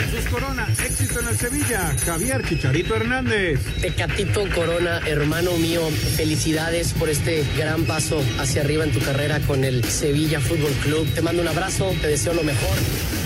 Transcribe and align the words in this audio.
Jesús 0.00 0.30
Corona, 0.30 0.66
éxito 0.82 1.20
en 1.20 1.28
el 1.28 1.36
Sevilla. 1.36 1.94
Javier 2.06 2.42
Chicharito 2.48 2.96
Hernández. 2.96 3.60
Tecatito 3.82 4.48
Corona, 4.54 5.00
hermano 5.06 5.52
mío, 5.58 5.82
felicidades 6.16 6.94
por 6.94 7.10
este 7.10 7.44
gran 7.56 7.84
paso 7.84 8.22
hacia 8.38 8.62
arriba 8.62 8.84
en 8.84 8.92
tu 8.92 9.00
carrera 9.00 9.40
con 9.40 9.62
el 9.62 9.84
Sevilla 9.84 10.40
Fútbol 10.40 10.72
Club. 10.82 11.06
Te 11.14 11.20
mando 11.20 11.42
un 11.42 11.48
abrazo, 11.48 11.94
te 12.00 12.08
deseo 12.08 12.32
lo 12.32 12.42
mejor. 12.42 12.76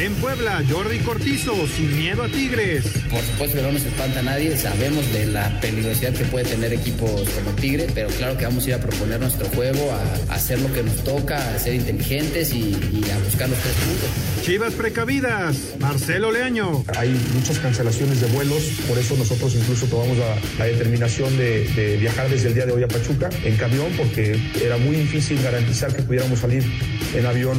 En 0.01 0.13
Puebla, 0.15 0.65
Jordi 0.69 0.99
Cortizo, 0.99 1.55
sin 1.69 1.97
miedo 1.97 2.25
a 2.25 2.29
Tigres. 2.29 2.85
Por 3.09 3.23
supuesto 3.23 3.57
que 3.57 3.63
no 3.63 3.71
nos 3.71 3.85
espanta 3.85 4.21
a 4.21 4.23
nadie, 4.25 4.57
sabemos 4.57 5.13
de 5.13 5.27
la 5.27 5.61
peligrosidad 5.61 6.13
que 6.13 6.25
puede 6.25 6.47
tener 6.47 6.73
equipos 6.73 7.29
como 7.31 7.53
Tigre, 7.53 7.87
pero 7.95 8.09
claro 8.09 8.37
que 8.37 8.45
vamos 8.45 8.67
a 8.67 8.69
ir 8.71 8.75
a 8.75 8.81
proponer 8.81 9.21
nuestro 9.21 9.47
juego, 9.51 9.93
a, 9.93 10.35
hacer 10.35 10.59
lo 10.59 10.73
que 10.73 10.83
nos 10.83 11.05
toca, 11.05 11.55
a 11.55 11.59
ser 11.61 11.75
inteligentes 11.75 12.53
y, 12.53 12.75
a 12.75 13.19
buscar 13.19 13.49
los 13.49 13.59
tres 13.61 13.75
puntos. 13.75 14.45
Chivas 14.45 14.75
precavidas, 14.75 15.57
Marcelo 15.79 16.33
Leaño. 16.33 16.64
Hay 16.97 17.11
muchas 17.35 17.59
cancelaciones 17.59 18.21
de 18.21 18.27
vuelos, 18.29 18.63
por 18.89 18.99
eso 18.99 19.17
nosotros 19.17 19.55
incluso 19.55 19.87
tomamos 19.87 20.17
la 20.59 20.65
determinación 20.65 21.37
de, 21.37 21.99
viajar 22.01 22.29
desde 22.29 22.49
el 22.49 22.55
día 22.55 22.67
de 22.67 22.73
hoy 22.73 22.83
a 22.83 22.89
Pachuca 22.89 23.31
en 23.45 23.57
camión 23.57 23.87
porque 23.97 24.39
era 24.63 24.77
muy 24.77 24.97
difícil 24.97 25.43
garantizar 25.43 25.95
que 25.95 26.03
pudiéramos 26.03 26.39
salir 26.39 26.65
en 27.15 27.27
avión. 27.27 27.59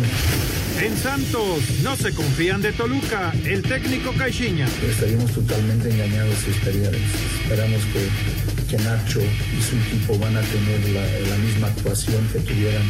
En 0.82 0.96
Santos 0.98 1.62
no 1.84 1.96
se 1.96 2.14
confían 2.14 2.62
de 2.62 2.74
Toluca, 2.74 3.34
el 3.46 3.62
técnico 3.64 4.12
Caixinha. 4.12 4.68
Estaríamos 4.90 5.32
totalmente 5.32 5.90
engañados 5.90 6.36
si 6.40 6.52
esperamos 6.52 7.82
que, 7.94 8.76
que, 8.76 8.84
Nacho 8.84 9.22
y 9.22 9.62
su 9.64 9.78
equipo 9.78 10.20
van 10.20 10.36
a 10.36 10.42
tener 10.42 10.80
la, 10.90 11.38
misma 11.38 11.68
actuación 11.68 12.28
que 12.28 12.40
tuvieran 12.40 12.84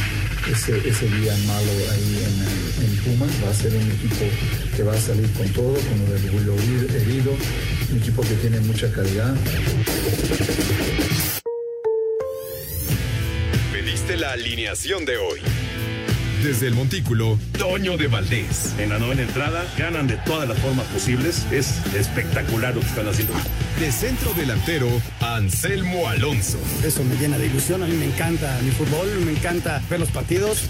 ese, 0.52 0.78
ese 0.88 1.06
día 1.10 1.36
malo 1.46 1.72
ahí 1.92 2.26
en, 2.26 2.86
en, 2.86 2.96
Pumas. 3.04 3.30
Va 3.46 3.52
a 3.52 3.54
ser 3.54 3.72
un 3.76 3.92
equipo 3.92 4.26
que 4.76 4.82
va 4.82 4.94
a 4.94 4.98
salir 4.98 5.30
con 5.34 5.48
todo, 5.50 5.74
con 5.74 6.05
el 6.14 6.96
herido, 6.96 7.36
un 7.92 7.98
equipo 7.98 8.22
que 8.22 8.36
tiene 8.36 8.60
mucha 8.62 8.92
calidad. 8.92 9.36
Pediste 13.72 14.18
la 14.18 14.32
alineación 14.34 15.06
de 15.06 15.18
hoy. 15.18 15.40
Desde 16.44 16.68
el 16.68 16.76
Montículo, 16.76 17.40
Toño 17.58 17.98
de 17.98 18.08
Valdés. 18.08 18.76
En 18.78 18.90
la 18.90 19.00
novena 19.00 19.24
entrada, 19.24 19.66
ganan 19.78 20.06
de 20.06 20.18
todas 20.18 20.48
las 20.48 20.60
formas 20.60 20.86
posibles. 20.88 21.46
Es 21.52 21.80
espectacular 21.96 22.76
lo 22.76 22.82
que 22.82 22.88
están 22.88 23.08
haciendo. 23.08 23.34
De 23.80 23.92
centro 23.92 24.32
delantero, 24.34 24.88
Anselmo 25.22 26.08
Alonso. 26.08 26.60
Eso 26.84 27.04
me 27.04 27.16
llena 27.16 27.38
de 27.40 27.48
ilusión. 27.48 27.82
A 27.82 27.88
mí 27.88 27.96
me 27.96 28.06
encanta 28.06 28.60
mi 28.62 28.70
fútbol, 28.72 29.08
me 29.26 29.32
encanta 29.32 29.82
ver 29.90 30.00
los 30.00 30.12
partidos. 30.12 30.70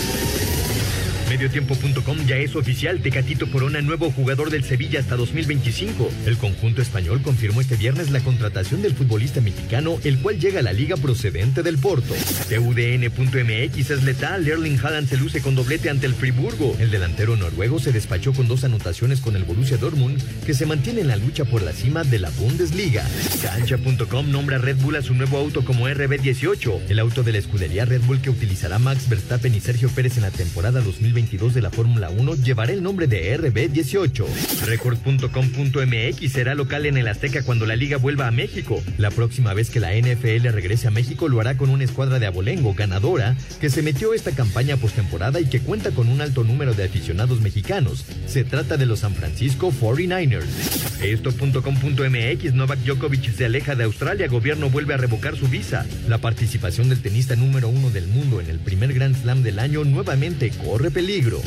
Mediotiempo.com 1.31 2.25
ya 2.27 2.35
es 2.35 2.57
oficial. 2.57 2.99
Tecatito 2.99 3.49
Corona, 3.49 3.79
nuevo 3.79 4.11
jugador 4.11 4.49
del 4.49 4.65
Sevilla 4.65 4.99
hasta 4.99 5.15
2025. 5.15 6.11
El 6.25 6.35
conjunto 6.35 6.81
español 6.81 7.21
confirmó 7.21 7.61
este 7.61 7.77
viernes 7.77 8.11
la 8.11 8.19
contratación 8.19 8.81
del 8.81 8.93
futbolista 8.93 9.39
mexicano, 9.39 9.97
el 10.03 10.19
cual 10.19 10.41
llega 10.41 10.59
a 10.59 10.63
la 10.63 10.73
liga 10.73 10.97
procedente 10.97 11.63
del 11.63 11.77
Porto. 11.77 12.13
TUDN.mx 12.49 13.91
es 13.91 14.03
letal. 14.03 14.45
Erling 14.45 14.77
Haaland 14.83 15.07
se 15.07 15.15
luce 15.15 15.41
con 15.41 15.55
doblete 15.55 15.89
ante 15.89 16.05
el 16.05 16.15
Friburgo. 16.15 16.75
El 16.79 16.91
delantero 16.91 17.37
noruego 17.37 17.79
se 17.79 17.93
despachó 17.93 18.33
con 18.33 18.49
dos 18.49 18.65
anotaciones 18.65 19.21
con 19.21 19.37
el 19.37 19.45
Borussia 19.45 19.77
Dortmund, 19.77 20.21
que 20.45 20.53
se 20.53 20.65
mantiene 20.65 20.99
en 20.99 21.07
la 21.07 21.15
lucha 21.15 21.45
por 21.45 21.61
la 21.61 21.71
cima 21.71 22.03
de 22.03 22.19
la 22.19 22.29
Bundesliga. 22.31 23.07
Cancha.com 23.41 24.29
nombra 24.29 24.57
Red 24.57 24.81
Bull 24.81 24.97
a 24.97 25.01
su 25.01 25.13
nuevo 25.13 25.37
auto 25.37 25.63
como 25.63 25.87
RB18, 25.87 26.89
el 26.89 26.99
auto 26.99 27.23
de 27.23 27.31
la 27.31 27.37
escudería 27.37 27.85
Red 27.85 28.01
Bull 28.01 28.19
que 28.19 28.31
utilizará 28.31 28.79
Max 28.79 29.07
Verstappen 29.07 29.55
y 29.55 29.61
Sergio 29.61 29.87
Pérez 29.87 30.17
en 30.17 30.23
la 30.23 30.31
temporada 30.31 30.81
2020 30.81 31.20
de 31.21 31.61
la 31.61 31.69
Fórmula 31.69 32.09
1 32.09 32.35
llevará 32.35 32.73
el 32.73 32.81
nombre 32.81 33.05
de 33.05 33.37
RB18. 33.37 34.25
Record.com.mx 34.65 36.31
será 36.31 36.55
local 36.55 36.87
en 36.87 36.97
el 36.97 37.07
Azteca 37.07 37.43
cuando 37.43 37.65
la 37.65 37.75
liga 37.75 37.97
vuelva 37.97 38.27
a 38.27 38.31
México. 38.31 38.81
La 38.97 39.11
próxima 39.11 39.53
vez 39.53 39.69
que 39.69 39.79
la 39.79 39.93
NFL 39.93 40.47
regrese 40.49 40.87
a 40.87 40.91
México 40.91 41.29
lo 41.29 41.39
hará 41.39 41.57
con 41.57 41.69
una 41.69 41.83
escuadra 41.83 42.17
de 42.17 42.25
abolengo 42.25 42.73
ganadora 42.73 43.37
que 43.59 43.69
se 43.69 43.83
metió 43.83 44.13
esta 44.13 44.31
campaña 44.31 44.77
postemporada 44.77 45.39
y 45.39 45.45
que 45.45 45.61
cuenta 45.61 45.91
con 45.91 46.09
un 46.09 46.21
alto 46.21 46.43
número 46.43 46.73
de 46.73 46.85
aficionados 46.85 47.39
mexicanos. 47.39 48.05
Se 48.25 48.43
trata 48.43 48.77
de 48.77 48.87
los 48.87 48.99
San 48.99 49.13
Francisco 49.13 49.71
49ers. 49.71 50.90
Esto.com.mx 51.01 52.53
Novak 52.53 52.79
Djokovic 52.79 53.31
se 53.31 53.45
aleja 53.45 53.75
de 53.75 53.85
Australia, 53.85 54.27
gobierno 54.27 54.69
vuelve 54.69 54.93
a 54.93 54.97
revocar 54.97 55.35
su 55.35 55.47
visa. 55.47 55.85
La 56.07 56.19
participación 56.19 56.89
del 56.89 57.01
tenista 57.01 57.35
número 57.35 57.69
uno 57.69 57.89
del 57.89 58.07
mundo 58.07 58.39
en 58.39 58.49
el 58.49 58.59
primer 58.59 58.93
Grand 58.93 59.19
Slam 59.19 59.41
del 59.41 59.59
año 59.59 59.83
nuevamente 59.83 60.51
corre 60.51 60.91
peligro 60.91 61.41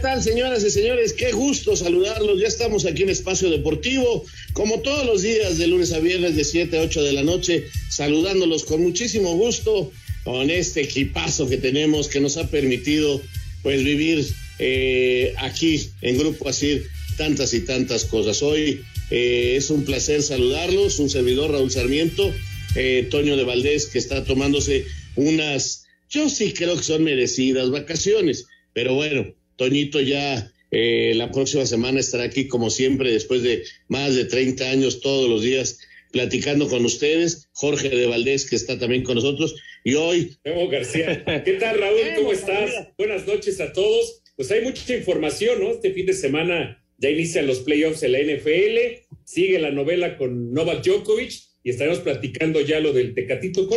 tal, 0.00 0.22
señoras 0.22 0.64
y 0.64 0.70
señores? 0.70 1.12
Qué 1.12 1.32
gusto 1.32 1.76
saludarlos. 1.76 2.40
Ya 2.40 2.48
estamos 2.48 2.86
aquí 2.86 3.02
en 3.02 3.10
Espacio 3.10 3.50
Deportivo, 3.50 4.24
como 4.52 4.80
todos 4.80 5.04
los 5.04 5.22
días, 5.22 5.58
de 5.58 5.66
lunes 5.66 5.92
a 5.92 6.00
viernes, 6.00 6.36
de 6.36 6.44
7 6.44 6.78
a 6.78 6.82
8 6.82 7.02
de 7.02 7.12
la 7.12 7.22
noche, 7.22 7.66
saludándolos 7.90 8.64
con 8.64 8.82
muchísimo 8.82 9.34
gusto, 9.34 9.92
con 10.24 10.50
este 10.50 10.82
equipazo 10.82 11.48
que 11.48 11.58
tenemos, 11.58 12.08
que 12.08 12.20
nos 12.20 12.36
ha 12.38 12.48
permitido, 12.48 13.20
pues, 13.62 13.84
vivir 13.84 14.26
eh, 14.58 15.34
aquí 15.38 15.90
en 16.00 16.18
Grupo 16.18 16.48
Asir 16.48 16.86
tantas 17.16 17.52
y 17.52 17.60
tantas 17.60 18.04
cosas. 18.04 18.42
Hoy 18.42 18.82
eh, 19.10 19.54
es 19.56 19.68
un 19.70 19.84
placer 19.84 20.22
saludarlos, 20.22 20.98
un 20.98 21.10
servidor 21.10 21.50
Raúl 21.50 21.70
Sarmiento, 21.70 22.32
eh, 22.74 23.06
Toño 23.10 23.36
de 23.36 23.44
Valdés, 23.44 23.86
que 23.86 23.98
está 23.98 24.24
tomándose 24.24 24.86
unas, 25.16 25.84
yo 26.08 26.30
sí 26.30 26.52
creo 26.52 26.76
que 26.76 26.84
son 26.84 27.04
merecidas 27.04 27.70
vacaciones, 27.70 28.46
pero 28.72 28.94
bueno 28.94 29.39
Toñito 29.60 30.00
ya 30.00 30.50
eh, 30.70 31.12
la 31.16 31.30
próxima 31.30 31.66
semana 31.66 32.00
estará 32.00 32.24
aquí 32.24 32.48
como 32.48 32.70
siempre, 32.70 33.12
después 33.12 33.42
de 33.42 33.62
más 33.88 34.16
de 34.16 34.24
30 34.24 34.70
años 34.70 35.02
todos 35.02 35.28
los 35.28 35.42
días 35.42 35.78
platicando 36.12 36.66
con 36.66 36.82
ustedes. 36.86 37.50
Jorge 37.52 37.90
de 37.90 38.06
Valdés, 38.06 38.48
que 38.48 38.56
está 38.56 38.78
también 38.78 39.02
con 39.02 39.16
nosotros. 39.16 39.54
Y 39.84 39.96
hoy... 39.96 40.34
Memo 40.46 40.66
García. 40.70 41.22
¿Qué 41.44 41.52
tal, 41.60 41.78
Raúl? 41.78 42.00
¿Cómo 42.16 42.32
estás? 42.32 42.70
Buenas 42.96 43.26
noches 43.26 43.60
a 43.60 43.70
todos. 43.74 44.22
Pues 44.34 44.50
hay 44.50 44.62
mucha 44.62 44.96
información, 44.96 45.60
¿no? 45.60 45.72
Este 45.72 45.92
fin 45.92 46.06
de 46.06 46.14
semana 46.14 46.82
ya 46.96 47.10
inician 47.10 47.46
los 47.46 47.58
playoffs 47.58 48.02
en 48.02 48.12
la 48.12 48.18
NFL, 48.20 49.12
sigue 49.24 49.58
la 49.58 49.72
novela 49.72 50.16
con 50.16 50.54
Novak 50.54 50.82
Djokovic 50.82 51.32
y 51.62 51.68
estaremos 51.68 51.98
platicando 51.98 52.62
ya 52.62 52.80
lo 52.80 52.94
del 52.94 53.12
Tecatito 53.12 53.68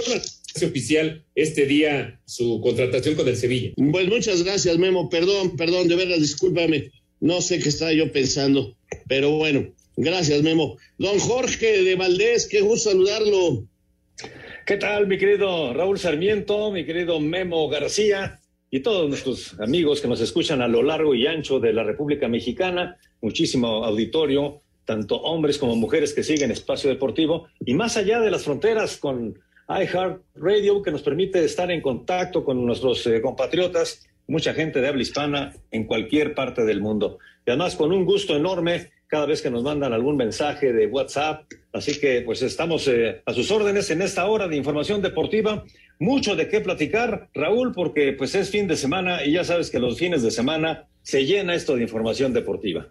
Corona 0.54 0.70
oficial 0.70 1.26
este 1.36 1.66
día 1.66 2.20
su 2.26 2.62
contratación 2.62 3.16
con 3.16 3.28
el 3.28 3.36
Sevilla. 3.38 3.72
Pues 3.92 4.08
muchas 4.08 4.44
gracias, 4.44 4.78
Memo. 4.78 5.10
Perdón, 5.10 5.56
perdón, 5.58 5.88
de 5.88 5.96
verdad, 5.96 6.18
discúlpame. 6.18 6.92
No 7.20 7.42
sé 7.42 7.60
qué 7.60 7.70
estaba 7.70 7.94
yo 7.94 8.12
pensando, 8.12 8.76
pero 9.08 9.32
bueno, 9.32 9.74
Gracias, 9.96 10.42
Memo. 10.42 10.78
Don 10.98 11.20
Jorge 11.20 11.84
de 11.84 11.96
Valdés, 11.96 12.48
qué 12.48 12.62
gusto 12.62 12.90
saludarlo. 12.90 13.66
¿Qué 14.66 14.78
tal, 14.78 15.08
mi 15.08 15.18
querido 15.18 15.74
Raúl 15.74 16.00
Sarmiento, 16.00 16.72
mi 16.72 16.86
querido 16.86 17.20
Memo 17.20 17.68
García 17.70 18.40
y 18.72 18.80
todos 18.80 19.08
nuestros 19.08 19.60
amigos 19.60 20.02
que 20.02 20.08
nos 20.08 20.20
escuchan 20.22 20.62
a 20.62 20.68
lo 20.68 20.82
largo 20.82 21.14
y 21.14 21.28
ancho 21.28 21.60
de 21.60 21.74
la 21.74 21.84
República 21.84 22.28
Mexicana? 22.28 22.98
Muchísimo 23.22 23.86
auditorio, 23.86 24.62
tanto 24.84 25.18
hombres 25.18 25.60
como 25.60 25.76
mujeres 25.76 26.14
que 26.14 26.24
siguen 26.24 26.50
Espacio 26.50 26.90
Deportivo 26.90 27.48
y 27.64 27.76
más 27.76 27.96
allá 27.96 28.20
de 28.20 28.32
las 28.32 28.44
fronteras 28.44 28.98
con 28.98 29.38
iHeart 29.70 30.22
Radio 30.36 30.82
que 30.82 30.92
nos 30.92 31.02
permite 31.02 31.44
estar 31.44 31.72
en 31.72 31.82
contacto 31.82 32.44
con 32.44 32.66
nuestros 32.66 33.06
eh, 33.08 33.22
compatriotas, 33.22 34.06
mucha 34.28 34.54
gente 34.54 34.82
de 34.82 34.88
habla 34.88 35.02
hispana 35.02 35.54
en 35.72 35.86
cualquier 35.86 36.36
parte 36.36 36.64
del 36.66 36.82
mundo. 36.82 37.20
Y 37.46 37.52
además 37.52 37.76
con 37.76 37.92
un 37.92 38.06
gusto 38.06 38.36
enorme 38.36 38.92
cada 39.08 39.26
vez 39.26 39.42
que 39.42 39.52
nos 39.52 39.64
mandan 39.64 39.94
algún 39.94 40.18
mensaje 40.18 40.74
de 40.74 40.88
WhatsApp. 40.88 41.44
Así 41.72 42.00
que 42.00 42.22
pues 42.22 42.42
estamos 42.42 42.88
eh, 42.88 43.22
a 43.26 43.34
sus 43.34 43.52
órdenes 43.52 43.92
en 43.92 44.02
esta 44.02 44.26
hora 44.26 44.48
de 44.48 44.56
información 44.56 45.02
deportiva. 45.02 45.64
Mucho 46.00 46.36
de 46.36 46.48
qué 46.48 46.62
platicar, 46.62 47.30
Raúl, 47.34 47.74
porque 47.74 48.14
pues 48.14 48.34
es 48.34 48.50
fin 48.50 48.68
de 48.68 48.76
semana 48.76 49.24
y 49.24 49.34
ya 49.34 49.44
sabes 49.44 49.70
que 49.70 49.80
los 49.80 50.00
fines 50.00 50.24
de 50.24 50.32
semana 50.32 50.88
se 51.04 51.26
llena 51.26 51.54
esto 51.54 51.76
de 51.76 51.84
información 51.84 52.34
deportiva. 52.34 52.88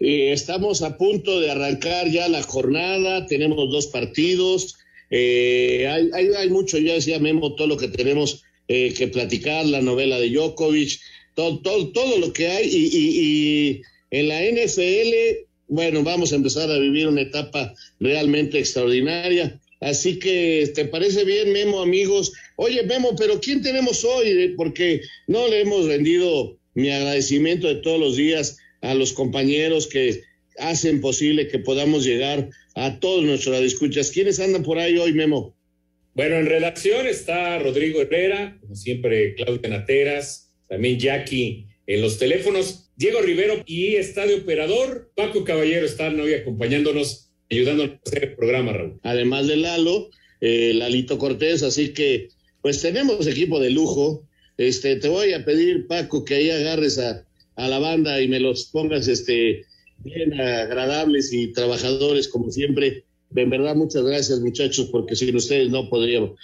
Eh, 0.00 0.32
estamos 0.32 0.82
a 0.82 0.96
punto 0.96 1.40
de 1.40 1.50
arrancar 1.50 2.08
ya 2.08 2.28
la 2.28 2.42
jornada, 2.42 3.26
tenemos 3.26 3.70
dos 3.70 3.88
partidos, 3.88 4.76
eh, 5.16 5.86
hay, 5.86 6.10
hay, 6.36 6.50
mucho, 6.50 6.76
ya 6.76 6.94
decía 6.94 7.20
Memo, 7.20 7.54
todo 7.54 7.68
lo 7.68 7.76
que 7.76 7.86
tenemos 7.86 8.42
eh, 8.66 8.92
que 8.94 9.06
platicar, 9.06 9.64
la 9.64 9.80
novela 9.80 10.18
de 10.18 10.28
Djokovic, 10.28 10.98
todo, 11.36 12.18
lo 12.18 12.32
que 12.32 12.48
hay 12.48 12.68
y, 12.68 12.88
y, 12.92 13.82
en 14.10 14.26
la 14.26 14.42
NFL, 14.42 15.46
bueno, 15.68 16.02
vamos 16.02 16.32
a 16.32 16.34
empezar 16.34 16.68
a 16.68 16.78
vivir 16.80 17.06
una 17.06 17.20
etapa 17.20 17.72
realmente 18.00 18.58
extraordinaria. 18.58 19.60
Así 19.78 20.18
que, 20.18 20.72
¿te 20.74 20.84
parece 20.86 21.24
bien, 21.24 21.52
Memo, 21.52 21.80
amigos? 21.80 22.32
Oye, 22.56 22.82
Memo, 22.82 23.14
pero 23.16 23.38
¿quién 23.38 23.62
tenemos 23.62 24.02
hoy? 24.02 24.54
Porque 24.56 25.00
no 25.28 25.46
le 25.46 25.60
hemos 25.60 25.86
rendido 25.86 26.58
mi 26.74 26.90
agradecimiento 26.90 27.68
de 27.68 27.76
todos 27.76 28.00
los 28.00 28.16
días 28.16 28.56
a 28.80 28.94
los 28.94 29.12
compañeros 29.12 29.86
que 29.86 30.22
hacen 30.58 31.00
posible 31.00 31.46
que 31.46 31.60
podamos 31.60 32.04
llegar 32.04 32.50
a 32.74 32.98
todos 33.00 33.24
nuestros 33.24 33.60
escuchas. 33.60 34.10
¿Quiénes 34.10 34.40
andan 34.40 34.62
por 34.62 34.78
ahí 34.78 34.98
hoy, 34.98 35.12
Memo? 35.12 35.56
Bueno, 36.14 36.36
en 36.36 36.46
redacción 36.46 37.06
está 37.06 37.58
Rodrigo 37.58 38.00
Herrera, 38.00 38.56
como 38.60 38.76
siempre, 38.76 39.34
Claudia 39.34 39.68
Nateras, 39.68 40.52
también 40.68 40.98
Jackie 40.98 41.66
en 41.86 42.02
los 42.02 42.18
teléfonos, 42.18 42.90
Diego 42.96 43.20
Rivero 43.20 43.62
y 43.66 43.96
está 43.96 44.26
de 44.26 44.36
operador, 44.36 45.10
Paco 45.16 45.44
Caballero 45.44 45.84
están 45.84 46.18
hoy 46.20 46.34
acompañándonos, 46.34 47.30
ayudándonos 47.50 47.96
a 47.96 48.00
hacer 48.06 48.24
el 48.24 48.34
programa, 48.36 48.72
Raúl. 48.72 49.00
Además 49.02 49.48
de 49.48 49.56
Lalo, 49.56 50.10
eh, 50.40 50.72
Lalito 50.74 51.18
Cortés, 51.18 51.62
así 51.62 51.92
que 51.92 52.28
pues 52.62 52.80
tenemos 52.80 53.26
equipo 53.26 53.60
de 53.60 53.70
lujo. 53.70 54.26
Este, 54.56 54.96
te 54.96 55.08
voy 55.08 55.32
a 55.32 55.44
pedir, 55.44 55.86
Paco, 55.86 56.24
que 56.24 56.36
ahí 56.36 56.50
agarres 56.50 56.98
a, 56.98 57.26
a 57.56 57.68
la 57.68 57.78
banda 57.78 58.22
y 58.22 58.28
me 58.28 58.40
los 58.40 58.66
pongas 58.66 59.08
este, 59.08 59.64
bien 60.04 60.40
agradables 60.40 61.32
y 61.32 61.52
trabajadores 61.52 62.28
como 62.28 62.50
siempre. 62.50 63.04
En 63.34 63.50
verdad, 63.50 63.74
muchas 63.74 64.04
gracias 64.04 64.40
muchachos, 64.40 64.88
porque 64.92 65.16
sin 65.16 65.34
ustedes 65.34 65.70
no 65.70 65.88
podríamos. 65.88 66.38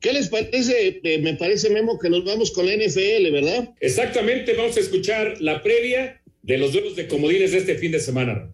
¿Qué 0.00 0.12
les 0.12 0.28
parece? 0.28 1.00
Eh, 1.02 1.18
me 1.18 1.34
parece, 1.34 1.70
Memo, 1.70 1.98
que 1.98 2.10
nos 2.10 2.24
vamos 2.24 2.52
con 2.52 2.66
la 2.66 2.76
NFL, 2.76 3.30
¿verdad? 3.32 3.70
Exactamente, 3.80 4.52
vamos 4.54 4.76
a 4.76 4.80
escuchar 4.80 5.40
la 5.40 5.62
previa 5.62 6.20
de 6.42 6.58
los 6.58 6.72
duelos 6.72 6.94
de 6.94 7.08
comodines 7.08 7.52
de 7.52 7.58
este 7.58 7.76
fin 7.76 7.92
de 7.92 8.00
semana. 8.00 8.50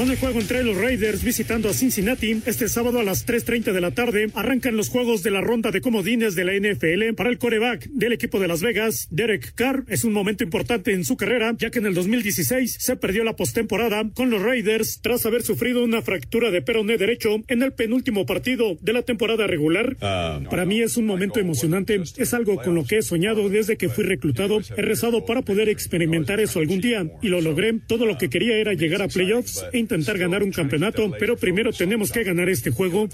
Con 0.00 0.10
el 0.10 0.16
juego 0.16 0.40
entre 0.40 0.64
los 0.64 0.78
Raiders 0.78 1.22
visitando 1.22 1.68
a 1.68 1.74
Cincinnati, 1.74 2.40
este 2.46 2.70
sábado 2.70 3.00
a 3.00 3.04
las 3.04 3.26
3.30 3.26 3.70
de 3.74 3.82
la 3.82 3.90
tarde 3.90 4.30
arrancan 4.32 4.74
los 4.74 4.88
juegos 4.88 5.22
de 5.22 5.30
la 5.30 5.42
ronda 5.42 5.72
de 5.72 5.82
comodines 5.82 6.34
de 6.34 6.44
la 6.46 6.54
NFL 6.54 7.12
para 7.14 7.28
el 7.28 7.36
coreback 7.36 7.86
del 7.90 8.14
equipo 8.14 8.40
de 8.40 8.48
Las 8.48 8.62
Vegas, 8.62 9.08
Derek 9.10 9.52
Carr. 9.54 9.84
Es 9.88 10.04
un 10.04 10.14
momento 10.14 10.42
importante 10.42 10.94
en 10.94 11.04
su 11.04 11.18
carrera, 11.18 11.54
ya 11.58 11.68
que 11.68 11.80
en 11.80 11.84
el 11.84 11.92
2016 11.92 12.78
se 12.80 12.96
perdió 12.96 13.24
la 13.24 13.36
postemporada 13.36 14.08
con 14.14 14.30
los 14.30 14.40
Raiders 14.40 15.00
tras 15.02 15.26
haber 15.26 15.42
sufrido 15.42 15.84
una 15.84 16.00
fractura 16.00 16.50
de 16.50 16.62
peroné 16.62 16.96
derecho 16.96 17.36
en 17.48 17.62
el 17.62 17.74
penúltimo 17.74 18.24
partido 18.24 18.78
de 18.80 18.94
la 18.94 19.02
temporada 19.02 19.46
regular. 19.48 19.98
Uh, 20.00 20.48
para 20.48 20.64
mí 20.64 20.80
es 20.80 20.96
un 20.96 21.04
momento 21.04 21.40
emocionante, 21.40 22.00
es 22.16 22.32
algo 22.32 22.56
con 22.56 22.74
lo 22.74 22.86
que 22.86 22.96
he 22.96 23.02
soñado 23.02 23.50
desde 23.50 23.76
que 23.76 23.90
fui 23.90 24.04
reclutado. 24.04 24.62
He 24.78 24.80
rezado 24.80 25.26
para 25.26 25.42
poder 25.42 25.68
experimentar 25.68 26.40
eso 26.40 26.58
algún 26.58 26.80
día 26.80 27.06
y 27.20 27.28
lo 27.28 27.42
logré. 27.42 27.74
Todo 27.86 28.06
lo 28.06 28.16
que 28.16 28.30
quería 28.30 28.56
era 28.56 28.72
llegar 28.72 29.02
a 29.02 29.08
playoffs 29.08 29.62
e 29.74 29.89
intentar 29.90 30.18
ganar 30.18 30.42
un 30.44 30.52
campeonato, 30.52 31.10
pero 31.18 31.36
primero 31.36 31.72
tenemos 31.72 32.12
que 32.12 32.22
ganar 32.22 32.48
este 32.48 32.70
juego. 32.70 33.08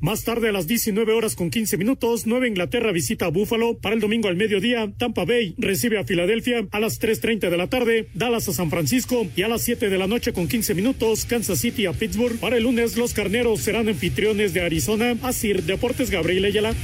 Más 0.00 0.24
tarde 0.24 0.48
a 0.48 0.52
las 0.52 0.66
19 0.66 1.12
horas 1.12 1.36
con 1.36 1.50
15 1.50 1.76
minutos, 1.76 2.26
Nueva 2.26 2.48
Inglaterra 2.48 2.90
visita 2.90 3.26
a 3.26 3.28
Buffalo. 3.28 3.78
Para 3.78 3.94
el 3.94 4.00
domingo 4.00 4.28
al 4.28 4.36
mediodía, 4.36 4.92
Tampa 4.98 5.24
Bay 5.24 5.54
recibe 5.58 5.98
a 5.98 6.04
Filadelfia. 6.04 6.66
A 6.72 6.80
las 6.80 7.00
3.30 7.00 7.48
de 7.48 7.56
la 7.56 7.68
tarde, 7.68 8.08
Dallas 8.14 8.48
a 8.48 8.52
San 8.52 8.70
Francisco. 8.70 9.26
Y 9.36 9.42
a 9.42 9.48
las 9.48 9.62
7 9.62 9.88
de 9.88 9.98
la 9.98 10.08
noche 10.08 10.32
con 10.32 10.48
15 10.48 10.74
minutos, 10.74 11.24
Kansas 11.26 11.60
City 11.60 11.86
a 11.86 11.92
Pittsburgh. 11.92 12.38
Para 12.40 12.56
el 12.56 12.64
lunes, 12.64 12.96
los 12.96 13.14
carneros 13.14 13.60
serán 13.60 13.88
anfitriones 13.88 14.52
de 14.52 14.62
Arizona. 14.62 15.16
Así, 15.22 15.52
Deportes 15.52 16.10
Gabriel 16.10 16.44
Ayala. 16.44 16.74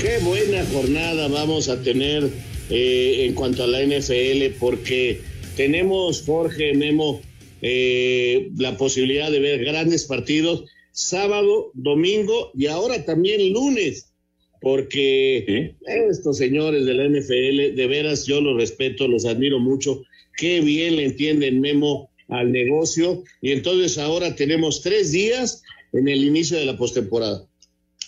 Qué 0.00 0.18
buena 0.22 0.64
jornada 0.72 1.28
vamos 1.28 1.68
a 1.68 1.82
tener 1.82 2.30
eh, 2.70 3.26
en 3.26 3.34
cuanto 3.34 3.64
a 3.64 3.66
la 3.66 3.82
NFL, 3.82 4.56
porque 4.58 5.20
tenemos, 5.60 6.22
Jorge, 6.24 6.72
Memo, 6.72 7.20
eh, 7.60 8.48
la 8.56 8.78
posibilidad 8.78 9.30
de 9.30 9.40
ver 9.40 9.62
grandes 9.62 10.06
partidos 10.06 10.64
sábado, 10.92 11.70
domingo 11.74 12.50
y 12.54 12.64
ahora 12.66 13.04
también 13.04 13.52
lunes, 13.52 14.10
porque 14.62 15.74
estos 16.08 16.38
señores 16.38 16.86
de 16.86 16.94
la 16.94 17.04
NFL, 17.04 17.76
de 17.76 17.86
veras 17.86 18.24
yo 18.24 18.40
los 18.40 18.56
respeto, 18.56 19.06
los 19.06 19.26
admiro 19.26 19.58
mucho, 19.58 20.02
qué 20.38 20.62
bien 20.62 20.96
le 20.96 21.04
entienden 21.04 21.60
Memo 21.60 22.10
al 22.28 22.52
negocio. 22.52 23.22
Y 23.42 23.52
entonces 23.52 23.98
ahora 23.98 24.34
tenemos 24.34 24.80
tres 24.80 25.12
días 25.12 25.62
en 25.92 26.08
el 26.08 26.24
inicio 26.24 26.56
de 26.56 26.64
la 26.64 26.78
postemporada. 26.78 27.46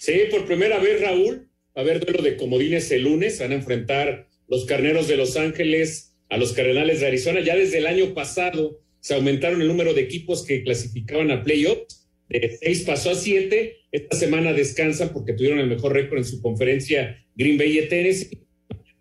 Sí, 0.01 0.15
por 0.31 0.47
primera 0.47 0.79
vez 0.79 1.03
Raúl, 1.03 1.51
va 1.77 1.83
a 1.83 1.85
haber 1.85 2.01
duelo 2.01 2.23
de 2.23 2.39
comodines 2.39 2.91
el 2.93 3.03
lunes, 3.03 3.41
van 3.41 3.53
a 3.53 3.57
enfrentar 3.57 4.27
los 4.49 4.65
carneros 4.65 5.07
de 5.07 5.19
Los 5.19 5.37
Ángeles 5.37 6.12
a 6.33 6.39
los 6.39 6.55
Cardenales 6.55 7.01
de 7.01 7.09
Arizona. 7.09 7.41
Ya 7.41 7.55
desde 7.55 7.77
el 7.77 7.87
año 7.87 8.15
pasado 8.15 8.81
se 9.01 9.13
aumentaron 9.13 9.61
el 9.61 9.69
número 9.69 9.93
de 9.93 10.01
equipos 10.01 10.47
que 10.47 10.63
clasificaban 10.63 11.31
a 11.31 11.45
playoffs. 11.45 12.09
De 12.31 12.57
seis 12.59 12.85
pasó 12.87 13.11
a 13.11 13.15
siete. 13.15 13.81
Esta 13.93 14.17
semana 14.17 14.55
descansan 14.55 15.13
porque 15.13 15.35
tuvieron 15.35 15.59
el 15.59 15.67
mejor 15.67 15.93
récord 15.93 16.17
en 16.19 16.25
su 16.25 16.41
conferencia 16.41 17.23
Green 17.37 17.59
Bay 17.59 17.79
y 17.79 17.87
Tennessee. 17.87 18.39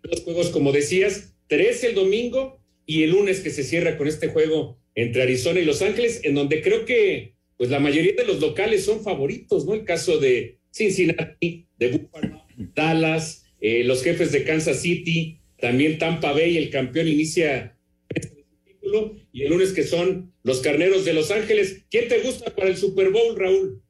Los 0.02 0.20
juegos, 0.24 0.50
como 0.50 0.72
decías, 0.72 1.34
tres 1.46 1.82
el 1.84 1.94
domingo 1.94 2.60
y 2.84 3.02
el 3.04 3.12
lunes 3.12 3.40
que 3.40 3.48
se 3.48 3.64
cierra 3.64 3.96
con 3.96 4.08
este 4.08 4.28
juego 4.28 4.78
entre 4.94 5.22
Arizona 5.22 5.58
y 5.58 5.64
Los 5.64 5.80
Ángeles, 5.80 6.20
en 6.24 6.34
donde 6.34 6.60
creo 6.60 6.84
que 6.84 7.32
pues 7.56 7.70
la 7.70 7.80
mayoría 7.80 8.12
de 8.12 8.26
los 8.26 8.40
locales 8.40 8.84
son 8.84 9.02
favoritos, 9.02 9.64
¿no? 9.64 9.72
El 9.72 9.84
caso 9.84 10.18
de 10.18 10.58
Cincinnati, 10.70 11.66
de 11.78 11.88
Buffalo, 11.92 12.44
Dallas, 12.74 13.46
eh, 13.58 13.84
los 13.84 14.04
jefes 14.04 14.32
de 14.32 14.44
Kansas 14.44 14.82
City, 14.82 15.38
también 15.62 15.96
Tampa 15.96 16.32
Bay, 16.32 16.56
el 16.56 16.70
campeón, 16.70 17.06
inicia 17.06 17.78
este 18.12 18.44
título. 18.66 19.14
Y 19.32 19.42
el 19.42 19.50
lunes 19.50 19.72
que 19.72 19.84
son 19.84 20.34
los 20.42 20.60
carneros 20.60 21.04
de 21.04 21.14
Los 21.14 21.30
Ángeles. 21.30 21.84
¿Quién 21.88 22.08
te 22.08 22.18
gusta 22.18 22.52
para 22.52 22.68
el 22.68 22.76
Super 22.76 23.10
Bowl, 23.10 23.36
Raúl? 23.38 23.80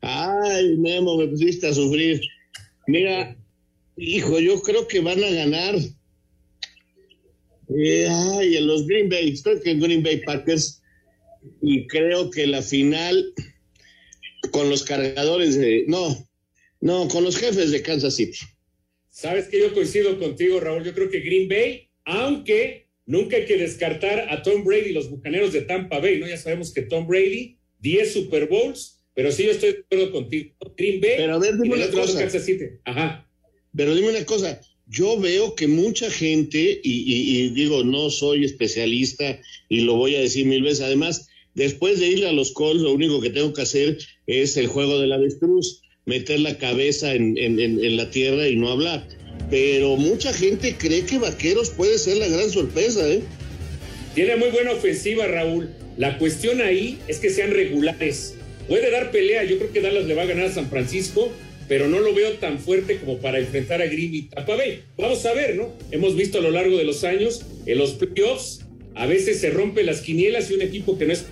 Ay, 0.00 0.78
Memo, 0.78 1.18
me 1.18 1.28
pusiste 1.28 1.66
a 1.66 1.74
sufrir. 1.74 2.22
Mira, 2.86 3.36
hijo, 3.98 4.40
yo 4.40 4.62
creo 4.62 4.88
que 4.88 5.00
van 5.00 5.22
a 5.22 5.28
ganar. 5.28 5.76
Eh, 7.76 8.08
ay, 8.08 8.56
en 8.56 8.66
los 8.66 8.86
Green 8.86 9.10
Bay, 9.10 9.32
estoy 9.32 9.60
que 9.60 9.72
en 9.72 9.80
Green 9.80 10.02
Bay 10.02 10.22
Packers. 10.22 10.82
Y 11.60 11.86
creo 11.88 12.30
que 12.30 12.46
la 12.46 12.62
final 12.62 13.34
con 14.50 14.70
los 14.70 14.82
cargadores 14.84 15.56
de. 15.58 15.84
No, 15.88 16.26
no, 16.80 17.06
con 17.08 17.22
los 17.22 17.36
jefes 17.36 17.70
de 17.70 17.82
Kansas 17.82 18.16
City. 18.16 18.38
Sabes 19.10 19.48
que 19.48 19.58
yo 19.58 19.74
coincido 19.74 20.18
contigo, 20.18 20.60
Raúl. 20.60 20.84
Yo 20.84 20.94
creo 20.94 21.10
que 21.10 21.20
Green 21.20 21.48
Bay, 21.48 21.88
aunque 22.04 22.86
nunca 23.06 23.36
hay 23.36 23.44
que 23.44 23.56
descartar 23.56 24.28
a 24.30 24.42
Tom 24.42 24.64
Brady 24.64 24.90
y 24.90 24.92
los 24.92 25.10
bucaneros 25.10 25.52
de 25.52 25.62
Tampa 25.62 25.98
Bay, 25.98 26.20
¿no? 26.20 26.28
Ya 26.28 26.36
sabemos 26.36 26.72
que 26.72 26.82
Tom 26.82 27.06
Brady, 27.06 27.58
10 27.80 28.12
Super 28.12 28.46
Bowls, 28.46 29.02
pero 29.14 29.32
sí 29.32 29.44
yo 29.44 29.50
estoy 29.50 29.72
de 29.72 29.78
acuerdo 29.80 30.12
contigo. 30.12 30.54
Green 30.76 31.00
Bay. 31.00 31.14
Pero 31.16 31.34
a 31.34 31.38
ver, 31.38 31.58
dime 31.58 31.74
una 31.74 31.90
cosa. 31.90 32.28
Ajá. 32.84 33.28
Pero 33.76 33.94
dime 33.94 34.10
una 34.10 34.24
cosa. 34.24 34.60
Yo 34.86 35.18
veo 35.18 35.54
que 35.54 35.66
mucha 35.66 36.10
gente, 36.10 36.80
y, 36.82 37.02
y, 37.02 37.38
y 37.38 37.50
digo, 37.50 37.84
no 37.84 38.10
soy 38.10 38.44
especialista 38.44 39.40
y 39.68 39.82
lo 39.82 39.94
voy 39.96 40.16
a 40.16 40.20
decir 40.20 40.46
mil 40.46 40.62
veces, 40.62 40.82
además, 40.82 41.28
después 41.54 42.00
de 42.00 42.08
ir 42.08 42.26
a 42.26 42.32
los 42.32 42.52
calls, 42.54 42.80
lo 42.80 42.92
único 42.92 43.20
que 43.20 43.30
tengo 43.30 43.52
que 43.52 43.62
hacer 43.62 43.98
es 44.26 44.56
el 44.56 44.66
juego 44.66 44.98
del 44.98 45.12
avestruz 45.12 45.82
meter 46.06 46.40
la 46.40 46.56
cabeza 46.58 47.14
en, 47.14 47.36
en, 47.38 47.60
en, 47.60 47.96
la 47.96 48.10
tierra 48.10 48.48
y 48.48 48.56
no 48.56 48.70
hablar. 48.70 49.06
pero 49.50 49.96
mucha 49.96 50.32
gente 50.32 50.76
cree 50.78 51.04
que 51.04 51.18
Vaqueros 51.18 51.70
puede 51.70 51.98
ser 51.98 52.16
la 52.18 52.28
gran 52.28 52.50
sorpresa, 52.50 53.08
¿eh? 53.08 53.22
Tiene 54.14 54.36
muy 54.36 54.50
buena 54.50 54.72
ofensiva, 54.72 55.26
Raúl. 55.26 55.70
La 55.96 56.18
cuestión 56.18 56.60
ahí 56.60 56.98
es 57.08 57.18
que 57.18 57.30
sean 57.30 57.50
regulares. 57.50 58.34
Puede 58.68 58.90
dar 58.90 59.10
pelea, 59.10 59.44
yo 59.44 59.58
creo 59.58 59.72
que 59.72 59.80
Dallas 59.80 60.06
le 60.06 60.14
va 60.14 60.22
a 60.22 60.26
ganar 60.26 60.46
a 60.46 60.52
San 60.52 60.68
Francisco, 60.68 61.30
pero 61.68 61.88
no 61.88 62.00
lo 62.00 62.14
veo 62.14 62.32
tan 62.34 62.58
fuerte 62.58 62.98
como 62.98 63.18
para 63.18 63.38
enfrentar 63.38 63.80
a 63.82 63.86
Green 63.86 64.14
y 64.14 64.22
Tampa 64.22 64.56
Bay. 64.56 64.82
Vamos 64.96 65.24
a 65.26 65.34
ver, 65.34 65.56
¿no? 65.56 65.72
Hemos 65.90 66.16
visto 66.16 66.38
a 66.38 66.40
lo 66.40 66.50
largo 66.50 66.76
de 66.76 66.84
los 66.84 67.04
años, 67.04 67.44
en 67.66 67.78
los 67.78 67.92
playoffs, 67.92 68.60
a 68.94 69.06
veces 69.06 69.40
se 69.40 69.50
rompen 69.50 69.86
las 69.86 70.00
quinielas 70.00 70.50
y 70.50 70.54
un 70.54 70.62
equipo 70.62 70.98
que 70.98 71.06
no 71.06 71.12
es 71.12 71.24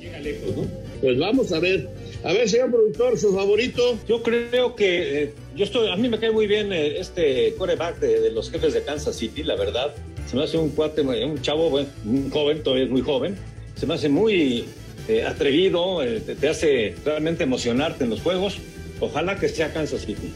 llega 0.00 0.20
lejos, 0.20 0.56
¿no? 0.56 0.68
Pues 1.00 1.18
vamos 1.18 1.52
a 1.52 1.60
ver. 1.60 1.88
A 2.24 2.32
ver, 2.32 2.48
señor 2.48 2.70
productor, 2.70 3.18
su 3.18 3.34
favorito. 3.34 3.98
Yo 4.08 4.22
creo 4.22 4.74
que 4.74 5.22
eh, 5.22 5.34
yo 5.54 5.64
estoy, 5.64 5.90
a 5.90 5.96
mí 5.96 6.08
me 6.08 6.18
cae 6.18 6.30
muy 6.30 6.46
bien 6.46 6.72
eh, 6.72 6.98
este 6.98 7.54
coreback 7.58 8.00
de, 8.00 8.18
de, 8.18 8.30
los 8.30 8.50
jefes 8.50 8.72
de 8.72 8.82
Kansas 8.82 9.14
City, 9.16 9.42
la 9.42 9.56
verdad. 9.56 9.94
Se 10.26 10.34
me 10.34 10.44
hace 10.44 10.56
un 10.56 10.70
cuate, 10.70 11.02
un 11.02 11.42
chavo, 11.42 11.68
bueno, 11.68 11.88
un 12.06 12.30
joven, 12.30 12.62
todavía 12.62 12.86
es 12.86 12.90
muy 12.90 13.02
joven. 13.02 13.36
Se 13.76 13.86
me 13.86 13.92
hace 13.92 14.08
muy 14.08 14.64
eh, 15.06 15.24
atrevido, 15.24 15.98
te, 16.00 16.34
te 16.34 16.48
hace 16.48 16.94
realmente 17.04 17.44
emocionarte 17.44 18.04
en 18.04 18.10
los 18.10 18.22
juegos. 18.22 18.56
Ojalá 19.00 19.38
que 19.38 19.50
sea 19.50 19.70
Kansas 19.74 20.00
City. 20.00 20.32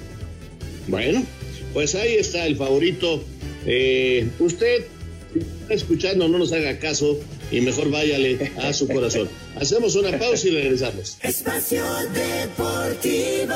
Bueno, 0.89 1.25
pues 1.73 1.95
ahí 1.95 2.17
está 2.17 2.47
el 2.47 2.57
favorito. 2.57 3.25
Eh, 3.65 4.29
usted 4.41 4.85
está 5.35 5.73
escuchando, 5.73 6.29
no 6.29 6.37
nos 6.37 6.53
haga 6.53 6.79
caso 6.79 7.19
y 7.51 7.61
mejor 7.61 7.91
váyale 7.91 8.53
a 8.63 8.73
su 8.73 8.89
corazón. 8.89 9.29
Hacemos 9.57 9.95
una 9.97 10.19
pausa 10.19 10.49
y 10.49 10.51
regresamos. 10.51 11.17
Espacio 11.23 11.85
Deportivo. 12.13 13.55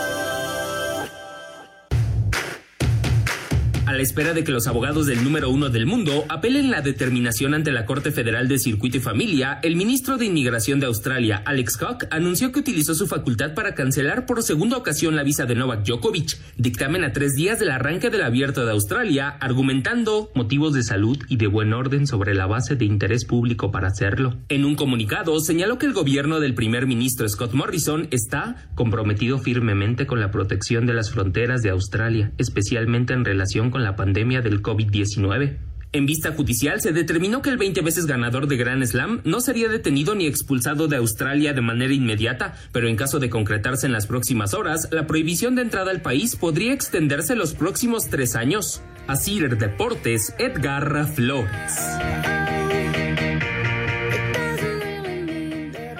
A 3.92 3.94
la 3.94 4.00
espera 4.00 4.32
de 4.32 4.42
que 4.42 4.52
los 4.52 4.66
abogados 4.68 5.04
del 5.04 5.22
número 5.22 5.50
uno 5.50 5.68
del 5.68 5.84
mundo 5.84 6.24
apelen 6.30 6.70
la 6.70 6.80
determinación 6.80 7.52
ante 7.52 7.72
la 7.72 7.84
Corte 7.84 8.10
Federal 8.10 8.48
de 8.48 8.58
Circuito 8.58 8.96
y 8.96 9.00
Familia, 9.00 9.58
el 9.62 9.76
ministro 9.76 10.16
de 10.16 10.24
Inmigración 10.24 10.80
de 10.80 10.86
Australia, 10.86 11.42
Alex 11.44 11.76
Hawke, 11.76 12.08
anunció 12.10 12.52
que 12.52 12.60
utilizó 12.60 12.94
su 12.94 13.06
facultad 13.06 13.52
para 13.52 13.74
cancelar 13.74 14.24
por 14.24 14.42
segunda 14.42 14.78
ocasión 14.78 15.14
la 15.14 15.24
visa 15.24 15.44
de 15.44 15.56
Novak 15.56 15.84
Djokovic, 15.84 16.38
dictamen 16.56 17.04
a 17.04 17.12
tres 17.12 17.34
días 17.34 17.58
del 17.58 17.70
arranque 17.70 18.08
del 18.08 18.22
abierto 18.22 18.64
de 18.64 18.72
Australia, 18.72 19.28
argumentando 19.28 20.30
motivos 20.34 20.72
de 20.72 20.84
salud 20.84 21.18
y 21.28 21.36
de 21.36 21.48
buen 21.48 21.74
orden 21.74 22.06
sobre 22.06 22.34
la 22.34 22.46
base 22.46 22.76
de 22.76 22.86
interés 22.86 23.26
público 23.26 23.72
para 23.72 23.88
hacerlo. 23.88 24.38
En 24.48 24.64
un 24.64 24.74
comunicado, 24.74 25.38
señaló 25.38 25.76
que 25.76 25.84
el 25.84 25.92
gobierno 25.92 26.40
del 26.40 26.54
primer 26.54 26.86
ministro 26.86 27.28
Scott 27.28 27.52
Morrison 27.52 28.08
está 28.10 28.56
comprometido 28.74 29.38
firmemente 29.38 30.06
con 30.06 30.18
la 30.18 30.30
protección 30.30 30.86
de 30.86 30.94
las 30.94 31.10
fronteras 31.10 31.60
de 31.60 31.68
Australia, 31.68 32.32
especialmente 32.38 33.12
en 33.12 33.26
relación 33.26 33.70
con 33.70 33.81
la 33.84 33.96
pandemia 33.96 34.40
del 34.40 34.62
COVID-19. 34.62 35.58
En 35.94 36.06
vista 36.06 36.32
judicial 36.32 36.80
se 36.80 36.92
determinó 36.92 37.42
que 37.42 37.50
el 37.50 37.58
20 37.58 37.82
veces 37.82 38.06
ganador 38.06 38.48
de 38.48 38.56
Grand 38.56 38.82
Slam 38.82 39.20
no 39.24 39.42
sería 39.42 39.68
detenido 39.68 40.14
ni 40.14 40.26
expulsado 40.26 40.88
de 40.88 40.96
Australia 40.96 41.52
de 41.52 41.60
manera 41.60 41.92
inmediata, 41.92 42.54
pero 42.72 42.88
en 42.88 42.96
caso 42.96 43.18
de 43.18 43.28
concretarse 43.28 43.86
en 43.86 43.92
las 43.92 44.06
próximas 44.06 44.54
horas, 44.54 44.88
la 44.90 45.06
prohibición 45.06 45.54
de 45.54 45.62
entrada 45.62 45.90
al 45.90 46.00
país 46.00 46.34
podría 46.34 46.72
extenderse 46.72 47.36
los 47.36 47.52
próximos 47.52 48.08
tres 48.08 48.36
años. 48.36 48.80
Así 49.06 49.38
Deportes, 49.38 50.34
Edgar 50.38 51.06
Flores. 51.14 51.50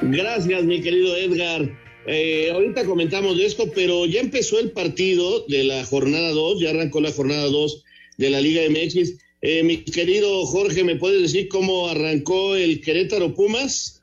Gracias, 0.01 0.65
mi 0.65 0.81
querido 0.81 1.15
Edgar. 1.17 1.69
Eh, 2.07 2.51
ahorita 2.51 2.85
comentamos 2.85 3.37
de 3.37 3.47
esto, 3.47 3.71
pero 3.75 4.07
ya 4.07 4.21
empezó 4.21 4.59
el 4.59 4.73
partido 4.73 5.45
de 5.47 5.65
la 5.65 5.85
jornada 5.85 6.31
2, 6.31 6.61
ya 6.61 6.71
arrancó 6.71 7.01
la 7.01 7.13
jornada 7.13 7.45
2 7.45 7.85
de 8.19 8.31
la 8.31 8.41
Liga 8.41 8.63
MX. 8.69 9.19
Eh, 9.41 9.63
mi 9.63 9.79
querido 9.79 10.45
Jorge, 10.47 10.85
¿me 10.85 10.97
puedes 10.97 11.23
decir 11.23 11.49
cómo 11.49 11.89
arrancó 11.89 12.57
el 12.57 12.81
Querétaro 12.81 13.35
Pumas? 13.35 14.03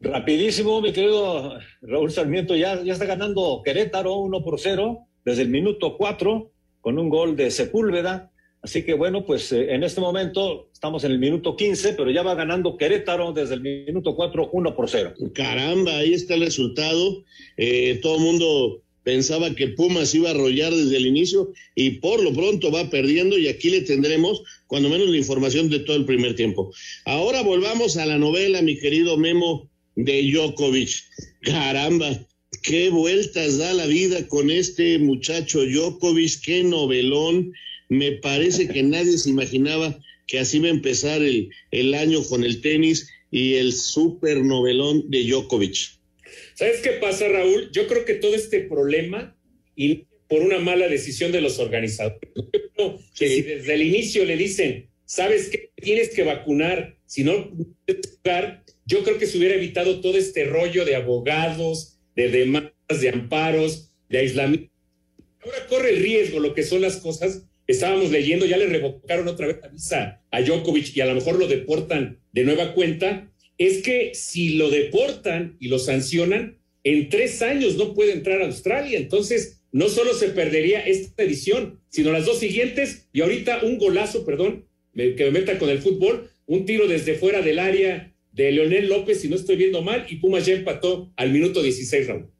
Rapidísimo, 0.00 0.80
mi 0.80 0.92
querido 0.92 1.58
Raúl 1.82 2.10
Sarmiento, 2.10 2.54
ya, 2.54 2.82
ya 2.82 2.92
está 2.92 3.04
ganando 3.04 3.62
Querétaro 3.64 4.16
1 4.16 4.42
por 4.42 4.60
0 4.60 5.06
desde 5.24 5.42
el 5.42 5.48
minuto 5.48 5.96
4 5.96 6.50
con 6.80 6.98
un 6.98 7.08
gol 7.08 7.36
de 7.36 7.50
Sepúlveda. 7.50 8.30
Así 8.62 8.82
que 8.82 8.94
bueno, 8.94 9.24
pues 9.24 9.52
eh, 9.52 9.72
en 9.74 9.84
este 9.84 10.00
momento 10.00 10.68
estamos 10.72 11.04
en 11.04 11.12
el 11.12 11.18
minuto 11.18 11.56
15, 11.56 11.92
pero 11.92 12.10
ya 12.10 12.22
va 12.22 12.34
ganando 12.34 12.76
Querétaro 12.76 13.32
desde 13.32 13.54
el 13.54 13.60
minuto 13.60 14.16
4, 14.16 14.50
1 14.52 14.76
por 14.76 14.88
0. 14.88 15.14
Caramba, 15.32 15.98
ahí 15.98 16.14
está 16.14 16.34
el 16.34 16.40
resultado. 16.40 17.24
Eh, 17.56 18.00
todo 18.02 18.16
el 18.16 18.22
mundo 18.22 18.82
pensaba 19.04 19.54
que 19.54 19.68
Pumas 19.68 20.14
iba 20.14 20.28
a 20.28 20.32
arrollar 20.32 20.70
desde 20.74 20.96
el 20.96 21.06
inicio 21.06 21.52
y 21.74 21.92
por 21.92 22.22
lo 22.22 22.32
pronto 22.32 22.70
va 22.70 22.90
perdiendo 22.90 23.38
y 23.38 23.48
aquí 23.48 23.70
le 23.70 23.80
tendremos 23.80 24.42
cuando 24.66 24.90
menos 24.90 25.08
la 25.08 25.16
información 25.16 25.70
de 25.70 25.78
todo 25.78 25.96
el 25.96 26.04
primer 26.04 26.34
tiempo. 26.34 26.70
Ahora 27.06 27.42
volvamos 27.42 27.96
a 27.96 28.04
la 28.04 28.18
novela, 28.18 28.60
mi 28.60 28.78
querido 28.78 29.16
Memo 29.16 29.70
de 29.94 30.30
Djokovic. 30.30 30.90
Caramba, 31.40 32.10
qué 32.62 32.90
vueltas 32.90 33.56
da 33.56 33.72
la 33.72 33.86
vida 33.86 34.28
con 34.28 34.50
este 34.50 34.98
muchacho 34.98 35.64
Djokovic, 35.64 36.42
qué 36.44 36.62
novelón 36.64 37.52
me 37.88 38.12
parece 38.12 38.68
que 38.68 38.82
nadie 38.82 39.18
se 39.18 39.30
imaginaba 39.30 39.98
que 40.26 40.38
así 40.38 40.58
va 40.58 40.68
a 40.68 40.70
empezar 40.70 41.22
el, 41.22 41.50
el 41.70 41.94
año 41.94 42.22
con 42.24 42.44
el 42.44 42.60
tenis 42.60 43.08
y 43.30 43.54
el 43.54 43.72
super 43.72 44.38
novelón 44.38 45.10
de 45.10 45.24
Djokovic. 45.24 45.98
¿Sabes 46.54 46.80
qué 46.80 46.92
pasa, 46.92 47.28
Raúl? 47.28 47.70
Yo 47.72 47.86
creo 47.86 48.04
que 48.04 48.14
todo 48.14 48.34
este 48.34 48.60
problema 48.60 49.36
y 49.74 50.06
por 50.28 50.42
una 50.42 50.58
mala 50.58 50.88
decisión 50.88 51.32
de 51.32 51.40
los 51.40 51.58
organizadores. 51.58 52.20
Que 53.16 53.28
si 53.28 53.42
desde 53.42 53.74
el 53.74 53.82
inicio 53.82 54.24
le 54.24 54.36
dicen, 54.36 54.88
¿sabes 55.04 55.48
qué? 55.48 55.70
Tienes 55.76 56.10
que 56.10 56.22
vacunar, 56.22 56.96
si 57.06 57.24
no 57.24 57.50
jugar, 57.86 58.64
yo 58.86 59.02
creo 59.02 59.18
que 59.18 59.26
se 59.26 59.38
hubiera 59.38 59.54
evitado 59.54 60.00
todo 60.00 60.16
este 60.16 60.44
rollo 60.44 60.84
de 60.84 60.94
abogados, 60.94 61.98
de 62.14 62.28
demandas, 62.28 63.00
de 63.00 63.08
amparos, 63.08 63.92
de 64.08 64.18
aislamiento. 64.18 64.70
Ahora 65.40 65.66
corre 65.68 65.90
el 65.90 66.02
riesgo 66.02 66.40
lo 66.40 66.54
que 66.54 66.62
son 66.62 66.82
las 66.82 66.98
cosas 66.98 67.47
estábamos 67.68 68.10
leyendo, 68.10 68.46
ya 68.46 68.56
le 68.56 68.66
revocaron 68.66 69.28
otra 69.28 69.46
vez 69.46 69.58
la 69.62 69.68
visa 69.68 70.22
a 70.30 70.40
Djokovic 70.40 70.96
y 70.96 71.00
a 71.00 71.06
lo 71.06 71.14
mejor 71.14 71.38
lo 71.38 71.46
deportan 71.46 72.18
de 72.32 72.44
nueva 72.44 72.74
cuenta, 72.74 73.30
es 73.58 73.82
que 73.82 74.12
si 74.14 74.54
lo 74.54 74.70
deportan 74.70 75.56
y 75.60 75.68
lo 75.68 75.78
sancionan, 75.78 76.58
en 76.82 77.08
tres 77.10 77.42
años 77.42 77.76
no 77.76 77.94
puede 77.94 78.12
entrar 78.12 78.40
a 78.40 78.46
Australia. 78.46 78.98
Entonces, 78.98 79.62
no 79.70 79.88
solo 79.88 80.14
se 80.14 80.28
perdería 80.28 80.80
esta 80.80 81.22
edición, 81.22 81.80
sino 81.88 82.10
las 82.10 82.24
dos 82.24 82.38
siguientes 82.38 83.08
y 83.12 83.20
ahorita 83.20 83.60
un 83.64 83.78
golazo, 83.78 84.24
perdón, 84.24 84.66
que 84.94 85.24
me 85.24 85.30
meta 85.30 85.58
con 85.58 85.68
el 85.68 85.80
fútbol, 85.80 86.30
un 86.46 86.64
tiro 86.64 86.88
desde 86.88 87.14
fuera 87.14 87.42
del 87.42 87.58
área 87.58 88.14
de 88.32 88.52
Leonel 88.52 88.88
López, 88.88 89.20
si 89.20 89.28
no 89.28 89.36
estoy 89.36 89.56
viendo 89.56 89.82
mal, 89.82 90.06
y 90.08 90.16
Pumas 90.16 90.46
ya 90.46 90.54
empató 90.54 91.12
al 91.16 91.30
minuto 91.30 91.62
16, 91.62 92.06
Raúl. 92.06 92.30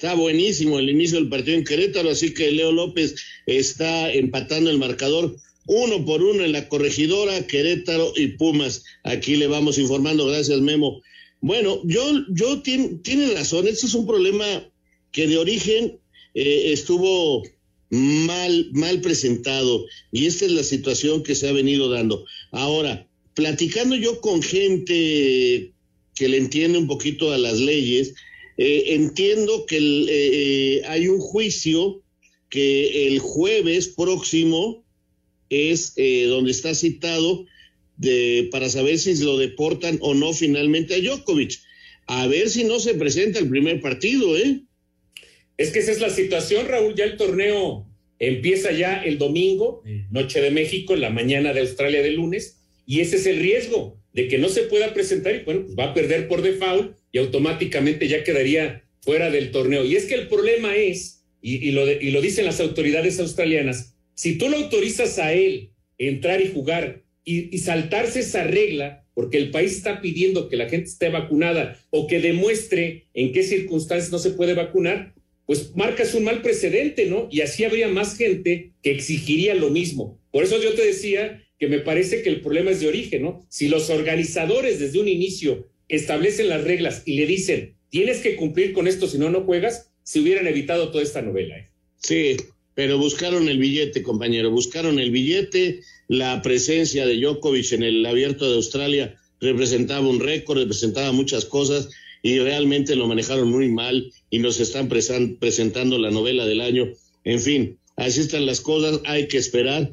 Está 0.00 0.14
buenísimo 0.14 0.78
el 0.78 0.88
inicio 0.88 1.18
del 1.18 1.28
partido 1.28 1.58
en 1.58 1.64
Querétaro, 1.64 2.08
así 2.08 2.32
que 2.32 2.50
Leo 2.50 2.72
López 2.72 3.16
está 3.44 4.10
empatando 4.10 4.70
el 4.70 4.78
marcador 4.78 5.36
uno 5.66 6.06
por 6.06 6.22
uno 6.22 6.42
en 6.42 6.52
la 6.52 6.70
corregidora, 6.70 7.46
Querétaro 7.46 8.14
y 8.16 8.28
Pumas. 8.28 8.82
Aquí 9.04 9.36
le 9.36 9.46
vamos 9.46 9.76
informando, 9.76 10.24
gracias 10.24 10.58
Memo. 10.62 11.02
Bueno, 11.42 11.82
yo, 11.84 12.02
yo 12.30 12.62
tiene, 12.62 12.94
tiene 13.02 13.34
razón, 13.34 13.68
este 13.68 13.84
es 13.84 13.92
un 13.92 14.06
problema 14.06 14.72
que 15.12 15.26
de 15.26 15.36
origen 15.36 15.98
eh, 16.32 16.72
estuvo 16.72 17.42
mal, 17.90 18.70
mal 18.72 19.02
presentado 19.02 19.84
y 20.12 20.24
esta 20.24 20.46
es 20.46 20.52
la 20.52 20.64
situación 20.64 21.22
que 21.22 21.34
se 21.34 21.46
ha 21.46 21.52
venido 21.52 21.90
dando. 21.90 22.24
Ahora, 22.52 23.06
platicando 23.34 23.96
yo 23.96 24.22
con 24.22 24.40
gente 24.42 25.74
que 26.14 26.28
le 26.28 26.38
entiende 26.38 26.78
un 26.78 26.86
poquito 26.86 27.34
a 27.34 27.36
las 27.36 27.60
leyes, 27.60 28.14
eh, 28.62 28.94
entiendo 28.94 29.64
que 29.64 29.78
el, 29.78 30.06
eh, 30.10 30.82
hay 30.84 31.08
un 31.08 31.18
juicio 31.18 32.02
que 32.50 33.06
el 33.06 33.18
jueves 33.18 33.88
próximo 33.88 34.84
es 35.48 35.94
eh, 35.96 36.26
donde 36.26 36.50
está 36.50 36.74
citado 36.74 37.46
de, 37.96 38.50
para 38.52 38.68
saber 38.68 38.98
si 38.98 39.16
lo 39.24 39.38
deportan 39.38 39.96
o 40.02 40.12
no 40.12 40.34
finalmente 40.34 40.94
a 40.94 41.00
Djokovic. 41.00 41.58
A 42.06 42.26
ver 42.26 42.50
si 42.50 42.64
no 42.64 42.80
se 42.80 42.92
presenta 42.92 43.38
el 43.38 43.48
primer 43.48 43.80
partido, 43.80 44.36
¿eh? 44.36 44.60
Es 45.56 45.70
que 45.70 45.78
esa 45.78 45.92
es 45.92 46.00
la 46.00 46.10
situación, 46.10 46.66
Raúl. 46.66 46.94
Ya 46.94 47.04
el 47.04 47.16
torneo 47.16 47.86
empieza 48.18 48.72
ya 48.72 49.02
el 49.02 49.16
domingo, 49.16 49.82
Noche 50.10 50.42
de 50.42 50.50
México, 50.50 50.92
en 50.92 51.00
la 51.00 51.08
mañana 51.08 51.54
de 51.54 51.60
Australia 51.60 52.02
de 52.02 52.10
lunes, 52.10 52.60
y 52.84 53.00
ese 53.00 53.16
es 53.16 53.24
el 53.24 53.38
riesgo 53.38 53.98
de 54.12 54.28
que 54.28 54.36
no 54.36 54.50
se 54.50 54.64
pueda 54.64 54.92
presentar 54.92 55.34
y 55.34 55.44
bueno, 55.44 55.62
pues 55.64 55.78
va 55.78 55.84
a 55.84 55.94
perder 55.94 56.28
por 56.28 56.42
default 56.42 56.99
y 57.12 57.18
automáticamente 57.18 58.08
ya 58.08 58.24
quedaría 58.24 58.84
fuera 59.00 59.30
del 59.30 59.50
torneo. 59.50 59.84
Y 59.84 59.96
es 59.96 60.06
que 60.06 60.14
el 60.14 60.28
problema 60.28 60.76
es, 60.76 61.24
y, 61.42 61.68
y, 61.68 61.72
lo, 61.72 61.90
y 61.90 62.10
lo 62.10 62.20
dicen 62.20 62.44
las 62.44 62.60
autoridades 62.60 63.18
australianas, 63.18 63.94
si 64.14 64.36
tú 64.36 64.48
lo 64.48 64.56
autorizas 64.58 65.18
a 65.18 65.32
él 65.32 65.70
entrar 65.98 66.40
y 66.40 66.52
jugar 66.52 67.02
y, 67.24 67.54
y, 67.54 67.58
saltarse 67.58 68.20
esa 68.20 68.44
regla, 68.44 69.06
porque 69.14 69.38
el 69.38 69.50
país 69.50 69.72
está 69.72 70.00
pidiendo 70.00 70.48
que 70.48 70.56
la 70.56 70.68
gente 70.68 70.88
esté 70.88 71.08
vacunada 71.08 71.78
o 71.90 72.06
que 72.06 72.20
demuestre 72.20 73.06
en 73.14 73.32
qué 73.32 73.42
circunstancias 73.42 74.10
no 74.10 74.18
se 74.18 74.30
puede 74.30 74.54
vacunar, 74.54 75.14
pues 75.46 75.74
marcas 75.74 76.14
un 76.14 76.24
mal 76.24 76.42
precedente, 76.42 77.06
¿no? 77.06 77.28
Y 77.30 77.40
así 77.40 77.64
habría 77.64 77.88
más 77.88 78.16
gente 78.16 78.70
que 78.82 78.92
exigiría 78.92 79.54
lo 79.54 79.68
mismo. 79.68 80.20
Por 80.30 80.44
eso 80.44 80.62
yo 80.62 80.74
te 80.74 80.86
decía 80.86 81.44
que 81.58 81.66
me 81.66 81.80
parece 81.80 82.22
que 82.22 82.28
el 82.28 82.40
problema 82.40 82.70
es 82.70 82.80
de 82.80 82.86
origen, 82.86 83.22
¿no? 83.22 83.44
Si 83.48 83.68
los 83.68 83.90
organizadores 83.90 84.78
desde 84.78 85.00
un 85.00 85.08
inicio 85.08 85.68
establecen 85.90 86.48
las 86.48 86.64
reglas 86.64 87.02
y 87.04 87.16
le 87.16 87.26
dicen, 87.26 87.74
tienes 87.90 88.20
que 88.20 88.36
cumplir 88.36 88.72
con 88.72 88.86
esto, 88.86 89.06
si 89.06 89.18
no, 89.18 89.30
no 89.30 89.42
juegas, 89.42 89.90
se 90.02 90.20
hubieran 90.20 90.46
evitado 90.46 90.90
toda 90.90 91.04
esta 91.04 91.22
novela. 91.22 91.58
¿eh? 91.58 91.68
Sí, 91.98 92.36
pero 92.74 92.98
buscaron 92.98 93.48
el 93.48 93.58
billete, 93.58 94.02
compañero, 94.02 94.50
buscaron 94.50 94.98
el 94.98 95.10
billete, 95.10 95.80
la 96.08 96.40
presencia 96.42 97.06
de 97.06 97.20
Djokovic 97.20 97.72
en 97.72 97.82
el 97.82 98.06
abierto 98.06 98.48
de 98.48 98.56
Australia 98.56 99.16
representaba 99.40 100.06
un 100.06 100.20
récord, 100.20 100.58
representaba 100.58 101.12
muchas 101.12 101.44
cosas 101.44 101.88
y 102.22 102.38
realmente 102.38 102.96
lo 102.96 103.06
manejaron 103.06 103.50
muy 103.50 103.68
mal 103.68 104.12
y 104.28 104.38
nos 104.38 104.60
están 104.60 104.88
presentando 104.88 105.98
la 105.98 106.10
novela 106.10 106.46
del 106.46 106.60
año. 106.60 106.88
En 107.24 107.40
fin, 107.40 107.78
así 107.96 108.20
están 108.20 108.46
las 108.46 108.60
cosas, 108.60 109.00
hay 109.06 109.28
que 109.28 109.38
esperar 109.38 109.90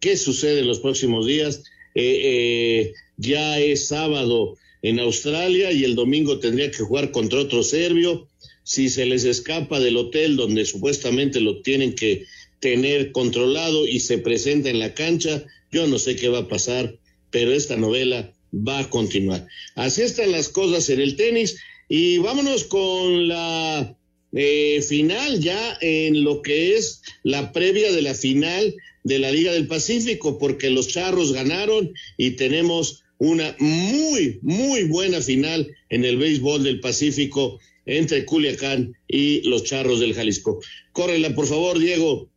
qué 0.00 0.16
sucede 0.16 0.60
en 0.60 0.66
los 0.66 0.80
próximos 0.80 1.26
días. 1.26 1.62
Eh, 1.94 2.20
eh, 2.22 2.92
ya 3.16 3.58
es 3.58 3.86
sábado 3.88 4.56
en 4.82 5.00
Australia 5.00 5.72
y 5.72 5.84
el 5.84 5.94
domingo 5.94 6.38
tendría 6.38 6.70
que 6.70 6.78
jugar 6.78 7.10
contra 7.10 7.40
otro 7.40 7.62
serbio. 7.62 8.28
Si 8.62 8.88
se 8.88 9.06
les 9.06 9.24
escapa 9.24 9.80
del 9.80 9.96
hotel 9.96 10.36
donde 10.36 10.64
supuestamente 10.64 11.40
lo 11.40 11.62
tienen 11.62 11.94
que 11.94 12.24
tener 12.60 13.12
controlado 13.12 13.86
y 13.86 14.00
se 14.00 14.18
presenta 14.18 14.68
en 14.68 14.78
la 14.78 14.94
cancha, 14.94 15.44
yo 15.70 15.86
no 15.86 15.98
sé 15.98 16.16
qué 16.16 16.28
va 16.28 16.40
a 16.40 16.48
pasar, 16.48 16.98
pero 17.30 17.52
esta 17.52 17.76
novela 17.76 18.32
va 18.52 18.80
a 18.80 18.90
continuar. 18.90 19.46
Así 19.74 20.02
están 20.02 20.32
las 20.32 20.48
cosas 20.48 20.88
en 20.90 21.00
el 21.00 21.16
tenis 21.16 21.58
y 21.88 22.18
vámonos 22.18 22.64
con 22.64 23.28
la 23.28 23.96
eh, 24.32 24.82
final 24.86 25.40
ya 25.40 25.78
en 25.80 26.22
lo 26.22 26.42
que 26.42 26.76
es 26.76 27.02
la 27.22 27.52
previa 27.52 27.92
de 27.92 28.02
la 28.02 28.14
final 28.14 28.74
de 29.04 29.18
la 29.18 29.30
Liga 29.30 29.52
del 29.52 29.66
Pacífico, 29.66 30.38
porque 30.38 30.70
los 30.70 30.88
Charros 30.88 31.32
ganaron 31.32 31.92
y 32.18 32.32
tenemos 32.32 33.04
una 33.18 33.54
muy, 33.58 34.38
muy 34.42 34.84
buena 34.84 35.20
final 35.20 35.74
en 35.88 36.04
el 36.04 36.16
béisbol 36.16 36.62
del 36.62 36.80
Pacífico 36.80 37.58
entre 37.84 38.24
Culiacán 38.24 38.96
y 39.08 39.42
los 39.48 39.64
Charros 39.64 40.00
del 40.00 40.14
Jalisco. 40.14 40.60
Córrela, 40.92 41.34
por 41.34 41.46
favor, 41.46 41.78
Diego. 41.78 42.28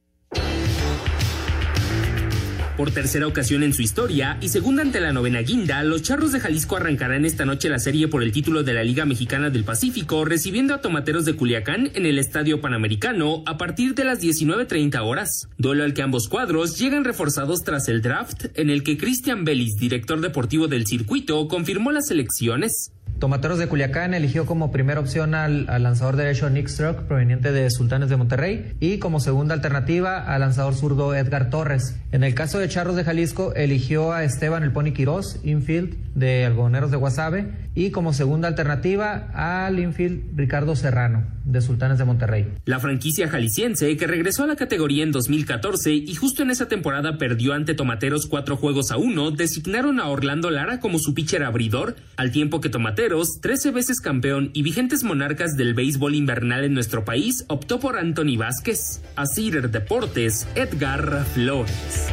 Por 2.82 2.90
tercera 2.90 3.28
ocasión 3.28 3.62
en 3.62 3.74
su 3.76 3.84
historia 3.84 4.40
y 4.42 4.50
segunda 4.50 4.82
ante 4.82 5.00
la 5.00 5.14
novena 5.14 5.42
guinda, 5.42 5.84
los 5.84 6.02
Charros 6.02 6.32
de 6.32 6.40
Jalisco 6.40 6.78
arrancarán 6.78 7.26
esta 7.26 7.46
noche 7.46 7.70
la 7.70 7.78
serie 7.78 8.08
por 8.08 8.24
el 8.24 8.32
título 8.32 8.64
de 8.64 8.74
la 8.74 8.84
Liga 8.84 9.06
Mexicana 9.06 9.52
del 9.52 9.64
Pacífico, 9.64 10.26
recibiendo 10.26 10.74
a 10.74 10.82
Tomateros 10.82 11.26
de 11.26 11.36
Culiacán 11.36 11.92
en 11.94 12.08
el 12.08 12.18
Estadio 12.18 12.60
Panamericano 12.60 13.44
a 13.46 13.60
partir 13.60 13.94
de 13.94 14.04
las 14.04 14.20
19.30 14.20 15.00
horas. 15.06 15.48
Duelo 15.60 15.84
al 15.84 15.94
que 15.94 16.02
ambos 16.02 16.28
cuadros 16.28 16.80
llegan 16.80 17.04
reforzados 17.04 17.64
tras 17.64 17.88
el 17.88 18.02
draft, 18.02 18.46
en 18.56 18.72
el 18.72 18.82
que 18.82 18.98
Cristian 18.98 19.46
Bellis, 19.46 19.76
director 19.78 20.20
deportivo 20.20 20.68
del 20.68 20.88
circuito, 20.88 21.48
confirmó 21.48 21.92
las 21.92 22.10
elecciones. 22.10 22.94
Tomateros 23.22 23.60
de 23.60 23.68
Culiacán 23.68 24.16
eligió 24.16 24.48
como 24.48 24.72
primera 24.72 25.00
opción 25.00 25.36
al, 25.36 25.68
lanzador 25.68 26.16
derecho 26.16 26.50
Nick 26.50 26.68
Struck, 26.68 27.04
proveniente 27.04 27.52
de 27.52 27.70
Sultanes 27.70 28.10
de 28.10 28.18
Monterrey, 28.18 28.74
y 28.80 28.98
como 28.98 29.20
segunda 29.20 29.54
alternativa 29.54 30.18
al 30.18 30.42
lanzador 30.42 30.74
zurdo 30.74 31.14
Edgar 31.14 31.52
Torres. 31.52 32.00
En 32.12 32.24
el 32.24 32.34
caso 32.34 32.58
de 32.58 32.68
Charros 32.68 32.96
de 32.96 33.04
Jalisco, 33.04 33.54
eligió 33.54 34.12
a 34.12 34.24
Esteban 34.24 34.64
El 34.64 34.72
Pony 34.72 34.92
Quirós, 34.92 35.40
infield 35.44 35.96
de 36.16 36.46
Algodoneros 36.46 36.90
de 36.90 36.98
Guasave, 36.98 37.52
y 37.76 37.92
como 37.92 38.12
segunda 38.12 38.48
alternativa 38.48 39.30
al 39.36 39.80
infield 39.80 40.36
Ricardo 40.36 40.76
Serrano, 40.76 41.24
de 41.46 41.62
Sultanes 41.62 42.00
de 42.00 42.06
Monterrey. 42.06 42.48
La 42.66 42.80
franquicia 42.80 43.30
jalisciense, 43.30 43.96
que 43.98 44.08
regresó 44.08 44.44
a 44.44 44.48
la 44.48 44.56
categoría 44.56 45.04
en 45.04 45.12
2014 45.12 45.94
y 45.94 46.16
justo 46.16 46.42
en 46.42 46.50
esa 46.50 46.68
temporada 46.68 47.20
perdió 47.20 47.54
ante 47.54 47.76
Tomateros 47.76 48.26
cuatro 48.26 48.58
juegos 48.58 48.92
a 48.92 48.98
uno, 48.98 49.30
designaron 49.30 50.00
a 50.00 50.08
Orlando 50.08 50.50
Lara 50.50 50.80
como 50.80 50.98
su 50.98 51.14
pitcher 51.14 51.44
abridor, 51.44 51.96
al 52.18 52.32
tiempo 52.32 52.60
que 52.60 52.70
Tomateros 52.70 53.11
13 53.42 53.72
veces 53.72 54.00
campeón 54.00 54.52
y 54.54 54.64
vigentes 54.64 55.04
monarcas 55.04 55.58
del 55.58 55.74
béisbol 55.74 56.16
invernal 56.16 56.64
en 56.64 56.74
nuestro 56.74 57.04
país, 57.04 57.44
optó 57.50 57.80
por 57.80 57.98
Anthony 57.98 58.38
Vázquez. 58.38 59.02
A 59.18 59.26
Cider 59.26 59.70
Deportes, 59.70 60.48
Edgar 60.56 61.26
Flores. 61.34 62.08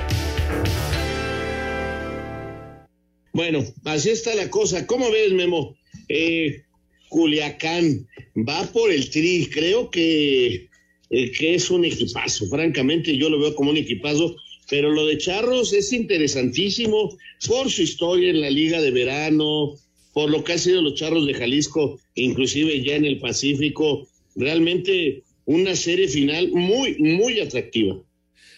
Bueno, 3.32 3.64
así 3.84 4.10
está 4.10 4.34
la 4.34 4.50
cosa. 4.50 4.86
¿Cómo 4.86 5.10
ves, 5.12 5.32
Memo? 5.32 5.76
Eh, 6.08 6.64
Culiacán 7.08 8.08
va 8.36 8.64
por 8.72 8.90
el 8.90 9.08
tri. 9.10 9.48
Creo 9.52 9.90
que, 9.90 10.68
eh, 11.10 11.30
que 11.30 11.54
es 11.54 11.70
un 11.70 11.84
equipazo. 11.84 12.46
Francamente, 12.48 13.16
yo 13.16 13.30
lo 13.30 13.38
veo 13.38 13.54
como 13.54 13.70
un 13.70 13.76
equipazo. 13.76 14.34
Pero 14.68 14.90
lo 14.90 15.06
de 15.06 15.16
Charros 15.16 15.72
es 15.72 15.92
interesantísimo 15.92 17.16
por 17.46 17.70
su 17.70 17.82
historia 17.82 18.30
en 18.30 18.40
la 18.40 18.50
Liga 18.50 18.80
de 18.82 18.90
Verano, 18.90 19.76
por 20.12 20.30
lo 20.30 20.44
que 20.44 20.52
han 20.52 20.58
sido 20.58 20.82
los 20.82 20.94
charros 20.94 21.26
de 21.26 21.34
Jalisco, 21.34 22.00
inclusive 22.14 22.82
ya 22.82 22.96
en 22.96 23.04
el 23.04 23.18
Pacífico, 23.18 24.08
realmente 24.34 25.22
una 25.44 25.74
serie 25.76 26.08
final 26.08 26.50
muy, 26.52 26.98
muy 26.98 27.40
atractiva. 27.40 28.02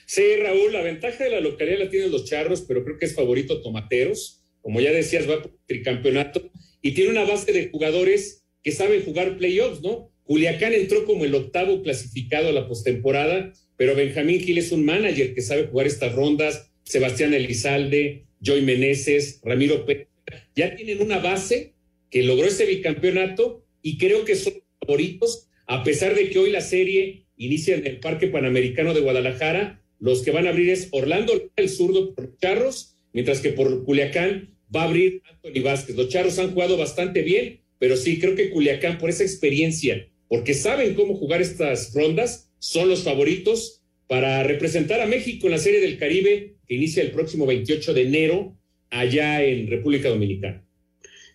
Sí, 0.07 0.23
Raúl, 0.43 0.73
la 0.73 0.83
ventaja 0.83 1.23
de 1.23 1.31
la 1.31 1.41
localidad 1.41 1.79
la 1.79 1.91
tienen 1.91 2.11
los 2.11 2.25
charros, 2.25 2.63
pero 2.63 2.83
creo 2.83 2.99
que 2.99 3.07
es 3.07 3.15
favorito 3.15 3.63
Tomateros. 3.63 4.43
Como 4.61 4.81
ya 4.81 4.91
decías, 4.91 5.31
va 5.31 5.41
por 5.41 5.57
tricampeonato 5.67 6.51
y 6.83 6.93
tiene 6.93 7.11
una 7.11 7.25
base 7.25 7.53
de 7.53 7.69
jugadores 7.71 8.45
que 8.63 8.73
saben 8.73 9.05
jugar 9.05 9.39
playoffs, 9.39 9.83
¿no? 9.83 10.11
Juliacán 10.25 10.75
entró 10.75 11.05
como 11.05 11.25
el 11.25 11.35
octavo 11.35 11.83
clasificado 11.83 12.49
a 12.49 12.53
la 12.53 12.69
postemporada, 12.69 13.53
pero 13.77 13.95
Benjamín 13.95 14.41
Gil 14.41 14.59
es 14.59 14.73
un 14.73 14.85
manager 14.85 15.35
que 15.35 15.43
sabe 15.43 15.67
jugar 15.67 15.87
estas 15.87 16.15
rondas. 16.15 16.71
Sebastián 16.85 17.33
Elizalde, 17.33 18.25
Joy 18.41 18.63
Meneses, 18.63 19.41
Ramiro 19.45 19.87
Pérez 19.87 20.10
ya 20.55 20.77
tienen 20.77 21.01
una 21.03 21.19
base 21.19 21.75
que 22.11 22.23
logró 22.23 22.47
ese 22.47 22.67
bicampeonato 22.67 23.65
y 23.83 23.99
creo 23.99 24.25
que 24.25 24.37
son 24.37 24.55
favoritos, 24.81 25.49
a 25.67 25.85
pesar 25.85 26.15
de 26.15 26.31
que 26.31 26.39
hoy 26.39 26.51
la 26.51 26.61
serie 26.61 27.27
inicia 27.37 27.75
en 27.75 27.87
el 27.87 28.01
Parque 28.01 28.27
Panamericano 28.27 28.93
de 28.93 29.01
Guadalajara. 29.01 29.83
Los 29.99 30.23
que 30.23 30.31
van 30.31 30.47
a 30.47 30.51
abrir 30.51 30.71
es 30.71 30.89
Orlando, 30.93 31.51
el 31.57 31.69
zurdo 31.69 32.15
por 32.15 32.37
Charros, 32.39 32.97
mientras 33.13 33.41
que 33.41 33.51
por 33.51 33.85
Culiacán 33.85 34.57
va 34.75 34.83
a 34.83 34.85
abrir 34.85 35.23
Anthony 35.29 35.63
Vázquez. 35.63 35.97
Los 35.97 36.09
Charros 36.09 36.39
han 36.39 36.53
jugado 36.53 36.77
bastante 36.77 37.23
bien, 37.23 37.61
pero 37.79 37.97
sí, 37.97 38.19
creo 38.19 38.35
que 38.35 38.51
Culiacán, 38.51 38.99
por 38.99 39.11
esa 39.11 39.25
experiencia, 39.25 40.09
porque 40.29 40.55
saben 40.55 40.95
cómo 40.95 41.15
jugar 41.15 41.41
estas 41.41 41.93
rondas, 41.95 42.51
son 42.59 42.89
los 42.89 43.03
favoritos 43.03 43.83
para 44.07 44.43
representar 44.43 45.01
a 45.01 45.07
México 45.07 45.47
en 45.47 45.53
la 45.53 45.59
Serie 45.59 45.81
del 45.81 45.99
Caribe, 45.99 46.57
que 46.67 46.75
inicia 46.75 47.03
el 47.03 47.11
próximo 47.11 47.47
28 47.47 47.95
de 47.95 48.03
enero 48.03 48.57
allá 48.91 49.43
en 49.43 49.69
República 49.69 50.09
Dominicana. 50.09 50.65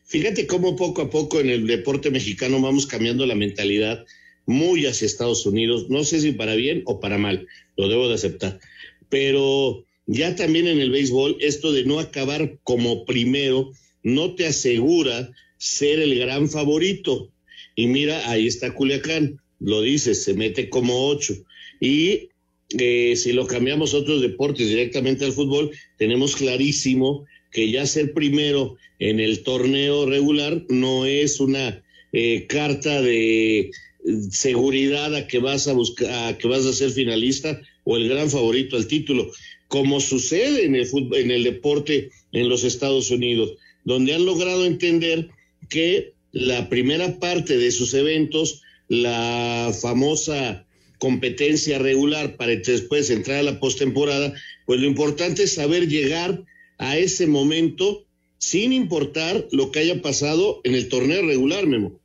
Fíjate 0.06 0.46
cómo 0.46 0.76
poco 0.76 1.02
a 1.02 1.10
poco 1.10 1.40
en 1.40 1.50
el 1.50 1.66
deporte 1.66 2.12
mexicano 2.12 2.62
vamos 2.62 2.86
cambiando 2.86 3.26
la 3.26 3.36
mentalidad 3.36 4.06
muy 4.46 4.86
hacia 4.86 5.08
Estados 5.08 5.46
Unidos, 5.46 5.90
no 5.90 6.04
sé 6.04 6.22
si 6.22 6.32
para 6.32 6.54
bien 6.54 6.84
o 6.86 7.00
para 7.00 7.18
mal, 7.18 7.48
lo 7.78 7.90
debo 7.90 8.08
de 8.08 8.14
aceptar, 8.14 8.60
pero 9.10 9.84
ya 10.06 10.36
también 10.36 10.68
en 10.68 10.80
el 10.80 10.92
béisbol 10.92 11.38
esto 11.40 11.72
de 11.72 11.86
no 11.86 12.00
acabar 12.00 12.60
como 12.64 13.06
primero 13.06 13.72
no 14.04 14.36
te 14.36 14.46
asegura 14.46 15.32
ser 15.58 16.00
el 16.00 16.18
gran 16.20 16.48
favorito. 16.48 17.32
Y 17.76 17.88
mira, 17.88 18.30
ahí 18.30 18.46
está 18.46 18.74
Culiacán, 18.74 19.42
lo 19.60 19.82
dices, 19.82 20.24
se 20.24 20.36
mete 20.36 20.70
como 20.70 21.08
ocho. 21.08 21.34
Y 21.82 22.30
eh, 22.78 23.16
si 23.16 23.34
lo 23.34 23.48
cambiamos 23.48 23.94
a 23.94 23.98
otros 23.98 24.22
deportes 24.22 24.70
directamente 24.70 25.26
al 25.26 25.34
fútbol, 25.34 25.72
tenemos 25.98 26.36
clarísimo 26.36 27.26
que 27.56 27.72
ya 27.72 27.86
ser 27.86 28.14
primero 28.14 28.76
en 29.00 29.22
el 29.22 29.42
torneo 29.44 30.06
regular 30.06 30.66
no 30.68 31.06
es 31.06 31.40
una 31.40 31.82
eh, 32.12 32.48
carta 32.48 33.02
de 33.02 33.72
seguridad 34.30 35.16
a 35.16 35.26
que 35.26 35.40
vas 35.40 35.70
a 35.70 35.74
buscar, 35.74 36.28
a 36.28 36.38
que 36.38 36.50
vas 36.50 36.66
a 36.66 36.74
ser 36.74 36.92
finalista 36.92 37.62
o 37.86 37.96
el 37.96 38.10
gran 38.10 38.30
favorito 38.30 38.76
al 38.76 38.88
título, 38.88 39.32
como 39.70 40.02
sucede 40.02 40.66
en 40.66 40.76
el 40.76 40.86
fútbol, 40.86 41.18
en 41.18 41.32
el 41.32 41.46
deporte 41.46 42.10
en 42.34 42.50
los 42.50 42.66
Estados 42.66 43.10
Unidos, 43.10 43.54
donde 43.86 44.14
han 44.14 44.26
logrado 44.26 44.66
entender 44.66 45.30
que 45.70 46.12
la 46.34 46.68
primera 46.68 47.22
parte 47.22 47.58
de 47.58 47.72
sus 47.72 47.94
eventos, 47.94 48.64
la 48.90 49.74
famosa 49.82 50.68
competencia 51.00 51.80
regular 51.80 52.36
para 52.36 52.54
después 52.54 53.10
entrar 53.10 53.38
a 53.38 53.44
la 53.44 53.62
postemporada, 53.62 54.34
pues 54.66 54.82
lo 54.82 54.88
importante 54.88 55.44
es 55.44 55.54
saber 55.54 55.88
llegar 55.88 56.44
a 56.78 56.98
ese 56.98 57.28
momento 57.28 58.06
sin 58.38 58.74
importar 58.74 59.48
lo 59.52 59.72
que 59.72 59.80
haya 59.80 60.02
pasado 60.02 60.62
en 60.64 60.76
el 60.76 60.90
torneo 60.90 61.22
regular, 61.26 61.66
Memo. 61.66 62.00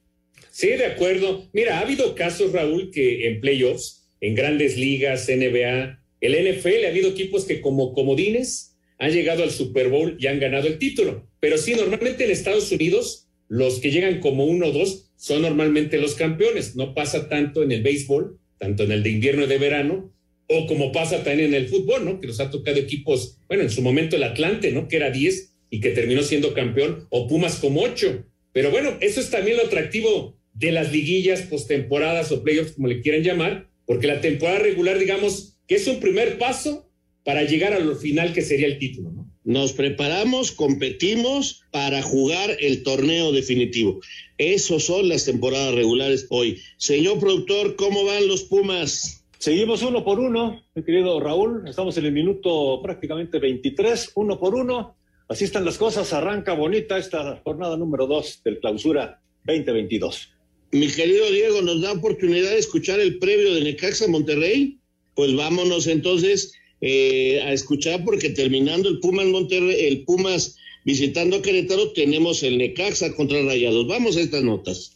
Sí, 0.51 0.69
de 0.69 0.87
acuerdo. 0.87 1.49
Mira, 1.53 1.79
ha 1.79 1.83
habido 1.83 2.15
casos, 2.15 2.53
Raúl, 2.53 2.91
que 2.91 3.29
en 3.29 3.41
playoffs, 3.41 4.09
en 4.21 4.35
grandes 4.35 4.77
ligas, 4.77 5.29
NBA, 5.29 6.01
el 6.21 6.33
NFL, 6.33 6.85
ha 6.85 6.89
habido 6.89 7.11
equipos 7.11 7.45
que 7.45 7.61
como 7.61 7.93
comodines 7.93 8.77
han 8.99 9.13
llegado 9.13 9.43
al 9.43 9.51
Super 9.51 9.89
Bowl 9.89 10.17
y 10.21 10.27
han 10.27 10.41
ganado 10.41 10.67
el 10.67 10.79
título. 10.79 11.27
Pero 11.41 11.57
sí, 11.57 11.75
normalmente 11.75 12.25
en 12.25 12.31
Estados 12.31 12.71
Unidos 12.71 13.27
los 13.49 13.81
que 13.81 13.91
llegan 13.91 14.21
como 14.21 14.45
uno 14.45 14.67
o 14.67 14.73
dos 14.73 15.11
son 15.17 15.43
normalmente 15.43 15.99
los 15.99 16.15
campeones. 16.15 16.77
No 16.77 16.95
pasa 16.95 17.29
tanto 17.29 17.63
en 17.63 17.73
el 17.73 17.83
béisbol, 17.83 18.39
tanto 18.59 18.85
en 18.85 18.93
el 18.93 19.03
de 19.03 19.11
invierno 19.11 19.45
y 19.45 19.49
de 19.49 19.59
verano, 19.59 20.13
o 20.53 20.67
como 20.67 20.91
pasa 20.91 21.23
también 21.23 21.51
en 21.51 21.55
el 21.55 21.69
fútbol, 21.69 22.05
¿no? 22.05 22.21
Que 22.21 22.27
nos 22.27 22.41
ha 22.41 22.51
tocado 22.51 22.77
equipos, 22.77 23.39
bueno, 23.47 23.63
en 23.63 23.71
su 23.71 23.83
momento 23.83 24.17
el 24.17 24.25
Atlante, 24.25 24.73
¿no? 24.73 24.89
Que 24.89 24.97
era 24.97 25.11
10 25.11 25.55
y 25.71 25.81
que 25.81 25.91
terminó 25.91 26.23
siendo 26.25 26.53
campeón, 26.53 27.07
o 27.11 27.29
Pumas 27.29 27.57
como 27.57 27.83
8. 27.83 28.25
Pero 28.53 28.73
bueno, 28.73 28.97
eso 29.01 29.21
es 29.21 29.31
también 29.31 29.57
lo 29.57 29.65
atractivo 29.65 30.37
de 30.53 30.73
las 30.73 30.93
liguillas, 30.93 31.43
postemporadas 31.43 32.33
o 32.33 32.43
playoffs, 32.43 32.73
como 32.73 32.89
le 32.89 33.01
quieran 33.01 33.23
llamar, 33.23 33.71
porque 33.87 34.09
la 34.09 34.21
temporada 34.21 34.59
regular, 34.59 34.99
digamos, 34.99 35.57
que 35.69 35.77
es 35.77 35.87
un 35.87 36.01
primer 36.01 36.37
paso 36.39 36.91
para 37.25 37.45
llegar 37.45 37.73
a 37.73 37.79
lo 37.79 37.95
final 37.95 38.33
que 38.33 38.43
sería 38.43 38.67
el 38.67 38.79
título, 38.79 39.13
¿no? 39.13 39.31
Nos 39.45 39.73
preparamos, 39.73 40.51
competimos 40.51 41.63
para 41.71 42.03
jugar 42.03 42.57
el 42.61 42.83
torneo 42.83 43.31
definitivo. 43.31 44.01
Esos 44.37 44.85
son 44.85 45.09
las 45.09 45.25
temporadas 45.25 45.75
regulares 45.75 46.27
hoy. 46.29 46.61
Señor 46.77 47.21
productor, 47.21 47.77
¿cómo 47.77 48.05
van 48.05 48.27
los 48.27 48.43
Pumas? 48.43 49.20
Seguimos 49.41 49.81
uno 49.81 50.05
por 50.05 50.21
uno, 50.21 50.63
mi 50.75 50.83
querido 50.83 51.19
Raúl. 51.19 51.67
Estamos 51.67 51.97
en 51.97 52.05
el 52.05 52.13
minuto 52.13 52.79
prácticamente 52.83 53.39
23, 53.39 54.13
uno 54.17 54.39
por 54.39 54.55
uno. 54.55 54.97
Así 55.31 55.45
están 55.45 55.65
las 55.65 55.79
cosas. 55.79 56.13
Arranca 56.13 56.53
bonita 56.53 56.99
esta 56.99 57.41
jornada 57.43 57.79
número 57.79 58.07
dos 58.07 58.43
del 58.45 58.61
clausura 58.61 59.23
2022. 59.47 60.35
Mi 60.73 60.89
querido 60.89 61.31
Diego, 61.31 61.63
¿nos 61.63 61.81
da 61.81 61.93
oportunidad 61.93 62.51
de 62.51 62.59
escuchar 62.59 63.01
el 63.01 63.19
previo 63.19 63.55
de 63.55 63.63
Necaxa 63.63 64.09
Monterrey? 64.09 64.77
Pues 65.15 65.35
vámonos 65.35 65.87
entonces 65.87 66.53
eh, 66.83 67.41
a 67.43 67.55
escuchar 67.55 68.05
porque 68.05 68.29
terminando 68.29 68.91
el 68.91 69.01
Pumas 69.01 69.25
Monterrey, 69.25 69.87
el 69.87 70.05
Pumas 70.05 70.59
visitando 70.85 71.37
a 71.39 71.43
Querétaro, 71.43 71.93
tenemos 71.93 72.43
el 72.43 72.59
Necaxa 72.59 73.15
contra 73.15 73.43
Rayados. 73.43 73.87
Vamos 73.87 74.19
a 74.19 74.21
estas 74.21 74.43
notas 74.43 74.95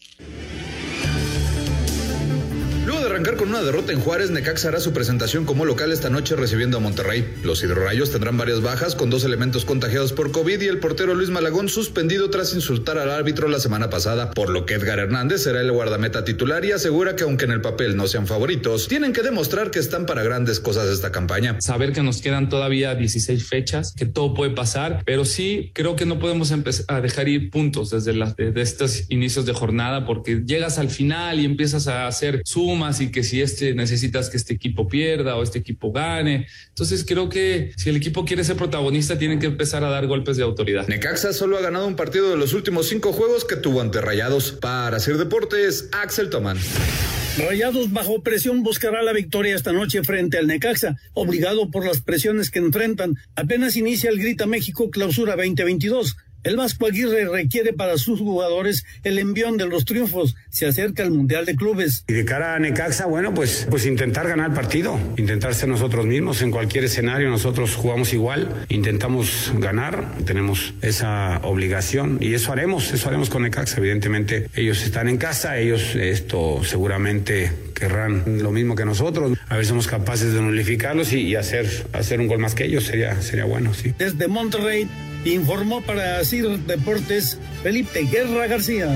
arrancar 3.15 3.37
con 3.37 3.51
una 3.51 3.63
derrota 3.63 3.93
en 3.93 4.01
Juárez, 4.01 4.33
Necaxa 4.33 4.67
hará 4.71 4.81
su 4.81 4.93
presentación 4.93 5.45
como 5.45 5.65
local 5.65 5.93
esta 5.93 6.11
noche 6.11 6.35
recibiendo 6.35 6.79
a 6.79 6.81
Monterrey. 6.81 7.25
Los 7.45 7.63
hidrorrayos 7.63 8.11
tendrán 8.11 8.37
varias 8.37 8.61
bajas 8.61 8.97
con 8.97 9.09
dos 9.09 9.23
elementos 9.23 9.65
contagiados 9.65 10.13
por 10.13 10.33
COVID 10.33 10.61
y 10.61 10.67
el 10.67 10.81
portero 10.81 11.15
Luis 11.15 11.31
Malagón 11.31 11.69
suspendido 11.69 12.29
tras 12.29 12.55
insultar 12.55 12.99
al 12.99 13.13
árbitro 13.13 13.47
la 13.47 13.61
semana 13.61 13.89
pasada, 13.89 14.33
por 14.33 14.51
lo 14.51 14.67
que 14.67 14.75
Edgar 14.75 14.99
Hernández 14.99 15.45
será 15.45 15.61
el 15.61 15.71
guardameta 15.71 16.25
titular 16.25 16.65
y 16.65 16.73
asegura 16.73 17.15
que 17.15 17.23
aunque 17.23 17.45
en 17.45 17.53
el 17.53 17.61
papel 17.61 17.97
no 17.97 18.09
sean 18.09 18.27
favoritos, 18.27 18.89
tienen 18.89 19.13
que 19.13 19.23
demostrar 19.23 19.71
que 19.71 19.79
están 19.79 20.07
para 20.07 20.25
grandes 20.25 20.59
cosas 20.59 20.89
esta 20.89 21.13
campaña. 21.13 21.61
Saber 21.61 21.93
que 21.93 22.03
nos 22.03 22.21
quedan 22.21 22.49
todavía 22.49 22.97
16 22.97 23.45
fechas, 23.47 23.95
que 23.97 24.07
todo 24.07 24.35
puede 24.35 24.51
pasar, 24.51 25.05
pero 25.07 25.25
sí 25.25 25.71
creo 25.73 25.95
que 25.95 26.05
no 26.05 26.19
podemos 26.19 26.51
empezar 26.51 26.87
a 26.89 27.01
dejar 27.01 27.29
ir 27.29 27.51
puntos 27.51 27.91
desde 27.91 28.13
las 28.13 28.35
estos 28.37 29.05
inicios 29.09 29.47
de 29.47 29.53
jornada 29.53 30.05
porque 30.05 30.43
llegas 30.45 30.79
al 30.79 30.91
final 30.91 31.39
y 31.39 31.45
empiezas 31.45 31.87
a 31.87 32.09
hacer 32.09 32.43
sumas 32.45 33.01
y 33.01 33.13
que 33.15 33.23
si 33.23 33.41
este 33.41 33.75
necesitas 33.75 34.29
que 34.29 34.37
este 34.37 34.55
equipo 34.55 34.89
pierda 34.89 35.37
o 35.37 35.43
este 35.45 35.61
equipo 35.61 35.93
gane. 35.93 36.49
Entonces 36.71 37.05
creo 37.07 37.29
que 37.29 37.73
si 37.77 37.89
el 37.89 37.97
equipo 37.97 38.25
quiere 38.25 38.43
ser 38.43 38.57
protagonista 38.57 39.17
tienen 39.17 39.39
que 39.39 39.47
empezar 39.47 39.85
a 39.85 39.89
dar 39.89 40.09
golpes 40.09 40.37
de 40.37 40.43
autoridad. 40.43 40.89
Necaxa 40.89 41.33
solo 41.33 41.57
ha 41.57 41.61
ganado 41.61 41.87
un 41.87 41.95
partido 41.95 42.29
de 42.29 42.37
los 42.37 42.53
últimos 42.55 42.89
cinco 42.89 43.13
juegos 43.13 43.45
que 43.45 43.55
tuvo 43.55 43.81
ante 43.81 44.01
Rayados. 44.01 44.51
Para 44.51 44.97
hacer 44.97 45.17
deportes, 45.17 45.89
Axel 45.93 46.29
Tomán. 46.29 46.59
Rayados 47.39 47.93
bajo 47.93 48.23
presión 48.23 48.65
buscará 48.65 49.03
la 49.03 49.13
victoria 49.13 49.55
esta 49.55 49.73
noche 49.73 50.03
frente 50.03 50.39
al 50.39 50.49
Necaxa, 50.49 50.97
obligado 51.15 51.71
por 51.71 51.87
las 51.87 52.01
presiones 52.01 52.51
que 52.51 52.59
enfrentan. 52.59 53.15
Apenas 53.37 53.77
inicia 53.77 54.11
el 54.11 54.19
Grita 54.19 54.47
México 54.47 54.91
Clausura 54.91 55.37
2022. 55.37 56.17
El 56.45 56.59
Vasco 56.59 56.87
Aguirre 56.87 57.25
requiere 57.25 57.73
para 57.73 57.97
sus 57.97 58.21
jugadores 58.21 58.85
el 59.03 59.19
envión 59.19 59.57
de 59.57 59.67
los 59.67 59.87
triunfos. 59.87 60.37
Se 60.51 60.67
acerca 60.67 61.03
el 61.03 61.11
Mundial 61.11 61.47
de 61.47 61.57
Clubes. 61.57 62.05
Y 62.07 62.13
de 62.13 62.27
cara 62.27 62.55
a 62.55 62.59
Necaxa, 62.59 63.07
bueno, 63.07 63.33
pues, 63.33 63.67
pues 63.71 63.87
intentar 63.87 64.29
ganar 64.29 64.51
el 64.51 64.55
partido, 64.55 65.01
intentar 65.17 65.55
ser 65.55 65.71
nosotros 65.71 66.05
mismos. 66.05 66.43
En 66.43 66.51
cualquier 66.51 66.85
escenario 66.85 67.31
nosotros 67.31 67.75
jugamos 67.75 68.13
igual, 68.13 68.67
intentamos 68.69 69.53
ganar, 69.57 70.19
tenemos 70.27 70.75
esa 70.83 71.39
obligación 71.45 72.19
y 72.21 72.35
eso 72.35 72.53
haremos, 72.53 72.93
eso 72.93 73.09
haremos 73.09 73.31
con 73.31 73.43
Necaxa. 73.43 73.79
Evidentemente 73.79 74.51
ellos 74.55 74.83
están 74.83 75.09
en 75.09 75.17
casa, 75.17 75.57
ellos 75.57 75.97
esto 75.97 76.61
seguramente 76.63 77.53
querrán 77.75 78.43
lo 78.43 78.51
mismo 78.51 78.75
que 78.75 78.85
nosotros. 78.85 79.39
A 79.49 79.57
ver 79.57 79.65
si 79.65 79.71
somos 79.71 79.87
capaces 79.87 80.35
de 80.35 80.43
nulificarlos 80.43 81.15
y, 81.15 81.21
y 81.21 81.37
hacer, 81.37 81.87
hacer 81.95 82.21
un 82.21 82.27
gol 82.27 82.39
más 82.39 82.55
que 82.55 82.67
ellos, 82.67 82.85
sería, 82.85 83.23
sería 83.23 83.47
bueno, 83.47 83.73
sí. 83.73 83.95
Desde 83.99 84.29
Monterrey 84.29 84.87
informó 85.33 85.81
para 85.81 86.23
CIR 86.25 86.59
Deportes 86.67 87.41
Felipe 87.63 88.07
Guerra 88.11 88.47
García. 88.47 88.89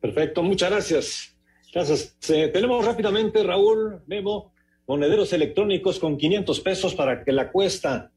Perfecto, 0.00 0.42
muchas 0.42 0.70
gracias. 0.70 1.36
Gracias. 1.72 2.16
tenemos 2.20 2.84
rápidamente, 2.84 3.42
Raúl, 3.42 4.02
Memo, 4.06 4.52
monederos 4.86 5.32
electrónicos 5.32 5.98
con 5.98 6.16
500 6.16 6.60
pesos 6.60 6.94
para 6.94 7.24
que 7.24 7.32
la 7.32 7.50
cuesta 7.50 8.12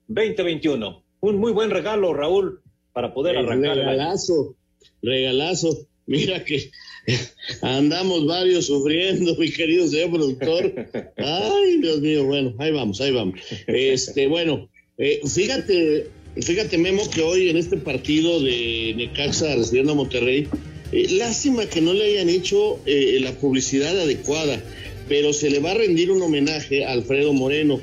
0312-2021. 0.08 1.04
Un 1.20 1.36
muy 1.36 1.52
buen 1.52 1.70
regalo, 1.70 2.14
Raúl, 2.14 2.62
para 2.94 3.14
poder 3.14 3.36
arrancar. 3.36 3.76
Regalazo, 3.76 4.56
regalazo. 5.02 5.86
Mira 6.06 6.46
que 6.46 6.72
andamos 7.62 8.26
varios 8.26 8.68
sufriendo, 8.68 9.36
mi 9.40 9.52
querido 9.52 9.88
señor 9.88 10.12
productor. 10.12 10.74
Ay, 11.18 11.78
Dios 11.82 12.02
mío, 12.02 12.26
bueno, 12.26 12.54
ahí 12.60 12.72
vamos, 12.72 13.02
ahí 13.02 13.12
vamos. 13.12 13.40
Este, 13.68 14.28
bueno, 14.28 14.70
eh, 14.98 15.22
fíjate, 15.28 16.08
fíjate, 16.42 16.78
Memo, 16.78 17.10
que 17.10 17.22
hoy 17.22 17.50
en 17.50 17.58
este 17.58 17.78
partido 17.78 18.40
de 18.40 18.94
Necaxa 18.96 19.56
recibiendo 19.56 19.94
a 19.94 19.96
Monterrey, 19.96 20.48
eh, 20.92 21.08
lástima 21.12 21.66
que 21.66 21.82
no 21.82 21.94
le 21.94 22.06
hayan 22.06 22.30
hecho 22.30 22.80
eh, 22.86 23.20
la 23.22 23.34
publicidad 23.34 24.00
adecuada, 24.00 24.62
pero 25.10 25.34
se 25.34 25.50
le 25.50 25.60
va 25.60 25.72
a 25.72 25.76
rendir 25.76 26.12
un 26.12 26.22
homenaje 26.22 26.86
a 26.86 26.92
Alfredo 26.92 27.34
Moreno, 27.34 27.82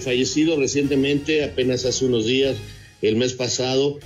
fallecido 0.00 0.60
recientemente, 0.60 1.42
apenas 1.42 1.86
hace 1.86 2.04
unos 2.04 2.26
días, 2.26 2.58
el 3.00 3.16
mes 3.16 3.32
pasado, 3.32 3.98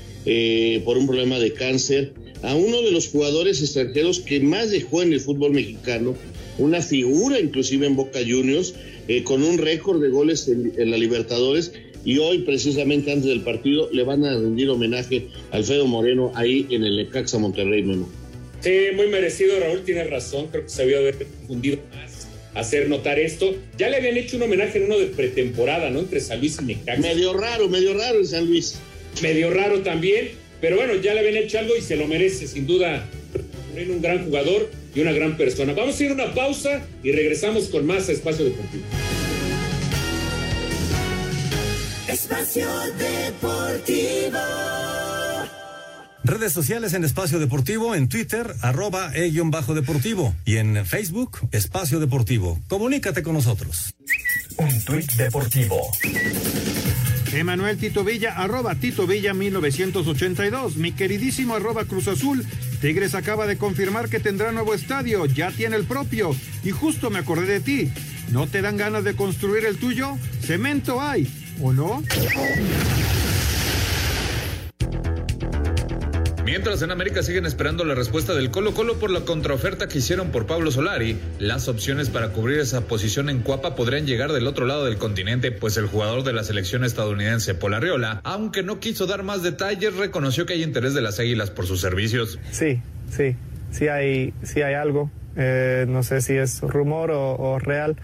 por 0.84 0.96
un 0.96 1.08
problema 1.08 1.40
de 1.40 1.52
cáncer 1.54 2.12
a 2.44 2.54
uno 2.54 2.82
de 2.82 2.90
los 2.90 3.08
jugadores 3.08 3.60
extranjeros 3.60 4.20
que 4.20 4.40
más 4.40 4.70
dejó 4.70 5.02
en 5.02 5.12
el 5.12 5.20
fútbol 5.20 5.52
mexicano, 5.52 6.14
una 6.58 6.82
figura 6.82 7.40
inclusive 7.40 7.86
en 7.86 7.96
Boca 7.96 8.20
Juniors, 8.20 8.74
eh, 9.08 9.24
con 9.24 9.42
un 9.42 9.58
récord 9.58 10.00
de 10.00 10.10
goles 10.10 10.48
en, 10.48 10.90
la 10.90 10.96
Libertadores. 10.96 11.72
Y 12.04 12.18
hoy, 12.18 12.40
precisamente 12.40 13.10
antes 13.10 13.28
del 13.28 13.40
partido, 13.40 13.88
le 13.90 14.02
van 14.02 14.24
a 14.24 14.34
rendir 14.34 14.68
homenaje 14.68 15.28
a 15.50 15.56
Alfredo 15.56 15.86
Moreno 15.86 16.32
ahí 16.34 16.66
en 16.70 16.84
el 16.84 16.96
Necaxa 16.96 17.38
Monterrey, 17.38 17.82
Memo. 17.82 18.08
Sí, 18.60 18.88
muy 18.94 19.08
merecido, 19.08 19.58
Raúl, 19.58 19.82
tiene 19.84 20.04
razón. 20.04 20.48
Creo 20.50 20.64
que 20.64 20.68
se 20.68 20.82
había 20.82 20.98
confundido 21.12 21.78
más 21.94 22.28
hacer 22.54 22.88
notar 22.88 23.18
esto. 23.18 23.54
Ya 23.76 23.88
le 23.88 23.96
habían 23.96 24.16
hecho 24.16 24.36
un 24.36 24.44
homenaje 24.44 24.78
en 24.78 24.84
uno 24.84 24.98
de 24.98 25.06
pretemporada, 25.06 25.90
¿no? 25.90 26.00
Entre 26.00 26.20
San 26.20 26.40
Luis 26.40 26.58
y 26.60 26.64
Necaxa. 26.64 27.00
Medio 27.00 27.32
raro, 27.32 27.68
medio 27.68 27.94
raro 27.94 28.18
en 28.18 28.26
San 28.26 28.46
Luis. 28.46 28.76
Medio 29.22 29.50
raro 29.50 29.80
también. 29.80 30.30
Pero 30.64 30.76
bueno, 30.76 30.94
ya 30.94 31.12
le 31.12 31.20
habían 31.20 31.36
hecho 31.36 31.58
algo 31.58 31.76
y 31.76 31.82
se 31.82 31.94
lo 31.94 32.08
merece, 32.08 32.46
sin 32.46 32.66
duda. 32.66 33.04
Un 33.76 34.00
gran 34.00 34.24
jugador 34.24 34.70
y 34.94 35.00
una 35.00 35.12
gran 35.12 35.36
persona. 35.36 35.74
Vamos 35.74 36.00
a 36.00 36.04
ir 36.04 36.12
a 36.12 36.14
una 36.14 36.34
pausa 36.34 36.80
y 37.02 37.12
regresamos 37.12 37.68
con 37.68 37.84
más 37.84 38.08
a 38.08 38.12
Espacio 38.12 38.46
Deportivo. 38.46 38.82
Espacio 42.08 42.66
Deportivo. 42.96 44.38
Redes 46.24 46.54
sociales 46.54 46.94
en 46.94 47.04
Espacio 47.04 47.38
Deportivo, 47.38 47.94
en 47.94 48.08
Twitter, 48.08 48.54
arroba 48.62 49.12
e-bajo 49.14 49.74
deportivo 49.74 50.34
y 50.46 50.56
en 50.56 50.86
Facebook, 50.86 51.40
Espacio 51.52 52.00
Deportivo. 52.00 52.58
Comunícate 52.68 53.22
con 53.22 53.34
nosotros. 53.34 53.94
Un 54.56 54.82
tuit 54.86 55.12
deportivo. 55.12 55.76
Emanuel 57.36 57.76
Tito 57.76 58.04
Villa, 58.04 58.34
arroba 58.36 58.76
Tito 58.76 59.06
Villa 59.08 59.34
1982. 59.34 60.76
Mi 60.76 60.92
queridísimo 60.92 61.56
arroba 61.56 61.84
Cruz 61.84 62.06
Azul. 62.06 62.44
Tigres 62.80 63.14
acaba 63.16 63.46
de 63.46 63.58
confirmar 63.58 64.08
que 64.08 64.20
tendrá 64.20 64.52
nuevo 64.52 64.72
estadio, 64.72 65.26
ya 65.26 65.50
tiene 65.50 65.74
el 65.74 65.84
propio. 65.84 66.30
Y 66.62 66.70
justo 66.70 67.10
me 67.10 67.18
acordé 67.18 67.46
de 67.46 67.60
ti. 67.60 67.92
¿No 68.30 68.46
te 68.46 68.62
dan 68.62 68.76
ganas 68.76 69.02
de 69.02 69.16
construir 69.16 69.64
el 69.64 69.78
tuyo? 69.78 70.16
Cemento 70.42 71.00
hay. 71.00 71.28
¿O 71.60 71.72
no? 71.72 72.02
Mientras 76.44 76.82
en 76.82 76.90
América 76.90 77.22
siguen 77.22 77.46
esperando 77.46 77.86
la 77.86 77.94
respuesta 77.94 78.34
del 78.34 78.50
Colo 78.50 78.74
Colo 78.74 78.98
por 78.98 79.10
la 79.10 79.20
contraoferta 79.20 79.88
que 79.88 79.98
hicieron 79.98 80.30
por 80.30 80.46
Pablo 80.46 80.70
Solari, 80.70 81.16
las 81.38 81.68
opciones 81.68 82.10
para 82.10 82.28
cubrir 82.28 82.58
esa 82.58 82.82
posición 82.82 83.30
en 83.30 83.40
Cuapa 83.40 83.74
podrían 83.74 84.04
llegar 84.04 84.30
del 84.30 84.46
otro 84.46 84.66
lado 84.66 84.84
del 84.84 84.98
continente, 84.98 85.52
pues 85.52 85.78
el 85.78 85.86
jugador 85.86 86.22
de 86.22 86.34
la 86.34 86.44
selección 86.44 86.84
estadounidense, 86.84 87.54
Polarriola, 87.54 88.20
aunque 88.24 88.62
no 88.62 88.78
quiso 88.78 89.06
dar 89.06 89.22
más 89.22 89.42
detalles, 89.42 89.96
reconoció 89.96 90.44
que 90.44 90.52
hay 90.52 90.62
interés 90.62 90.92
de 90.92 91.00
las 91.00 91.18
Águilas 91.18 91.50
por 91.50 91.66
sus 91.66 91.80
servicios. 91.80 92.38
Sí, 92.50 92.82
sí, 93.10 93.36
sí 93.70 93.88
hay, 93.88 94.34
sí 94.42 94.60
hay 94.60 94.74
algo. 94.74 95.10
Eh, 95.36 95.86
no 95.88 96.02
sé 96.02 96.20
si 96.20 96.34
es 96.34 96.60
rumor 96.60 97.10
o, 97.10 97.36
o 97.36 97.58
real. 97.58 97.96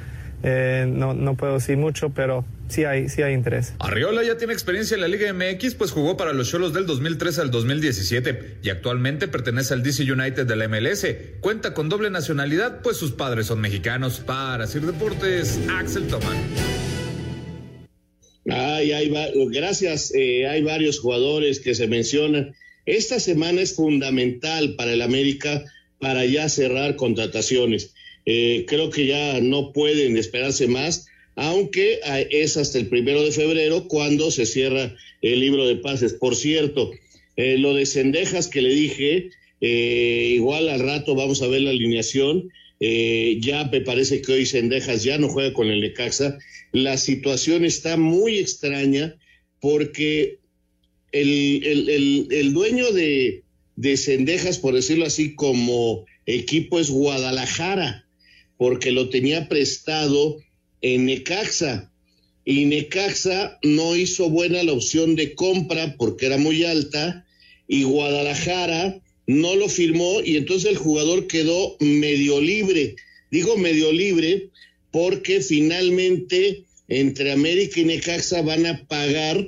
Eh, 0.42 0.86
no, 0.88 1.12
no 1.12 1.36
puedo 1.36 1.54
decir 1.54 1.76
mucho, 1.76 2.10
pero 2.10 2.44
sí 2.68 2.84
hay, 2.84 3.08
sí 3.08 3.22
hay 3.22 3.34
interés. 3.34 3.74
Arriola 3.78 4.22
ya 4.24 4.38
tiene 4.38 4.52
experiencia 4.52 4.94
en 4.94 5.02
la 5.02 5.08
Liga 5.08 5.32
MX, 5.32 5.74
pues 5.74 5.90
jugó 5.90 6.16
para 6.16 6.32
los 6.32 6.50
Cholos 6.50 6.72
del 6.72 6.86
2013 6.86 7.42
al 7.42 7.50
2017 7.50 8.58
y 8.62 8.70
actualmente 8.70 9.28
pertenece 9.28 9.74
al 9.74 9.82
DC 9.82 10.10
United 10.10 10.46
de 10.46 10.56
la 10.56 10.68
MLS. 10.68 11.06
Cuenta 11.40 11.74
con 11.74 11.88
doble 11.88 12.10
nacionalidad, 12.10 12.80
pues 12.82 12.96
sus 12.96 13.12
padres 13.12 13.46
son 13.46 13.60
mexicanos. 13.60 14.20
Para 14.20 14.66
Sir 14.66 14.82
Deportes, 14.82 15.60
Axel 15.68 16.06
Toman. 16.06 16.36
Ay, 18.48 18.92
hay, 18.92 19.12
gracias. 19.50 20.12
Eh, 20.14 20.46
hay 20.46 20.62
varios 20.62 20.98
jugadores 20.98 21.60
que 21.60 21.74
se 21.74 21.86
mencionan. 21.86 22.54
Esta 22.86 23.20
semana 23.20 23.60
es 23.60 23.74
fundamental 23.74 24.74
para 24.76 24.92
el 24.92 25.02
América 25.02 25.62
para 25.98 26.24
ya 26.24 26.48
cerrar 26.48 26.96
contrataciones. 26.96 27.94
Eh, 28.32 28.64
creo 28.68 28.90
que 28.90 29.06
ya 29.06 29.40
no 29.40 29.72
pueden 29.72 30.16
esperarse 30.16 30.68
más, 30.68 31.08
aunque 31.34 31.98
es 32.30 32.56
hasta 32.56 32.78
el 32.78 32.86
primero 32.86 33.24
de 33.24 33.32
febrero 33.32 33.88
cuando 33.88 34.30
se 34.30 34.46
cierra 34.46 34.94
el 35.20 35.40
libro 35.40 35.66
de 35.66 35.74
pases. 35.74 36.12
Por 36.12 36.36
cierto, 36.36 36.92
eh, 37.34 37.58
lo 37.58 37.74
de 37.74 37.86
Cendejas 37.86 38.46
que 38.46 38.62
le 38.62 38.72
dije, 38.72 39.30
eh, 39.60 40.30
igual 40.36 40.68
al 40.68 40.78
rato 40.78 41.16
vamos 41.16 41.42
a 41.42 41.48
ver 41.48 41.62
la 41.62 41.70
alineación. 41.70 42.48
ya 42.78 43.68
me 43.72 43.80
parece 43.80 44.22
que 44.22 44.32
hoy 44.32 44.46
Cendejas 44.46 45.02
ya 45.02 45.18
no 45.18 45.28
juega 45.28 45.52
con 45.52 45.66
el 45.66 45.80
Necaxa. 45.80 46.38
La 46.70 46.98
situación 46.98 47.64
está 47.64 47.96
muy 47.96 48.38
extraña 48.38 49.16
porque 49.60 50.38
el, 51.10 51.64
el, 51.64 52.28
el, 52.30 52.52
dueño 52.52 52.92
de, 52.92 53.42
de 53.74 54.58
por 54.62 54.74
decirlo 54.74 55.06
así, 55.06 55.34
como 55.34 56.06
equipo 56.26 56.78
es 56.78 56.90
Guadalajara 56.90 58.06
porque 58.60 58.90
lo 58.90 59.08
tenía 59.08 59.48
prestado 59.48 60.36
en 60.82 61.06
Necaxa. 61.06 61.90
Y 62.44 62.66
Necaxa 62.66 63.58
no 63.62 63.96
hizo 63.96 64.28
buena 64.28 64.62
la 64.62 64.74
opción 64.74 65.16
de 65.16 65.34
compra 65.34 65.96
porque 65.96 66.26
era 66.26 66.36
muy 66.36 66.62
alta 66.64 67.24
y 67.66 67.84
Guadalajara 67.84 69.00
no 69.26 69.56
lo 69.56 69.66
firmó 69.70 70.20
y 70.22 70.36
entonces 70.36 70.72
el 70.72 70.76
jugador 70.76 71.26
quedó 71.26 71.78
medio 71.80 72.38
libre. 72.42 72.96
Digo 73.30 73.56
medio 73.56 73.92
libre 73.92 74.50
porque 74.90 75.40
finalmente 75.40 76.64
entre 76.88 77.32
América 77.32 77.80
y 77.80 77.84
Necaxa 77.86 78.42
van 78.42 78.66
a 78.66 78.86
pagar 78.88 79.42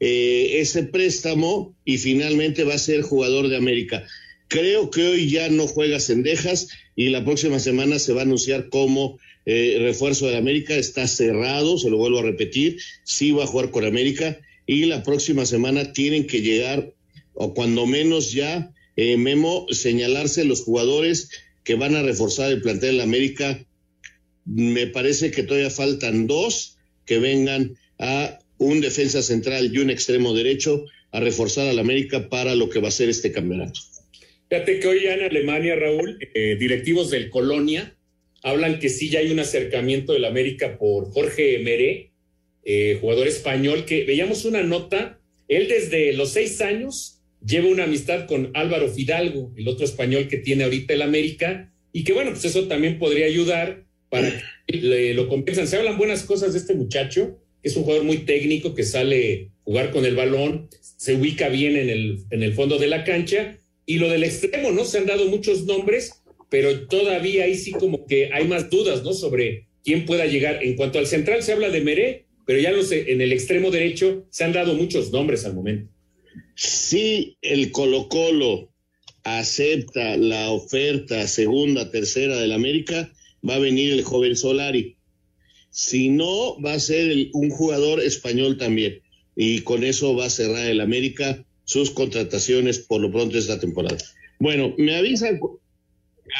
eh, 0.00 0.60
ese 0.60 0.84
préstamo 0.84 1.76
y 1.84 1.98
finalmente 1.98 2.64
va 2.64 2.72
a 2.72 2.78
ser 2.78 3.02
jugador 3.02 3.48
de 3.48 3.58
América. 3.58 4.06
Creo 4.48 4.88
que 4.88 5.04
hoy 5.04 5.28
ya 5.28 5.50
no 5.50 5.66
juega 5.66 6.00
Cendejas 6.00 6.68
y 6.96 7.08
la 7.08 7.24
próxima 7.24 7.58
semana 7.58 7.98
se 7.98 8.12
va 8.12 8.20
a 8.20 8.24
anunciar 8.24 8.68
como 8.68 9.18
eh, 9.46 9.78
refuerzo 9.80 10.28
de 10.28 10.36
América. 10.36 10.74
Está 10.74 11.06
cerrado, 11.06 11.78
se 11.78 11.90
lo 11.90 11.96
vuelvo 11.96 12.20
a 12.20 12.22
repetir, 12.22 12.78
sí 13.04 13.32
va 13.32 13.44
a 13.44 13.48
jugar 13.48 13.70
con 13.70 13.84
América 13.84 14.38
y 14.66 14.86
la 14.86 15.02
próxima 15.02 15.44
semana 15.44 15.92
tienen 15.92 16.26
que 16.26 16.40
llegar, 16.40 16.94
o 17.34 17.52
cuando 17.52 17.86
menos 17.86 18.32
ya, 18.32 18.72
eh, 18.96 19.16
Memo, 19.16 19.66
señalarse 19.70 20.44
los 20.44 20.62
jugadores 20.62 21.28
que 21.64 21.74
van 21.74 21.96
a 21.96 22.02
reforzar 22.02 22.50
el 22.50 22.62
plantel 22.62 22.98
de 22.98 23.02
América. 23.02 23.66
Me 24.44 24.86
parece 24.86 25.30
que 25.30 25.42
todavía 25.42 25.70
faltan 25.70 26.26
dos 26.26 26.78
que 27.04 27.18
vengan 27.18 27.76
a 27.98 28.38
un 28.58 28.80
defensa 28.80 29.22
central 29.22 29.70
y 29.72 29.78
un 29.78 29.90
extremo 29.90 30.32
derecho 30.32 30.84
a 31.12 31.20
reforzar 31.20 31.68
al 31.68 31.78
América 31.78 32.28
para 32.28 32.54
lo 32.54 32.68
que 32.70 32.80
va 32.80 32.88
a 32.88 32.92
ser 32.92 33.08
este 33.08 33.32
campeonato. 33.32 33.80
Fíjate 34.48 34.78
que 34.78 34.86
hoy 34.86 35.04
ya 35.04 35.14
en 35.14 35.22
Alemania, 35.22 35.74
Raúl, 35.74 36.18
eh, 36.34 36.56
directivos 36.58 37.10
del 37.10 37.30
Colonia 37.30 37.96
hablan 38.42 38.78
que 38.78 38.90
sí 38.90 39.08
ya 39.08 39.20
hay 39.20 39.30
un 39.30 39.40
acercamiento 39.40 40.12
del 40.12 40.26
América 40.26 40.78
por 40.78 41.10
Jorge 41.10 41.58
Meré, 41.60 42.10
eh, 42.64 42.98
jugador 43.00 43.26
español, 43.26 43.86
que 43.86 44.04
veíamos 44.04 44.44
una 44.44 44.62
nota, 44.62 45.18
él 45.48 45.68
desde 45.68 46.12
los 46.12 46.30
seis 46.30 46.60
años 46.60 47.22
lleva 47.44 47.68
una 47.68 47.84
amistad 47.84 48.26
con 48.26 48.50
Álvaro 48.54 48.88
Fidalgo, 48.88 49.52
el 49.56 49.66
otro 49.66 49.84
español 49.84 50.28
que 50.28 50.36
tiene 50.36 50.64
ahorita 50.64 50.92
el 50.92 51.02
América, 51.02 51.72
y 51.92 52.04
que 52.04 52.12
bueno, 52.12 52.32
pues 52.32 52.44
eso 52.44 52.68
también 52.68 52.98
podría 52.98 53.26
ayudar 53.26 53.84
para 54.10 54.30
que 54.66 54.76
le, 54.76 55.14
lo 55.14 55.28
compensan. 55.28 55.66
Se 55.66 55.76
hablan 55.76 55.96
buenas 55.96 56.24
cosas 56.24 56.52
de 56.52 56.58
este 56.58 56.74
muchacho, 56.74 57.38
que 57.62 57.70
es 57.70 57.76
un 57.76 57.84
jugador 57.84 58.04
muy 58.04 58.18
técnico, 58.18 58.74
que 58.74 58.84
sale 58.84 59.52
jugar 59.62 59.90
con 59.90 60.04
el 60.04 60.16
balón, 60.16 60.68
se 60.80 61.14
ubica 61.14 61.48
bien 61.48 61.76
en 61.76 61.88
el, 61.88 62.18
en 62.30 62.42
el 62.42 62.52
fondo 62.52 62.78
de 62.78 62.88
la 62.88 63.04
cancha 63.04 63.58
y 63.86 63.98
lo 63.98 64.08
del 64.08 64.24
extremo, 64.24 64.72
¿no? 64.72 64.84
Se 64.84 64.98
han 64.98 65.06
dado 65.06 65.26
muchos 65.26 65.64
nombres, 65.64 66.22
pero 66.50 66.86
todavía 66.86 67.44
ahí 67.44 67.56
sí 67.56 67.72
como 67.72 68.06
que 68.06 68.30
hay 68.32 68.46
más 68.46 68.70
dudas, 68.70 69.02
¿no? 69.02 69.12
Sobre 69.12 69.66
quién 69.82 70.06
pueda 70.06 70.26
llegar. 70.26 70.62
En 70.62 70.76
cuanto 70.76 70.98
al 70.98 71.06
central 71.06 71.42
se 71.42 71.52
habla 71.52 71.70
de 71.70 71.80
Meré, 71.80 72.26
pero 72.46 72.60
ya 72.60 72.72
no 72.72 72.82
sé, 72.82 73.12
en 73.12 73.20
el 73.20 73.32
extremo 73.32 73.70
derecho 73.70 74.26
se 74.30 74.44
han 74.44 74.52
dado 74.52 74.74
muchos 74.74 75.12
nombres 75.12 75.44
al 75.44 75.54
momento. 75.54 75.90
Si 76.54 77.36
el 77.42 77.70
Colo 77.72 78.08
Colo 78.08 78.70
acepta 79.24 80.16
la 80.16 80.50
oferta 80.50 81.26
segunda, 81.26 81.90
tercera 81.90 82.38
del 82.38 82.52
América, 82.52 83.12
va 83.46 83.56
a 83.56 83.58
venir 83.58 83.92
el 83.92 84.02
joven 84.02 84.36
Solari. 84.36 84.96
Si 85.70 86.08
no, 86.08 86.60
va 86.62 86.74
a 86.74 86.80
ser 86.80 87.28
un 87.32 87.50
jugador 87.50 88.00
español 88.00 88.58
también. 88.58 89.00
Y 89.34 89.60
con 89.60 89.82
eso 89.82 90.14
va 90.14 90.26
a 90.26 90.30
cerrar 90.30 90.66
el 90.66 90.80
América 90.80 91.44
sus 91.64 91.90
contrataciones 91.90 92.78
por 92.78 93.00
lo 93.00 93.10
pronto 93.10 93.38
esta 93.38 93.58
temporada. 93.58 93.98
Bueno, 94.38 94.74
me 94.78 94.96
avisan. 94.96 95.40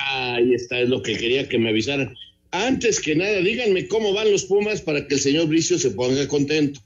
Ahí 0.09 0.55
está, 0.55 0.81
es 0.81 0.89
lo 0.89 1.03
que 1.03 1.17
quería 1.17 1.49
que 1.49 1.59
me 1.59 1.71
avisaran. 1.71 2.15
Antes 2.51 3.01
que 3.01 3.17
nada, 3.17 3.39
díganme 3.41 3.89
cómo 3.89 4.13
van 4.13 4.31
los 4.31 4.45
Pumas 4.45 4.81
para 4.81 5.07
que 5.07 5.15
el 5.15 5.21
señor 5.21 5.49
Bricio 5.49 5.79
se 5.79 5.91
ponga 5.91 6.29
contento. 6.29 6.81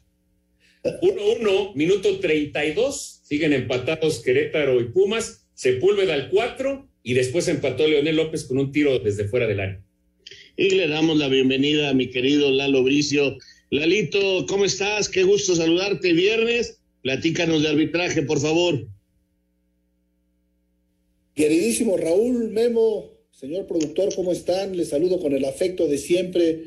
1-1, 0.84 1.74
minuto 1.74 2.18
32, 2.20 3.20
siguen 3.24 3.52
empatados 3.52 4.20
Querétaro 4.20 4.80
y 4.80 4.84
Pumas, 4.84 5.46
Sepúlveda 5.54 6.14
al 6.14 6.30
4 6.30 6.88
y 7.02 7.14
después 7.14 7.48
empató 7.48 7.86
Leonel 7.86 8.16
López 8.16 8.44
con 8.44 8.58
un 8.58 8.72
tiro 8.72 8.98
desde 9.00 9.28
fuera 9.28 9.46
del 9.46 9.60
área. 9.60 9.82
Y 10.56 10.70
le 10.70 10.88
damos 10.88 11.18
la 11.18 11.28
bienvenida 11.28 11.90
a 11.90 11.94
mi 11.94 12.10
querido 12.10 12.50
Lalo 12.50 12.82
Bricio. 12.82 13.36
Lalito, 13.70 14.46
¿cómo 14.46 14.64
estás? 14.64 15.08
Qué 15.08 15.24
gusto 15.24 15.54
saludarte 15.54 16.12
viernes 16.12 16.77
Platícanos 17.08 17.62
de 17.62 17.68
arbitraje, 17.68 18.20
por 18.20 18.38
favor. 18.38 18.86
Queridísimo 21.34 21.96
Raúl, 21.96 22.50
Memo, 22.50 23.14
señor 23.30 23.66
productor, 23.66 24.14
¿cómo 24.14 24.30
están? 24.30 24.76
Les 24.76 24.90
saludo 24.90 25.18
con 25.18 25.32
el 25.32 25.46
afecto 25.46 25.88
de 25.88 25.96
siempre. 25.96 26.64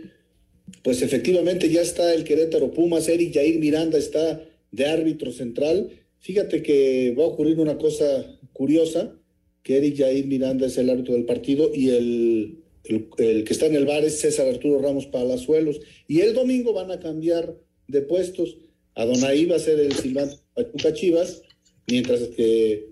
Pues 0.83 1.03
efectivamente 1.03 1.69
ya 1.69 1.81
está 1.81 2.11
el 2.15 2.23
Querétaro 2.23 2.71
Pumas, 2.71 3.07
Eric 3.07 3.35
Jair 3.35 3.59
Miranda 3.59 3.99
está 3.99 4.43
de 4.71 4.85
árbitro 4.87 5.31
central. 5.31 5.91
Fíjate 6.17 6.63
que 6.63 7.13
va 7.15 7.25
a 7.25 7.27
ocurrir 7.27 7.59
una 7.59 7.77
cosa 7.77 8.39
curiosa, 8.51 9.15
que 9.61 9.77
Eric 9.77 9.99
Jair 9.99 10.25
Miranda 10.25 10.65
es 10.65 10.77
el 10.79 10.89
árbitro 10.89 11.13
del 11.13 11.25
partido 11.25 11.69
y 11.71 11.89
el, 11.89 12.63
el, 12.85 13.09
el 13.19 13.43
que 13.43 13.53
está 13.53 13.67
en 13.67 13.75
el 13.75 13.85
bar 13.85 14.03
es 14.03 14.19
César 14.19 14.47
Arturo 14.47 14.81
Ramos 14.81 15.05
Palazuelos. 15.05 15.81
Y 16.07 16.21
el 16.21 16.33
domingo 16.33 16.73
van 16.73 16.89
a 16.89 16.99
cambiar 16.99 17.59
de 17.87 18.01
puestos. 18.01 18.57
Adonai 18.95 19.45
va 19.45 19.55
a 19.55 19.59
ser 19.59 19.79
el 19.79 19.93
silbante 19.93 20.37
Pachuca 20.53 20.93
Chivas, 20.93 21.41
mientras 21.87 22.21
que, 22.35 22.89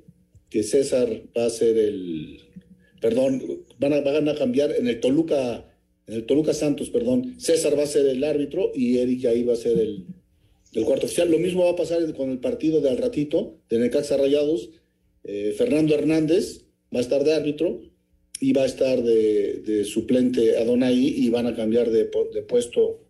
que 0.49 0.63
César 0.63 1.23
va 1.37 1.45
a 1.45 1.49
ser 1.49 1.77
el, 1.77 2.39
perdón, 3.01 3.63
van 3.79 3.93
a, 3.93 4.01
van 4.01 4.29
a 4.29 4.35
cambiar 4.35 4.71
en 4.71 4.87
el 4.87 4.99
Toluca, 4.99 5.65
en 6.07 6.15
el 6.15 6.25
Toluca 6.25 6.53
Santos, 6.53 6.89
perdón, 6.89 7.39
César 7.39 7.77
va 7.77 7.83
a 7.83 7.87
ser 7.87 8.05
el 8.05 8.23
árbitro 8.23 8.71
y 8.73 8.97
Eric 8.97 9.25
ahí 9.25 9.43
va 9.43 9.53
a 9.53 9.57
ser 9.57 9.77
el, 9.77 10.05
el 10.73 10.85
cuarto 10.85 11.05
oficial. 11.05 11.29
Lo 11.29 11.39
mismo 11.39 11.65
va 11.65 11.71
a 11.71 11.75
pasar 11.75 12.13
con 12.13 12.31
el 12.31 12.39
partido 12.39 12.81
de 12.81 12.89
al 12.89 12.97
ratito, 12.97 13.57
de 13.69 13.79
Necaxa 13.79 14.17
Rayados, 14.17 14.71
eh, 15.23 15.53
Fernando 15.57 15.95
Hernández 15.95 16.65
va 16.93 16.99
a 16.99 17.01
estar 17.01 17.23
de 17.23 17.33
árbitro 17.33 17.81
y 18.39 18.53
va 18.53 18.63
a 18.63 18.65
estar 18.65 19.03
de, 19.03 19.83
suplente 19.85 20.57
Adonai 20.57 20.95
y 20.97 21.29
van 21.29 21.45
a 21.45 21.55
cambiar 21.55 21.89
de, 21.89 22.09
de 22.33 22.41
puesto 22.43 23.01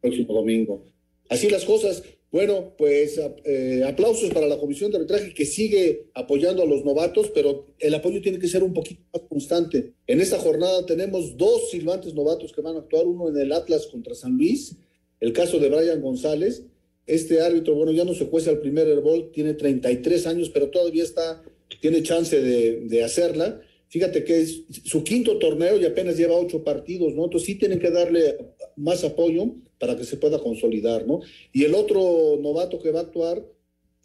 próximo 0.00 0.32
domingo. 0.32 0.84
Así 1.28 1.48
las 1.48 1.64
cosas. 1.64 2.02
Bueno, 2.32 2.72
pues 2.78 3.20
eh, 3.44 3.84
aplausos 3.86 4.30
para 4.30 4.46
la 4.46 4.56
Comisión 4.56 4.90
de 4.90 4.96
Arbitraje 4.96 5.34
que 5.34 5.44
sigue 5.44 6.06
apoyando 6.14 6.62
a 6.62 6.66
los 6.66 6.82
novatos, 6.82 7.30
pero 7.34 7.66
el 7.78 7.94
apoyo 7.94 8.22
tiene 8.22 8.38
que 8.38 8.48
ser 8.48 8.62
un 8.62 8.72
poquito 8.72 9.02
más 9.12 9.22
constante. 9.28 9.92
En 10.06 10.18
esta 10.18 10.38
jornada 10.38 10.86
tenemos 10.86 11.36
dos 11.36 11.68
silbantes 11.70 12.14
novatos 12.14 12.50
que 12.54 12.62
van 12.62 12.76
a 12.76 12.78
actuar, 12.78 13.04
uno 13.04 13.28
en 13.28 13.36
el 13.36 13.52
Atlas 13.52 13.86
contra 13.86 14.14
San 14.14 14.38
Luis, 14.38 14.76
el 15.20 15.34
caso 15.34 15.58
de 15.58 15.68
Brian 15.68 16.00
González, 16.00 16.64
Este 17.04 17.42
árbitro, 17.42 17.74
bueno, 17.74 17.92
ya 17.92 18.04
no 18.04 18.14
se 18.14 18.28
cuesta 18.28 18.50
el 18.50 18.60
primer 18.60 18.86
airball, 18.86 19.30
tiene 19.32 19.54
33 19.54 20.26
años, 20.28 20.48
pero 20.48 20.70
todavía 20.70 21.02
está, 21.02 21.42
tiene 21.80 22.02
chance 22.02 22.40
de, 22.40 22.82
de 22.86 23.04
hacerla. 23.04 23.60
Fíjate 23.88 24.24
que 24.24 24.40
es 24.40 24.62
su 24.84 25.02
quinto 25.02 25.38
torneo 25.38 25.78
y 25.78 25.84
apenas 25.84 26.16
lleva 26.16 26.36
ocho 26.36 26.64
partidos, 26.64 27.12
¿no? 27.14 27.24
Entonces 27.24 27.46
sí 27.46 27.56
tienen 27.56 27.80
que 27.80 27.90
darle 27.90 28.38
más 28.76 29.04
apoyo 29.04 29.54
para 29.82 29.96
que 29.96 30.04
se 30.04 30.16
pueda 30.16 30.38
consolidar, 30.38 31.08
¿no? 31.08 31.22
Y 31.52 31.64
el 31.64 31.74
otro 31.74 32.38
novato 32.40 32.78
que 32.78 32.92
va 32.92 33.00
a 33.00 33.02
actuar 33.02 33.44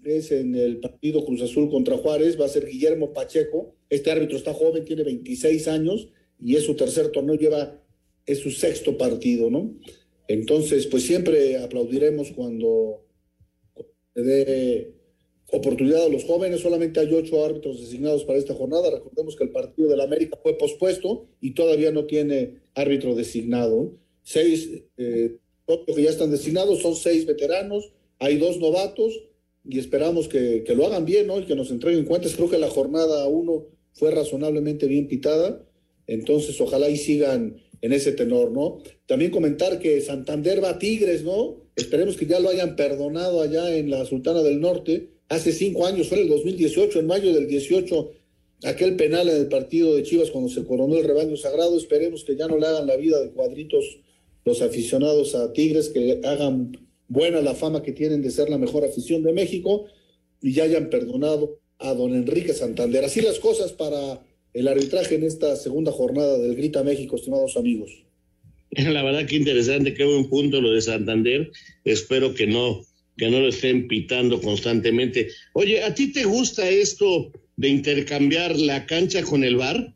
es 0.04 0.32
en 0.32 0.56
el 0.56 0.80
partido 0.80 1.24
Cruz 1.24 1.40
Azul 1.44 1.70
contra 1.70 1.96
Juárez, 1.98 2.36
va 2.42 2.46
a 2.46 2.50
ser 2.50 2.66
Guillermo 2.66 3.14
Pacheco. 3.14 3.76
Este 3.88 4.10
árbitro 4.10 4.38
está 4.38 4.56
joven, 4.56 4.86
tiene 4.86 5.04
26 5.04 5.68
años 5.68 6.10
y 6.40 6.56
es 6.56 6.64
su 6.64 6.76
tercer 6.76 7.10
torneo, 7.10 7.36
lleva, 7.36 7.80
es 8.26 8.40
su 8.40 8.50
sexto 8.50 8.98
partido, 8.98 9.52
¿no? 9.52 9.72
Entonces, 10.28 10.88
pues 10.88 11.04
siempre 11.04 11.58
aplaudiremos 11.58 12.32
cuando 12.32 13.06
se 14.16 14.24
dé 14.24 14.96
oportunidad 15.52 16.08
a 16.08 16.10
los 16.10 16.24
jóvenes. 16.24 16.62
Solamente 16.62 17.02
hay 17.02 17.14
ocho 17.14 17.46
árbitros 17.46 17.82
designados 17.82 18.24
para 18.24 18.40
esta 18.40 18.56
jornada. 18.56 18.90
Recordemos 18.90 19.36
que 19.36 19.44
el 19.44 19.52
partido 19.52 19.90
del 19.90 20.02
América 20.02 20.40
fue 20.42 20.58
pospuesto 20.58 21.28
y 21.40 21.52
todavía 21.52 21.92
no 21.92 22.06
tiene 22.06 22.62
árbitro 22.74 23.14
designado. 23.14 23.94
Seis 24.24 24.72
eh, 24.98 25.38
que 25.68 26.04
ya 26.04 26.10
están 26.10 26.32
designados 26.32 26.82
son 26.82 26.96
seis 26.96 27.26
veteranos, 27.26 27.92
hay 28.20 28.38
dos 28.38 28.58
novatos 28.58 29.14
y 29.66 29.80
esperamos 29.80 30.28
que, 30.28 30.64
que, 30.66 30.76
lo 30.76 30.86
hagan 30.86 31.06
bien, 31.06 31.28
¿no? 31.28 31.40
Y 31.40 31.44
que 31.44 31.56
nos 31.56 31.72
entreguen 31.72 32.06
cuentas. 32.06 32.36
Creo 32.36 32.50
que 32.50 32.58
la 32.58 32.70
jornada 32.70 33.28
uno 33.28 33.66
fue 33.94 34.12
razonablemente 34.12 34.88
bien 34.88 35.08
pitada, 35.08 35.66
entonces 36.08 36.60
ojalá 36.62 36.90
y 36.90 36.98
sigan 36.98 37.58
en 37.82 37.94
ese 37.94 38.14
tenor, 38.14 38.52
¿no? 38.52 38.82
También 39.06 39.32
comentar 39.32 39.80
que 39.80 40.02
Santander 40.02 40.64
va 40.64 40.72
a 40.72 40.80
Tigres, 40.80 41.24
¿no? 41.24 41.58
Esperemos 41.76 42.16
que 42.16 42.26
ya 42.26 42.40
lo 42.40 42.50
hayan 42.50 42.76
perdonado 42.76 43.42
allá 43.42 43.76
en 43.76 43.90
la 43.90 44.06
Sultana 44.06 44.42
del 44.42 44.62
Norte. 44.62 45.10
Hace 45.30 45.52
cinco 45.52 45.86
años, 45.86 46.08
fue 46.08 46.18
en 46.18 46.24
el 46.24 46.30
2018, 46.30 47.00
en 47.00 47.08
mayo 47.08 47.34
del 47.34 47.48
18, 47.48 48.12
aquel 48.64 48.96
penal 48.96 49.30
en 49.30 49.38
el 49.38 49.48
partido 49.48 49.96
de 49.96 50.04
Chivas 50.04 50.32
cuando 50.32 50.50
se 50.50 50.64
coronó 50.64 50.98
el 50.98 51.04
rebaño 51.04 51.36
sagrado. 51.36 51.78
Esperemos 51.78 52.24
que 52.24 52.36
ya 52.36 52.48
no 52.48 52.58
le 52.58 52.66
hagan 52.66 52.88
la 52.88 52.96
vida 52.96 53.22
de 53.22 53.30
cuadritos 53.32 54.00
los 54.48 54.62
aficionados 54.62 55.36
a 55.36 55.54
Tigres, 55.54 55.90
que 55.90 56.22
hagan 56.24 56.72
buena 57.08 57.42
la 57.42 57.54
fama 57.54 57.84
que 57.84 57.92
tienen 57.92 58.22
de 58.22 58.32
ser 58.32 58.50
la 58.50 58.58
mejor 58.58 58.86
afición 58.86 59.22
de 59.22 59.34
México 59.34 59.86
y 60.42 60.54
ya 60.54 60.64
hayan 60.64 60.90
perdonado 60.90 61.60
a 61.80 61.94
don 61.94 62.16
Enrique 62.16 62.54
Santander. 62.54 63.04
Así 63.04 63.22
las 63.22 63.40
cosas 63.40 63.74
para 63.74 64.26
el 64.54 64.68
arbitraje 64.68 65.16
en 65.16 65.24
esta 65.24 65.56
segunda 65.56 65.92
jornada 65.92 66.38
del 66.38 66.56
Grita 66.56 66.82
México, 66.84 67.18
estimados 67.18 67.58
amigos. 67.58 67.92
La 68.72 69.04
verdad 69.04 69.26
que 69.26 69.36
interesante, 69.36 69.94
qué 69.94 70.06
buen 70.06 70.30
punto 70.30 70.62
lo 70.62 70.72
de 70.72 70.82
Santander. 70.82 71.52
Espero 71.84 72.34
que 72.34 72.48
no, 72.48 72.86
que 73.18 73.30
no 73.30 73.42
lo 73.42 73.50
estén 73.50 73.88
pitando 73.88 74.42
constantemente. 74.42 75.30
Oye, 75.54 75.84
¿a 75.84 75.94
ti 75.94 76.12
te 76.12 76.24
gusta 76.24 76.70
esto 76.70 77.32
de 77.58 77.68
intercambiar 77.68 78.58
la 78.58 78.86
cancha 78.86 79.24
con 79.24 79.44
el 79.44 79.58
bar? 79.58 79.94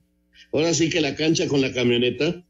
Ahora 0.51 0.73
sí 0.73 0.89
que 0.89 0.99
la 0.99 1.15
cancha 1.15 1.47
con 1.47 1.61
la 1.61 1.71
camioneta. 1.71 2.45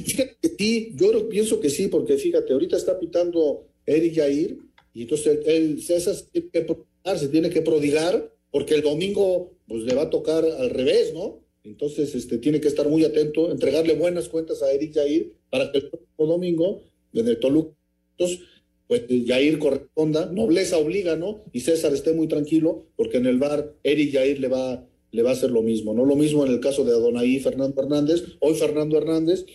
Fíjate 0.00 0.36
que 0.42 0.48
sí, 0.58 0.92
yo 0.96 1.28
pienso 1.28 1.60
que 1.60 1.70
sí, 1.70 1.88
porque 1.88 2.16
fíjate, 2.16 2.52
ahorita 2.52 2.76
está 2.76 2.98
pitando 2.98 3.66
Eric 3.86 4.16
Jair, 4.16 4.58
y 4.92 5.02
entonces 5.02 5.40
el 5.46 5.82
César 5.82 6.14
se 6.14 6.24
tiene, 6.30 6.50
que, 6.50 7.18
se 7.18 7.28
tiene 7.28 7.50
que 7.50 7.62
prodigar, 7.62 8.32
porque 8.50 8.74
el 8.74 8.82
domingo 8.82 9.52
pues 9.66 9.82
le 9.82 9.94
va 9.94 10.02
a 10.02 10.10
tocar 10.10 10.44
al 10.44 10.70
revés, 10.70 11.12
¿no? 11.14 11.40
Entonces 11.64 12.14
este, 12.14 12.38
tiene 12.38 12.60
que 12.60 12.68
estar 12.68 12.88
muy 12.88 13.04
atento, 13.04 13.50
entregarle 13.50 13.94
buenas 13.94 14.28
cuentas 14.28 14.62
a 14.62 14.70
Eric 14.72 14.94
Jair 14.94 15.32
para 15.50 15.72
que 15.72 15.78
el 15.78 15.88
próximo 15.88 16.26
domingo, 16.26 16.82
el 17.12 17.38
Toluca, 17.38 17.74
entonces, 18.16 18.40
pues 18.86 19.02
Jair 19.26 19.58
corresponda, 19.58 20.26
nobleza 20.26 20.78
obliga, 20.78 21.16
¿no? 21.16 21.42
Y 21.52 21.60
César 21.60 21.92
esté 21.92 22.12
muy 22.12 22.28
tranquilo, 22.28 22.86
porque 22.96 23.16
en 23.16 23.26
el 23.26 23.38
bar 23.38 23.74
Eric 23.82 24.12
Jair 24.12 24.38
le 24.38 24.48
va, 24.48 24.86
le 25.10 25.22
va 25.22 25.30
a 25.30 25.32
hacer 25.32 25.50
lo 25.50 25.62
mismo, 25.62 25.94
¿no? 25.94 26.04
Lo 26.04 26.16
mismo 26.16 26.44
en 26.44 26.52
el 26.52 26.60
caso 26.60 26.84
de 26.84 26.92
Adonai 26.92 27.40
Fernando 27.40 27.80
Hernández, 27.82 28.22
hoy 28.40 28.54
Fernando 28.54 28.98
Hernández, 28.98 29.46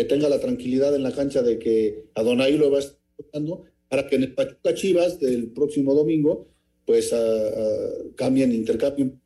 que 0.00 0.06
tenga 0.06 0.30
la 0.30 0.40
tranquilidad 0.40 0.94
en 0.94 1.02
la 1.02 1.12
cancha 1.12 1.42
de 1.42 1.58
que 1.58 2.06
Adonai 2.14 2.56
lo 2.56 2.70
va 2.70 2.78
a 2.78 2.80
estar 2.80 2.98
para 3.86 4.06
que 4.08 4.16
en 4.16 4.22
el 4.22 4.34
Pachuca 4.34 4.72
Chivas 4.72 5.20
del 5.20 5.48
próximo 5.48 5.94
domingo, 5.94 6.48
pues 6.86 7.14
cambien, 8.16 8.50
intercambien 8.50 9.20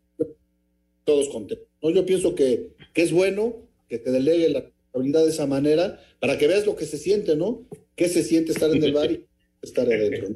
todos 1.05 1.29
contentos. 1.29 1.69
¿no? 1.81 1.91
Yo 1.91 2.05
pienso 2.05 2.35
que, 2.35 2.71
que 2.93 3.03
es 3.03 3.13
bueno 3.13 3.69
que 3.89 4.01
te 4.01 4.11
delegue 4.11 4.49
la 4.49 4.63
responsabilidad 4.63 5.23
de 5.23 5.31
esa 5.31 5.47
manera 5.47 6.01
para 6.19 6.39
que 6.39 6.49
veas 6.49 6.67
lo 6.67 6.75
que 6.75 6.87
se 6.87 6.99
siente, 6.99 7.37
¿no? 7.37 7.65
¿Qué 7.95 8.09
se 8.09 8.25
siente 8.25 8.51
estar 8.51 8.75
en 8.75 8.83
el 8.83 8.93
bar 8.93 9.13
y 9.13 9.27
estar 9.63 9.87
adentro? 9.87 10.35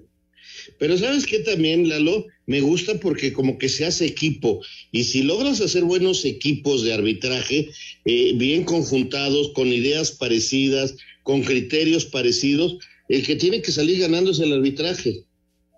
Pero 0.78 0.96
sabes 0.96 1.26
que 1.26 1.40
también, 1.40 1.88
Lalo, 1.88 2.26
me 2.46 2.60
gusta 2.60 2.98
porque 3.00 3.32
como 3.32 3.58
que 3.58 3.68
se 3.68 3.84
hace 3.84 4.06
equipo. 4.06 4.60
Y 4.92 5.04
si 5.04 5.22
logras 5.22 5.60
hacer 5.60 5.84
buenos 5.84 6.24
equipos 6.24 6.82
de 6.84 6.92
arbitraje, 6.92 7.68
eh, 8.04 8.32
bien 8.36 8.64
conjuntados, 8.64 9.52
con 9.54 9.68
ideas 9.68 10.12
parecidas, 10.12 10.96
con 11.22 11.42
criterios 11.42 12.06
parecidos, 12.06 12.78
el 13.08 13.24
que 13.26 13.36
tiene 13.36 13.62
que 13.62 13.72
salir 13.72 14.00
ganando 14.00 14.30
es 14.30 14.40
el 14.40 14.52
arbitraje. 14.52 15.24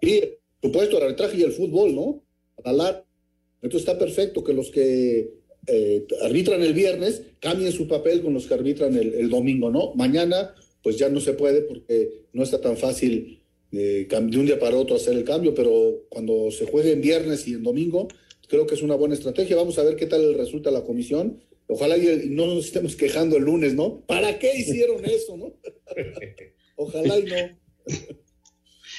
Y, 0.01 0.21
supuesto, 0.63 0.99
el 0.99 1.05
arbitraje 1.05 1.39
y 1.39 1.43
el 1.43 1.53
fútbol, 1.53 1.95
¿no? 1.95 2.23
Hablar. 2.65 3.05
Entonces 3.63 3.89
está 3.89 3.99
perfecto 3.99 4.43
que 4.43 4.53
los 4.53 4.71
que 4.71 5.31
eh, 5.67 6.07
arbitran 6.23 6.63
el 6.63 6.73
viernes 6.73 7.23
cambien 7.39 7.73
su 7.73 7.87
papel 7.87 8.23
con 8.23 8.33
los 8.33 8.47
que 8.47 8.55
arbitran 8.55 8.97
el, 8.97 9.29
domingo, 9.29 9.71
¿no? 9.71 9.93
Mañana, 9.95 10.55
pues 10.83 10.97
ya 10.97 11.09
no 11.09 11.21
se 11.21 11.35
puede 11.35 11.63
porque 11.63 12.27
no 12.33 12.43
está 12.43 12.61
tan 12.61 12.77
fácil 12.77 13.40
eh, 13.73 14.07
de 14.09 14.39
un 14.39 14.47
día 14.47 14.59
para 14.59 14.77
otro 14.77 14.97
hacer 14.97 15.15
el 15.15 15.25
cambio, 15.25 15.55
pero 15.55 16.07
cuando 16.09 16.51
se 16.51 16.67
juegue 16.67 16.93
en 16.93 17.01
viernes 17.01 17.47
y 17.47 17.55
en 17.55 17.63
domingo, 17.63 18.09
creo 18.49 18.67
que 18.67 18.75
es 18.75 18.83
una 18.83 18.97
buena 18.97 19.15
estrategia. 19.15 19.57
Vamos 19.57 19.79
a 19.79 19.85
ver 19.85 19.97
qué 19.97 20.07
tal 20.07 20.35
resulta 20.35 20.71
la 20.71 20.83
comisión. 20.83 21.43
Ojalá 21.69 21.97
y 21.97 22.29
no 22.31 22.47
nos 22.47 22.67
estemos 22.67 22.97
quejando 22.97 23.37
el 23.37 23.45
lunes, 23.45 23.75
¿no? 23.75 24.05
¿Para 24.07 24.39
qué 24.39 24.53
hicieron 24.57 25.05
eso, 25.05 25.37
no? 25.37 25.55
Ojalá 26.77 27.19
y 27.19 27.23
no. 27.23 27.61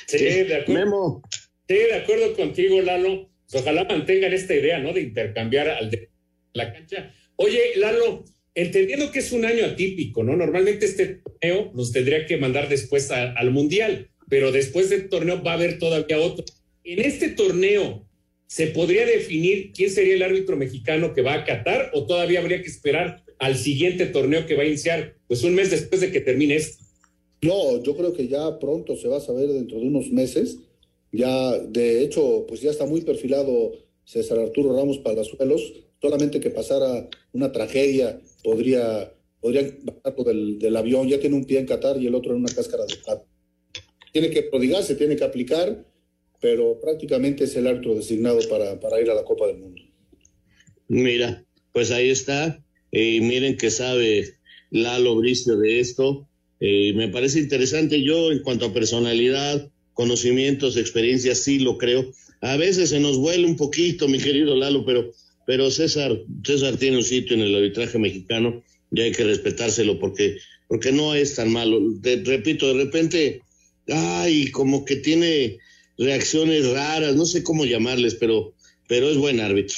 Sí, 0.07 0.17
de 0.17 0.55
acuerdo. 0.55 1.21
Sí, 1.67 1.75
de 1.75 1.93
acuerdo 1.93 2.33
contigo, 2.35 2.81
Lalo. 2.81 3.29
Pues 3.49 3.63
ojalá 3.63 3.83
mantengan 3.83 4.31
esta 4.31 4.55
idea, 4.55 4.79
¿no? 4.79 4.93
De 4.93 5.01
intercambiar 5.01 5.67
al 5.69 5.91
de 5.91 6.09
la 6.53 6.71
cancha. 6.71 7.13
Oye, 7.35 7.59
Lalo, 7.75 8.23
entendiendo 8.55 9.11
que 9.11 9.19
es 9.19 9.31
un 9.33 9.43
año 9.43 9.65
atípico, 9.65 10.23
¿no? 10.23 10.37
Normalmente 10.37 10.85
este 10.85 11.21
torneo 11.23 11.71
nos 11.73 11.91
tendría 11.91 12.25
que 12.25 12.37
mandar 12.37 12.69
después 12.69 13.11
al 13.11 13.51
Mundial, 13.51 14.10
pero 14.31 14.53
después 14.53 14.89
del 14.89 15.09
torneo 15.09 15.43
va 15.43 15.51
a 15.51 15.55
haber 15.55 15.77
todavía 15.77 16.17
otro. 16.17 16.45
En 16.85 17.01
este 17.01 17.27
torneo, 17.27 18.07
¿se 18.47 18.67
podría 18.67 19.05
definir 19.05 19.73
quién 19.73 19.89
sería 19.89 20.13
el 20.13 20.23
árbitro 20.23 20.55
mexicano 20.55 21.13
que 21.13 21.21
va 21.21 21.33
a 21.33 21.43
Qatar 21.43 21.91
o 21.93 22.05
todavía 22.05 22.39
habría 22.39 22.61
que 22.61 22.69
esperar 22.69 23.25
al 23.39 23.57
siguiente 23.57 24.05
torneo 24.05 24.45
que 24.45 24.55
va 24.55 24.63
a 24.63 24.67
iniciar, 24.67 25.17
pues 25.27 25.43
un 25.43 25.53
mes 25.53 25.69
después 25.69 25.99
de 25.99 26.13
que 26.13 26.21
termine 26.21 26.55
este? 26.55 26.81
No, 27.41 27.83
yo 27.83 27.97
creo 27.97 28.13
que 28.13 28.29
ya 28.29 28.57
pronto 28.57 28.95
se 28.95 29.09
va 29.09 29.17
a 29.17 29.19
saber 29.19 29.49
dentro 29.49 29.81
de 29.81 29.87
unos 29.87 30.09
meses. 30.11 30.59
Ya, 31.11 31.57
de 31.57 32.01
hecho, 32.01 32.45
pues 32.47 32.61
ya 32.61 32.71
está 32.71 32.85
muy 32.85 33.01
perfilado 33.01 33.73
César 34.05 34.39
Arturo 34.39 34.73
Ramos 34.73 34.99
Palazuelos. 34.99 35.73
Solamente 36.01 36.39
que 36.39 36.51
pasara 36.51 37.09
una 37.33 37.51
tragedia, 37.51 38.21
podría, 38.45 39.13
podrían 39.41 39.77
bajarlo 39.83 40.23
del, 40.23 40.57
del, 40.57 40.77
avión. 40.77 41.09
Ya 41.09 41.19
tiene 41.19 41.35
un 41.35 41.43
pie 41.43 41.59
en 41.59 41.65
Qatar 41.65 42.01
y 42.01 42.07
el 42.07 42.15
otro 42.15 42.31
en 42.31 42.39
una 42.39 42.55
cáscara 42.55 42.85
de 42.85 42.95
pato. 43.05 43.30
Tiene 44.11 44.29
que 44.29 44.43
prodigarse, 44.43 44.95
tiene 44.95 45.15
que 45.15 45.23
aplicar, 45.23 45.85
pero 46.39 46.79
prácticamente 46.79 47.45
es 47.45 47.55
el 47.55 47.67
árbitro 47.67 47.95
designado 47.95 48.39
para, 48.49 48.79
para 48.79 48.99
ir 48.99 49.09
a 49.09 49.15
la 49.15 49.23
Copa 49.23 49.47
del 49.47 49.57
Mundo. 49.57 49.81
Mira, 50.87 51.45
pues 51.71 51.91
ahí 51.91 52.09
está. 52.09 52.63
Y 52.91 53.21
miren 53.21 53.55
que 53.55 53.71
sabe 53.71 54.35
Lalo 54.69 55.15
Bricio 55.15 55.57
de 55.57 55.79
esto 55.79 56.27
eh, 56.61 56.93
me 56.93 57.09
parece 57.09 57.39
interesante. 57.39 58.01
Yo, 58.01 58.31
en 58.31 58.39
cuanto 58.39 58.67
a 58.67 58.73
personalidad, 58.73 59.69
conocimientos, 59.93 60.77
experiencias, 60.77 61.39
sí 61.39 61.59
lo 61.59 61.77
creo. 61.77 62.13
A 62.39 62.55
veces 62.55 62.89
se 62.91 62.99
nos 62.99 63.17
vuela 63.17 63.47
un 63.47 63.57
poquito, 63.57 64.07
mi 64.07 64.19
querido 64.19 64.55
Lalo, 64.55 64.85
pero, 64.85 65.11
pero 65.45 65.71
César, 65.71 66.17
César 66.45 66.77
tiene 66.77 66.97
un 66.97 67.03
sitio 67.03 67.35
en 67.35 67.41
el 67.41 67.55
arbitraje 67.55 67.97
mexicano 67.97 68.63
y 68.91 69.01
hay 69.01 69.11
que 69.11 69.23
respetárselo 69.23 69.99
porque, 69.99 70.37
porque 70.67 70.91
no 70.91 71.15
es 71.15 71.35
tan 71.35 71.51
malo. 71.51 71.79
repito, 72.25 72.67
de 72.67 72.83
repente, 72.83 73.41
ay, 73.91 74.51
como 74.51 74.85
que 74.85 74.97
tiene 74.97 75.59
reacciones 75.97 76.69
raras, 76.71 77.15
no 77.15 77.25
sé 77.25 77.43
cómo 77.43 77.65
llamarles, 77.65 78.15
pero, 78.15 78.53
pero 78.87 79.09
es 79.09 79.17
buen 79.17 79.39
árbitro. 79.39 79.77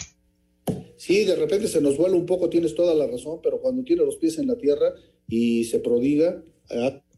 Sí, 0.98 1.26
de 1.26 1.36
repente 1.36 1.68
se 1.68 1.82
nos 1.82 1.98
vuela 1.98 2.16
un 2.16 2.26
poco, 2.26 2.50
tienes 2.50 2.76
toda 2.76 2.94
la 2.96 3.08
razón, 3.08 3.40
pero 3.44 3.60
cuando 3.60 3.84
tiene 3.84 4.06
los 4.06 4.16
pies 4.16 4.38
en 4.38 4.48
la 4.48 4.58
tierra 4.58 4.94
y 5.28 5.66
se 5.66 5.80
prodiga, 5.80 6.42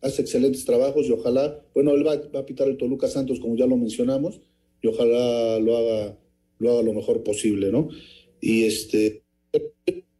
hace 0.01 0.21
excelentes 0.21 0.65
trabajos 0.65 1.07
y 1.07 1.11
ojalá, 1.11 1.63
bueno, 1.73 1.91
él 1.91 2.05
va, 2.05 2.13
a 2.13 2.45
pitar 2.45 2.67
el 2.67 2.77
Toluca 2.77 3.07
Santos 3.07 3.39
como 3.39 3.55
ya 3.55 3.67
lo 3.67 3.77
mencionamos 3.77 4.39
y 4.81 4.87
ojalá 4.87 5.59
lo 5.59 5.77
haga 5.77 6.17
lo 6.57 6.71
haga 6.71 6.83
lo 6.83 6.93
mejor 6.93 7.23
posible, 7.23 7.71
¿no? 7.71 7.89
Y 8.41 8.63
este 8.63 9.23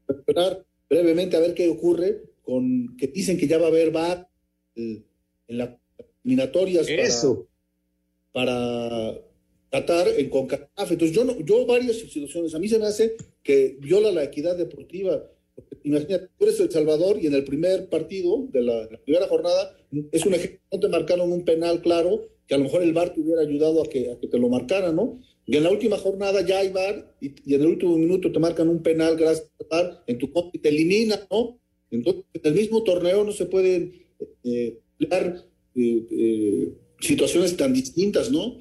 esperar 0.07 0.65
brevemente 0.89 1.38
a 1.38 1.39
ver 1.39 1.53
qué 1.53 1.67
ocurre 1.69 2.23
con 2.43 2.95
que 2.97 3.07
dicen 3.07 3.38
que 3.38 3.47
ya 3.47 3.57
va 3.57 3.65
a 3.65 3.69
haber 3.69 3.95
va 3.95 4.30
en 4.76 5.03
la 5.47 5.80
eliminatorias 6.26 6.89
Eso. 6.89 7.47
para 8.34 9.21
Qatar 9.71 10.07
en 10.17 10.30
CONCACAF. 10.30 10.91
Entonces, 10.91 11.15
yo, 11.15 11.23
no, 11.23 11.39
yo 11.39 11.65
varias 11.65 11.97
situaciones, 11.97 12.53
a 12.55 12.59
mí 12.59 12.67
se 12.67 12.80
me 12.80 12.88
hace 12.88 13.15
que 13.43 13.78
viola 13.80 14.11
la 14.11 14.23
equidad 14.23 14.57
deportiva. 14.57 15.23
Imagínate, 15.84 16.30
tú 16.38 16.45
eres 16.45 16.59
El 16.59 16.71
Salvador 16.71 17.17
y 17.21 17.28
en 17.28 17.36
el 17.36 17.43
primer 17.43 17.88
partido 17.89 18.47
de 18.51 18.63
la, 18.63 18.88
la 18.91 18.97
primera 18.97 19.28
jornada 19.28 19.78
es 20.11 20.26
un 20.26 20.34
ejemplo, 20.34 20.59
no 20.71 20.80
te 20.80 20.89
marcaron 20.89 21.32
un 21.32 21.45
penal 21.45 21.82
claro, 21.82 22.28
que 22.47 22.55
a 22.55 22.57
lo 22.57 22.65
mejor 22.65 22.84
el 22.84 22.93
VAR 22.93 23.13
te 23.13 23.21
hubiera 23.21 23.41
ayudado 23.41 23.84
a 23.84 23.89
que, 23.89 24.11
a 24.11 24.19
que 24.19 24.28
te 24.28 24.38
lo 24.38 24.49
marcaran, 24.49 24.95
¿no? 24.95 25.19
Y 25.45 25.57
en 25.57 25.63
la 25.63 25.71
última 25.71 25.97
jornada 25.97 26.41
ya 26.41 26.59
hay 26.59 26.69
VAR 26.69 27.15
y, 27.21 27.34
y 27.45 27.55
en 27.55 27.61
el 27.61 27.67
último 27.67 27.97
minuto 27.97 28.32
te 28.32 28.39
marcan 28.39 28.67
un 28.67 28.82
penal 28.84 29.15
gracias 29.15 29.49
al 29.59 29.67
VAR 29.69 30.03
en 30.07 30.17
tu 30.17 30.32
contra 30.32 30.51
y 30.53 30.59
te 30.59 30.69
eliminan, 30.69 31.21
¿no? 31.32 31.59
Entonces, 31.91 32.23
en 32.34 32.41
el 32.43 32.53
mismo 32.53 32.84
torneo 32.84 33.23
no 33.23 33.32
se 33.32 33.45
pueden 33.45 33.93
eh, 34.43 34.80
dar 34.99 35.45
eh, 35.76 36.73
situaciones 36.99 37.55
tan 37.57 37.73
distintas, 37.73 38.32
¿no? 38.32 38.57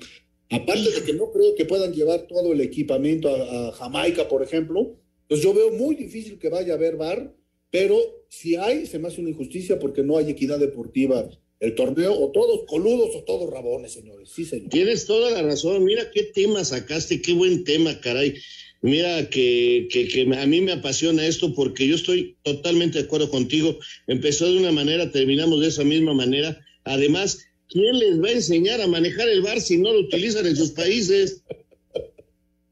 Aparte 0.50 0.90
de 0.90 1.02
que 1.04 1.14
no 1.14 1.30
creo 1.32 1.54
que 1.54 1.64
puedan 1.64 1.92
llevar 1.92 2.26
todo 2.26 2.52
el 2.52 2.60
equipamiento 2.60 3.28
a, 3.28 3.68
a 3.68 3.72
Jamaica, 3.72 4.28
por 4.28 4.42
ejemplo, 4.42 4.96
pues 5.28 5.40
yo 5.40 5.54
veo 5.54 5.70
muy 5.72 5.94
difícil 5.94 6.38
que 6.38 6.48
vaya 6.48 6.74
a 6.74 6.76
haber 6.76 6.96
VAR, 6.96 7.34
pero 7.70 7.98
si 8.28 8.56
hay, 8.56 8.86
se 8.86 8.98
me 8.98 9.08
hace 9.08 9.20
una 9.20 9.30
injusticia 9.30 9.78
porque 9.78 10.02
no 10.02 10.16
hay 10.18 10.30
equidad 10.30 10.58
deportiva 10.58 11.28
el 11.60 11.74
torneo, 11.74 12.12
o 12.12 12.30
todos 12.30 12.64
coludos 12.66 13.16
o 13.16 13.24
todos 13.24 13.50
rabones, 13.50 13.92
señores. 13.92 14.30
Sí, 14.30 14.44
señor. 14.44 14.68
Tienes 14.70 15.06
toda 15.06 15.30
la 15.30 15.42
razón. 15.42 15.84
Mira 15.84 16.10
qué 16.12 16.24
tema 16.24 16.64
sacaste, 16.64 17.22
qué 17.22 17.32
buen 17.32 17.64
tema, 17.64 18.00
caray. 18.00 18.34
Mira 18.82 19.30
que, 19.30 19.88
que, 19.90 20.08
que, 20.08 20.22
a 20.36 20.46
mí 20.46 20.60
me 20.60 20.72
apasiona 20.72 21.26
esto 21.26 21.54
porque 21.54 21.88
yo 21.88 21.94
estoy 21.94 22.36
totalmente 22.42 22.98
de 22.98 23.04
acuerdo 23.04 23.30
contigo. 23.30 23.78
Empezó 24.06 24.52
de 24.52 24.58
una 24.58 24.72
manera, 24.72 25.10
terminamos 25.10 25.60
de 25.60 25.68
esa 25.68 25.84
misma 25.84 26.12
manera. 26.12 26.63
Además, 26.84 27.46
¿quién 27.68 27.98
les 27.98 28.22
va 28.22 28.28
a 28.28 28.32
enseñar 28.32 28.80
a 28.80 28.86
manejar 28.86 29.28
el 29.28 29.42
bar 29.42 29.60
si 29.60 29.78
no 29.78 29.92
lo 29.92 30.00
utilizan 30.00 30.46
en 30.46 30.56
sus 30.56 30.70
países? 30.70 31.42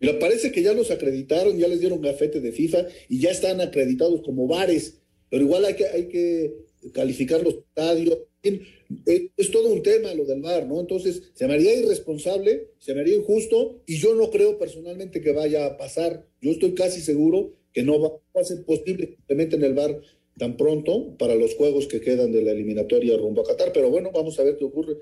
Mira, 0.00 0.18
parece 0.18 0.50
que 0.50 0.62
ya 0.62 0.74
los 0.74 0.90
acreditaron, 0.90 1.58
ya 1.58 1.68
les 1.68 1.80
dieron 1.80 2.02
gafete 2.02 2.40
de 2.40 2.52
FIFA 2.52 2.86
y 3.08 3.20
ya 3.20 3.30
están 3.30 3.60
acreditados 3.60 4.22
como 4.22 4.48
bares, 4.48 4.98
pero 5.30 5.44
igual 5.44 5.64
hay 5.64 5.74
que, 5.74 5.86
hay 5.86 6.08
que 6.08 6.54
calificar 6.92 7.42
los 7.42 7.54
estadios. 7.54 8.18
Es 8.42 9.50
todo 9.52 9.72
un 9.72 9.82
tema 9.82 10.12
lo 10.12 10.24
del 10.24 10.42
bar, 10.42 10.66
¿no? 10.66 10.80
Entonces, 10.80 11.30
se 11.34 11.46
me 11.46 11.54
haría 11.54 11.74
irresponsable, 11.74 12.70
se 12.78 12.94
me 12.94 13.02
haría 13.02 13.14
injusto 13.14 13.80
y 13.86 13.98
yo 13.98 14.14
no 14.14 14.30
creo 14.30 14.58
personalmente 14.58 15.20
que 15.20 15.32
vaya 15.32 15.66
a 15.66 15.76
pasar. 15.76 16.26
Yo 16.40 16.50
estoy 16.50 16.74
casi 16.74 17.00
seguro 17.00 17.54
que 17.72 17.84
no 17.84 18.00
va 18.00 18.40
a 18.40 18.44
ser 18.44 18.64
posible 18.64 19.06
que 19.06 19.14
implementen 19.14 19.62
el 19.62 19.74
bar 19.74 20.00
tan 20.39 20.57
pronto 20.57 21.16
para 21.18 21.35
los 21.35 21.55
juegos 21.55 21.87
que 21.87 22.01
quedan 22.01 22.33
de 22.33 22.43
la 22.43 22.53
eliminatoria 22.53 23.16
rumbo 23.16 23.43
a 23.43 23.47
Qatar, 23.47 23.72
pero 23.72 23.91
bueno, 23.91 24.11
vamos 24.12 24.39
a 24.39 24.45
ver 24.45 24.57
qué 24.57 24.64
ocurre. 24.64 24.97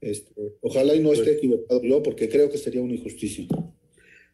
Este, 0.00 0.32
ojalá 0.60 0.94
y 0.94 1.00
no 1.00 1.12
esté 1.12 1.32
equivocado 1.32 1.82
yo, 1.82 2.02
porque 2.02 2.28
creo 2.28 2.50
que 2.50 2.58
sería 2.58 2.82
una 2.82 2.94
injusticia. 2.94 3.46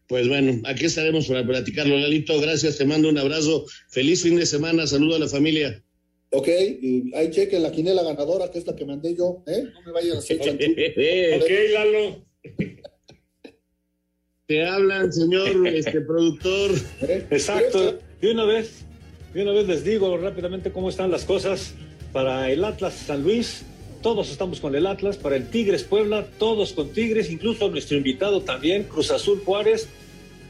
Pues 0.08 0.28
bueno, 0.28 0.60
aquí 0.64 0.86
estaremos 0.86 1.28
para 1.28 1.46
platicarlo, 1.46 1.96
Lalito. 1.96 2.40
Gracias, 2.40 2.78
te 2.78 2.84
mando 2.84 3.08
un 3.08 3.18
abrazo. 3.18 3.66
Feliz 3.88 4.22
fin 4.22 4.36
de 4.36 4.46
semana, 4.46 4.86
saludo 4.86 5.14
a 5.14 5.20
la 5.20 5.28
familia. 5.28 5.84
Ok, 6.32 6.48
y 6.48 7.14
ahí 7.14 7.30
chequen 7.30 7.62
la 7.62 7.70
quinela 7.70 8.02
ganadora, 8.02 8.50
que 8.50 8.58
es 8.58 8.66
la 8.66 8.74
que 8.74 8.84
mandé 8.84 9.14
yo, 9.16 9.42
¿eh? 9.46 9.64
No 9.72 9.82
me 9.82 9.92
vayan 9.92 10.16
a 10.16 10.18
hacer 10.18 10.40
ok, 10.40 11.50
Lalo. 11.72 12.26
Te 14.46 14.66
hablan, 14.66 15.12
señor 15.12 15.66
este 15.68 16.00
productor. 16.00 16.72
Exacto. 17.30 18.00
De 18.20 18.32
una 18.32 18.44
vez, 18.46 18.84
de 19.34 19.42
una 19.42 19.52
vez 19.52 19.68
les 19.68 19.84
digo 19.84 20.16
rápidamente 20.16 20.72
cómo 20.72 20.88
están 20.88 21.10
las 21.10 21.24
cosas. 21.24 21.74
Para 22.12 22.50
el 22.50 22.64
Atlas 22.64 22.94
San 22.94 23.22
Luis, 23.22 23.64
todos 24.02 24.30
estamos 24.30 24.60
con 24.60 24.74
el 24.74 24.86
Atlas. 24.86 25.16
Para 25.16 25.36
el 25.36 25.48
Tigres 25.48 25.84
Puebla, 25.84 26.26
todos 26.38 26.72
con 26.72 26.88
Tigres. 26.90 27.30
Incluso 27.30 27.68
nuestro 27.70 27.96
invitado 27.96 28.40
también, 28.40 28.84
Cruz 28.84 29.10
Azul 29.10 29.40
Juárez. 29.44 29.88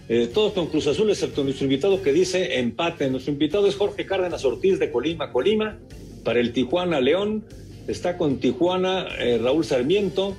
Eh, 0.08 0.28
todos 0.32 0.54
con 0.54 0.66
Cruz 0.66 0.86
Azul, 0.86 1.10
excepto 1.10 1.44
nuestro 1.44 1.64
invitado 1.64 2.02
que 2.02 2.12
dice 2.12 2.58
empate. 2.58 3.10
Nuestro 3.10 3.32
invitado 3.32 3.66
es 3.66 3.76
Jorge 3.76 4.06
Cárdenas 4.06 4.44
Ortiz 4.44 4.78
de 4.78 4.90
Colima, 4.90 5.30
Colima. 5.30 5.78
Para 6.24 6.40
el 6.40 6.52
Tijuana 6.52 7.00
León, 7.00 7.44
está 7.86 8.16
con 8.16 8.38
Tijuana 8.38 9.06
eh, 9.18 9.38
Raúl 9.42 9.64
Sarmiento, 9.64 10.36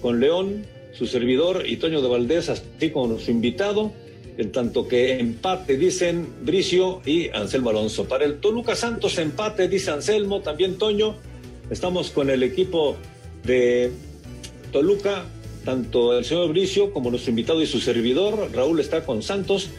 con 0.00 0.20
León, 0.20 0.66
su 0.92 1.06
servidor 1.06 1.64
y 1.66 1.76
Toño 1.76 2.02
de 2.02 2.08
Valdés, 2.08 2.48
así 2.48 2.90
como 2.90 3.08
nuestro 3.08 3.32
invitado. 3.32 3.92
En 4.36 4.50
tanto 4.50 4.88
que 4.88 5.20
empate 5.20 5.76
dicen 5.76 6.26
Bricio 6.42 7.00
y 7.06 7.28
Anselmo 7.28 7.70
Alonso. 7.70 8.06
Para 8.06 8.24
el 8.24 8.40
Toluca 8.40 8.74
Santos, 8.74 9.18
empate 9.18 9.68
dice 9.68 9.92
Anselmo, 9.92 10.40
también 10.40 10.76
Toño. 10.76 11.16
Estamos 11.70 12.10
con 12.10 12.30
el 12.30 12.42
equipo 12.42 12.96
de 13.44 13.92
Toluca, 14.72 15.24
tanto 15.64 16.18
el 16.18 16.24
señor 16.24 16.48
Bricio 16.48 16.92
como 16.92 17.10
nuestro 17.10 17.30
invitado 17.30 17.62
y 17.62 17.66
su 17.66 17.80
servidor. 17.80 18.50
Raúl 18.52 18.80
está 18.80 19.04
con 19.04 19.22
Santos. 19.22 19.70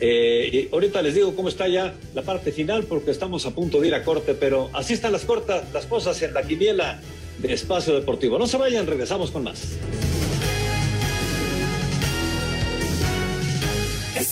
Eh, 0.00 0.68
y 0.70 0.74
ahorita 0.74 1.00
les 1.00 1.14
digo 1.14 1.34
cómo 1.34 1.48
está 1.48 1.68
ya 1.68 1.94
la 2.12 2.22
parte 2.22 2.50
final 2.52 2.84
porque 2.84 3.12
estamos 3.12 3.46
a 3.46 3.52
punto 3.52 3.80
de 3.80 3.86
ir 3.86 3.94
a 3.94 4.02
corte, 4.02 4.34
pero 4.34 4.68
así 4.72 4.94
están 4.94 5.12
las 5.12 5.24
cortas, 5.24 5.62
las 5.72 5.86
cosas 5.86 6.20
en 6.22 6.34
la 6.34 6.42
quiniela 6.42 7.00
de 7.38 7.52
Espacio 7.52 7.94
Deportivo. 7.94 8.38
No 8.38 8.46
se 8.46 8.58
vayan, 8.58 8.86
regresamos 8.86 9.30
con 9.30 9.44
más. 9.44 9.78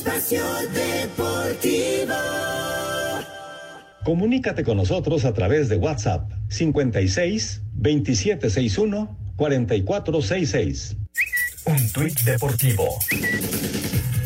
Espacio 0.01 0.43
Deportivo. 0.73 2.15
Comunícate 4.03 4.65
con 4.65 4.79
nosotros 4.79 5.27
a 5.27 5.35
través 5.35 5.69
de 5.69 5.77
WhatsApp 5.77 6.31
56 6.49 7.61
2761 7.75 9.19
4466. 9.37 10.97
Un 11.67 11.93
tuit 11.93 12.19
deportivo. 12.21 12.85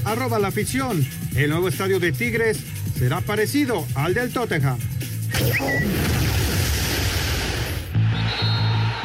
Arroba 0.04 0.38
la 0.38 0.48
afición. 0.48 1.04
El 1.34 1.50
nuevo 1.50 1.66
estadio 1.66 1.98
de 1.98 2.12
Tigres 2.12 2.60
será 2.96 3.20
parecido 3.20 3.84
al 3.96 4.14
del 4.14 4.32
Tottenham. 4.32 4.78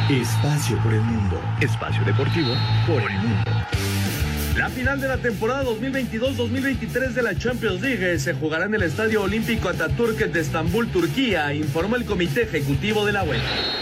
Espacio 0.08 0.78
por 0.84 0.94
el 0.94 1.02
mundo. 1.02 1.42
Espacio 1.62 2.06
deportivo 2.06 2.54
por 2.86 3.02
el 3.02 3.18
mundo. 3.18 3.59
La 4.60 4.68
final 4.68 5.00
de 5.00 5.08
la 5.08 5.16
temporada 5.16 5.64
2022-2023 5.64 7.14
de 7.14 7.22
la 7.22 7.34
Champions 7.34 7.82
League 7.82 8.20
se 8.20 8.34
jugará 8.34 8.66
en 8.66 8.76
el 8.76 8.84
Estadio 8.84 9.24
Olímpico 9.24 9.70
Ataturk 9.70 10.18
de 10.18 10.42
Estambul, 10.42 10.90
Turquía, 10.90 11.54
informó 11.54 11.96
el 11.96 12.04
Comité 12.04 12.42
Ejecutivo 12.42 13.06
de 13.06 13.14
la 13.14 13.24
UEFA. 13.24 13.40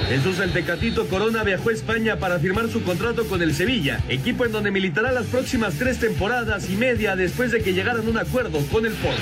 Jesús 0.08 0.38
el 0.38 0.54
Tecatito 0.54 1.08
Corona 1.08 1.44
viajó 1.44 1.70
a 1.70 1.74
España 1.74 2.18
para 2.18 2.38
firmar 2.38 2.70
su 2.70 2.84
contrato 2.84 3.28
con 3.28 3.42
el 3.42 3.56
Sevilla, 3.56 4.04
equipo 4.08 4.46
en 4.46 4.52
donde 4.52 4.70
militará 4.70 5.12
las 5.12 5.26
próximas 5.26 5.74
tres 5.80 5.98
temporadas 5.98 6.70
y 6.70 6.76
media 6.76 7.16
después 7.16 7.52
de 7.52 7.64
que 7.64 7.74
llegaran 7.74 8.06
a 8.06 8.10
un 8.12 8.20
acuerdo 8.20 8.60
con 8.72 8.86
el 8.86 8.94
Porto. 8.94 9.18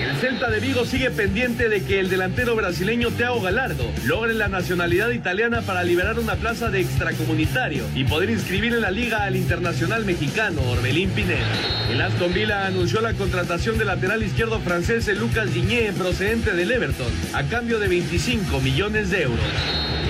El 0.00 0.16
Celta 0.18 0.48
de 0.48 0.60
Vigo 0.60 0.84
sigue 0.84 1.10
pendiente 1.10 1.68
de 1.68 1.82
que 1.82 1.98
el 1.98 2.08
delantero 2.08 2.54
brasileño 2.54 3.10
Teo 3.10 3.40
Galardo 3.40 3.90
logre 4.06 4.32
la 4.32 4.46
nacionalidad 4.46 5.10
italiana 5.10 5.62
para 5.62 5.82
liberar 5.82 6.20
una 6.20 6.36
plaza 6.36 6.70
de 6.70 6.80
extracomunitario 6.80 7.82
y 7.96 8.04
poder 8.04 8.30
inscribir 8.30 8.74
en 8.74 8.82
la 8.82 8.92
liga 8.92 9.24
al 9.24 9.34
internacional 9.34 10.04
mexicano 10.04 10.62
Orbelín 10.70 10.99
Pineda. 11.06 11.46
El 11.90 12.00
Aston 12.00 12.32
Villa 12.32 12.66
anunció 12.66 13.00
la 13.00 13.14
contratación 13.14 13.78
del 13.78 13.88
lateral 13.88 14.22
izquierdo 14.22 14.60
francés 14.60 15.06
Lucas 15.18 15.52
Digné 15.52 15.92
procedente 15.92 16.52
del 16.52 16.70
Everton 16.70 17.12
a 17.34 17.44
cambio 17.44 17.78
de 17.78 17.88
25 17.88 18.60
millones 18.60 19.10
de 19.10 19.22
euros. 19.22 19.40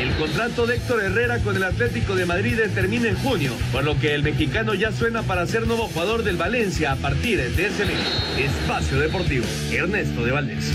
El 0.00 0.10
contrato 0.16 0.66
de 0.66 0.76
Héctor 0.76 1.02
Herrera 1.02 1.38
con 1.40 1.56
el 1.56 1.64
Atlético 1.64 2.14
de 2.14 2.26
Madrid 2.26 2.58
termina 2.74 3.08
en 3.08 3.16
junio, 3.16 3.52
por 3.72 3.84
lo 3.84 3.98
que 3.98 4.14
el 4.14 4.22
mexicano 4.22 4.74
ya 4.74 4.92
suena 4.92 5.22
para 5.22 5.46
ser 5.46 5.66
nuevo 5.66 5.88
jugador 5.88 6.22
del 6.22 6.36
Valencia 6.36 6.92
a 6.92 6.96
partir 6.96 7.38
de 7.38 7.66
ese 7.66 7.84
mes. 7.84 7.98
Espacio 8.38 8.98
Deportivo, 8.98 9.44
Ernesto 9.70 10.24
de 10.24 10.32
Valdés. 10.32 10.72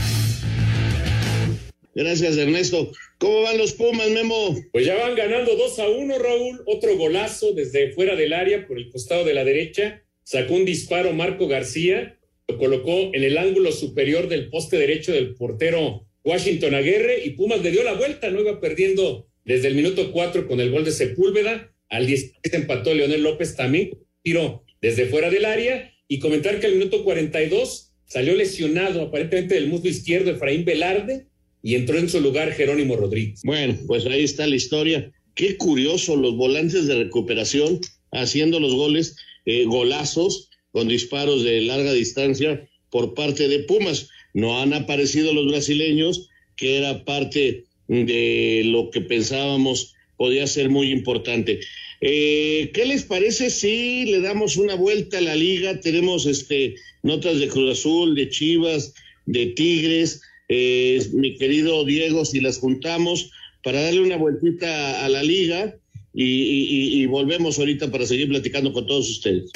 Gracias, 1.96 2.38
Ernesto. 2.38 2.92
¿Cómo 3.18 3.44
van 3.44 3.58
los 3.58 3.72
Pumas, 3.74 4.10
Memo? 4.10 4.54
Pues 4.74 4.86
ya 4.86 4.96
van 4.96 5.16
ganando 5.16 5.56
2 5.56 5.80
a 5.80 5.88
1, 5.88 6.20
Raúl. 6.20 6.64
Otro 6.68 6.98
golazo 6.98 7.54
desde 7.54 7.94
fuera 7.94 8.16
del 8.18 8.34
área 8.34 8.68
por 8.68 8.78
el 8.78 8.90
costado 8.90 9.24
de 9.24 9.34
la 9.34 9.46
derecha. 9.46 10.04
Sacó 10.26 10.56
un 10.56 10.66
disparo 10.66 11.14
Marco 11.14 11.48
García, 11.48 12.18
lo 12.48 12.58
colocó 12.58 13.12
en 13.14 13.24
el 13.24 13.38
ángulo 13.38 13.72
superior 13.72 14.28
del 14.28 14.50
poste 14.50 14.78
derecho 14.78 15.14
del 15.14 15.36
portero 15.36 16.08
Washington 16.24 16.74
Aguirre 16.74 17.24
y 17.24 17.32
Pumas 17.32 17.62
le 17.62 17.70
dio 17.70 17.84
la 17.84 17.94
vuelta, 17.94 18.32
no 18.32 18.42
iba 18.42 18.60
perdiendo 18.60 19.28
desde 19.44 19.68
el 19.68 19.76
minuto 19.76 20.12
4 20.12 20.48
con 20.48 20.60
el 20.60 20.72
gol 20.72 20.84
de 20.84 20.92
Sepúlveda. 20.92 21.72
Al 21.90 22.08
16 22.08 22.54
empató 22.54 22.96
Leonel 22.96 23.22
López 23.22 23.56
también, 23.56 23.92
tiro 24.24 24.66
desde 24.82 25.06
fuera 25.06 25.30
del 25.30 25.46
área 25.46 25.94
y 26.08 26.18
comentar 26.18 26.60
que 26.60 26.66
al 26.66 26.74
minuto 26.74 27.04
42 27.04 27.92
salió 28.06 28.34
lesionado 28.34 29.04
aparentemente 29.04 29.54
del 29.54 29.68
muslo 29.68 29.92
izquierdo 29.92 30.32
Efraín 30.32 30.66
Velarde 30.66 31.28
y 31.62 31.76
entró 31.76 32.00
en 32.00 32.10
su 32.10 32.20
lugar 32.20 32.52
Jerónimo 32.52 32.96
Rodríguez. 32.96 33.42
Bueno, 33.44 33.78
pues 33.86 34.08
ahí 34.08 34.24
está 34.24 34.48
la 34.48 34.56
historia. 34.56 35.12
Qué 35.36 35.56
curioso 35.58 36.16
los 36.16 36.36
volantes 36.36 36.88
de 36.88 36.96
recuperación 36.96 37.80
haciendo 38.12 38.60
los 38.60 38.74
goles, 38.74 39.16
eh, 39.46 39.66
golazos 39.66 40.50
con 40.72 40.88
disparos 40.88 41.44
de 41.44 41.62
larga 41.62 41.94
distancia 41.94 42.68
por 42.90 43.14
parte 43.14 43.48
de 43.48 43.60
Pumas. 43.60 44.10
No 44.34 44.62
han 44.62 44.74
aparecido 44.74 45.34
los 45.34 45.48
brasileños, 45.48 46.30
que 46.56 46.78
era 46.78 47.06
parte 47.06 47.66
de 47.88 48.64
lo 48.66 48.90
que 48.90 49.02
pensábamos 49.02 49.96
podía 50.18 50.48
ser 50.48 50.70
muy 50.70 50.92
importante. 50.92 51.60
Eh, 52.02 52.72
¿Qué 52.74 52.86
les 52.86 53.04
parece 53.04 53.50
si 53.50 54.06
le 54.06 54.22
damos 54.22 54.58
una 54.58 54.76
vuelta 54.76 55.18
a 55.18 55.22
la 55.22 55.36
liga? 55.36 55.80
Tenemos 55.80 56.26
este 56.26 56.76
notas 57.04 57.40
de 57.40 57.48
Cruz 57.48 57.80
Azul, 57.80 58.16
de 58.16 58.30
Chivas, 58.30 58.94
de 59.26 59.48
Tigres. 59.48 60.22
Eh, 60.50 61.02
mi 61.14 61.38
querido 61.38 61.86
Diego, 61.86 62.26
si 62.26 62.42
las 62.42 62.60
juntamos 62.60 63.32
para 63.64 63.82
darle 63.82 64.02
una 64.02 64.18
vueltita 64.18 65.06
a 65.06 65.10
la 65.10 65.24
liga 65.24 65.76
y, 66.24 67.02
y 67.02 67.06
volvemos 67.08 67.60
ahorita 67.60 67.92
para 67.92 68.06
seguir 68.06 68.30
platicando 68.30 68.72
con 68.72 68.88
todos 68.88 69.10
ustedes. 69.10 69.52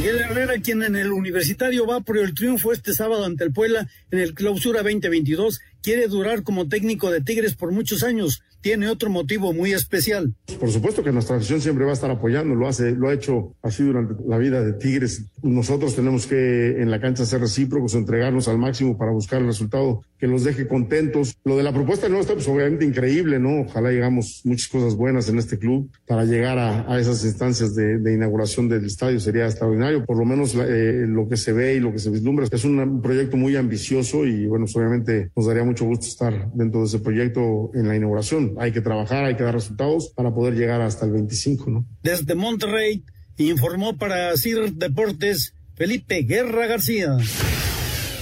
Miguel 0.00 0.16
Herrera, 0.16 0.54
quien 0.62 0.82
en 0.82 0.96
el 0.96 1.12
universitario 1.12 1.86
va 1.86 2.00
por 2.00 2.16
el 2.16 2.32
triunfo 2.32 2.72
este 2.72 2.94
sábado 2.94 3.26
ante 3.26 3.44
el 3.44 3.52
Puebla 3.52 3.86
en 4.10 4.20
el 4.20 4.32
Clausura 4.32 4.82
2022, 4.82 5.60
quiere 5.82 6.08
durar 6.08 6.42
como 6.42 6.68
técnico 6.68 7.10
de 7.10 7.20
Tigres 7.20 7.54
por 7.54 7.70
muchos 7.70 8.02
años 8.02 8.42
tiene 8.60 8.88
otro 8.88 9.10
motivo 9.10 9.52
muy 9.52 9.72
especial. 9.72 10.34
Por 10.58 10.70
supuesto 10.70 11.02
que 11.02 11.12
nuestra 11.12 11.36
afición 11.36 11.60
siempre 11.60 11.84
va 11.84 11.90
a 11.90 11.94
estar 11.94 12.10
apoyando, 12.10 12.54
lo 12.54 12.68
hace, 12.68 12.92
lo 12.92 13.08
ha 13.08 13.14
hecho 13.14 13.54
así 13.62 13.82
durante 13.82 14.14
la 14.26 14.38
vida 14.38 14.62
de 14.62 14.72
Tigres. 14.74 15.26
Nosotros 15.42 15.96
tenemos 15.96 16.26
que 16.26 16.80
en 16.80 16.90
la 16.90 17.00
cancha 17.00 17.24
ser 17.24 17.40
recíprocos, 17.40 17.94
entregarnos 17.94 18.48
al 18.48 18.58
máximo 18.58 18.96
para 18.98 19.12
buscar 19.12 19.40
el 19.40 19.46
resultado 19.46 20.02
que 20.20 20.26
los 20.26 20.44
deje 20.44 20.68
contentos. 20.68 21.36
Lo 21.44 21.56
de 21.56 21.62
la 21.62 21.72
propuesta 21.72 22.08
no 22.08 22.20
está 22.20 22.34
pues 22.34 22.46
obviamente 22.46 22.84
increíble, 22.84 23.38
¿no? 23.38 23.62
Ojalá 23.62 23.90
llegamos 23.90 24.42
muchas 24.44 24.68
cosas 24.68 24.94
buenas 24.94 25.28
en 25.28 25.38
este 25.38 25.58
club 25.58 25.90
para 26.06 26.24
llegar 26.24 26.58
a, 26.58 27.00
esas 27.00 27.24
instancias 27.24 27.74
de, 27.74 28.12
inauguración 28.12 28.68
del 28.68 28.84
estadio 28.84 29.18
sería 29.18 29.46
extraordinario. 29.46 30.04
Por 30.04 30.18
lo 30.18 30.24
menos 30.24 30.54
eh, 30.54 31.04
lo 31.06 31.28
que 31.28 31.36
se 31.36 31.52
ve 31.52 31.76
y 31.76 31.80
lo 31.80 31.92
que 31.92 31.98
se 31.98 32.10
vislumbra 32.10 32.46
es 32.50 32.64
un 32.64 33.00
proyecto 33.00 33.36
muy 33.36 33.56
ambicioso 33.56 34.26
y 34.26 34.46
bueno, 34.46 34.66
pues, 34.66 34.76
obviamente 34.76 35.30
nos 35.34 35.46
daría 35.46 35.64
mucho 35.64 35.84
gusto 35.84 36.06
estar 36.06 36.52
dentro 36.52 36.80
de 36.80 36.86
ese 36.86 36.98
proyecto 36.98 37.70
en 37.74 37.88
la 37.88 37.96
inauguración 37.96 38.20
hay 38.58 38.72
que 38.72 38.80
trabajar, 38.80 39.24
hay 39.24 39.36
que 39.36 39.42
dar 39.42 39.54
resultados 39.54 40.12
para 40.14 40.32
poder 40.34 40.54
llegar 40.54 40.80
hasta 40.80 41.06
el 41.06 41.12
25, 41.12 41.70
¿no? 41.70 41.86
Desde 42.02 42.34
Monterrey 42.34 43.04
informó 43.36 43.96
para 43.96 44.36
CIR 44.36 44.74
Deportes 44.74 45.54
Felipe 45.74 46.22
Guerra 46.22 46.66
García. 46.66 47.16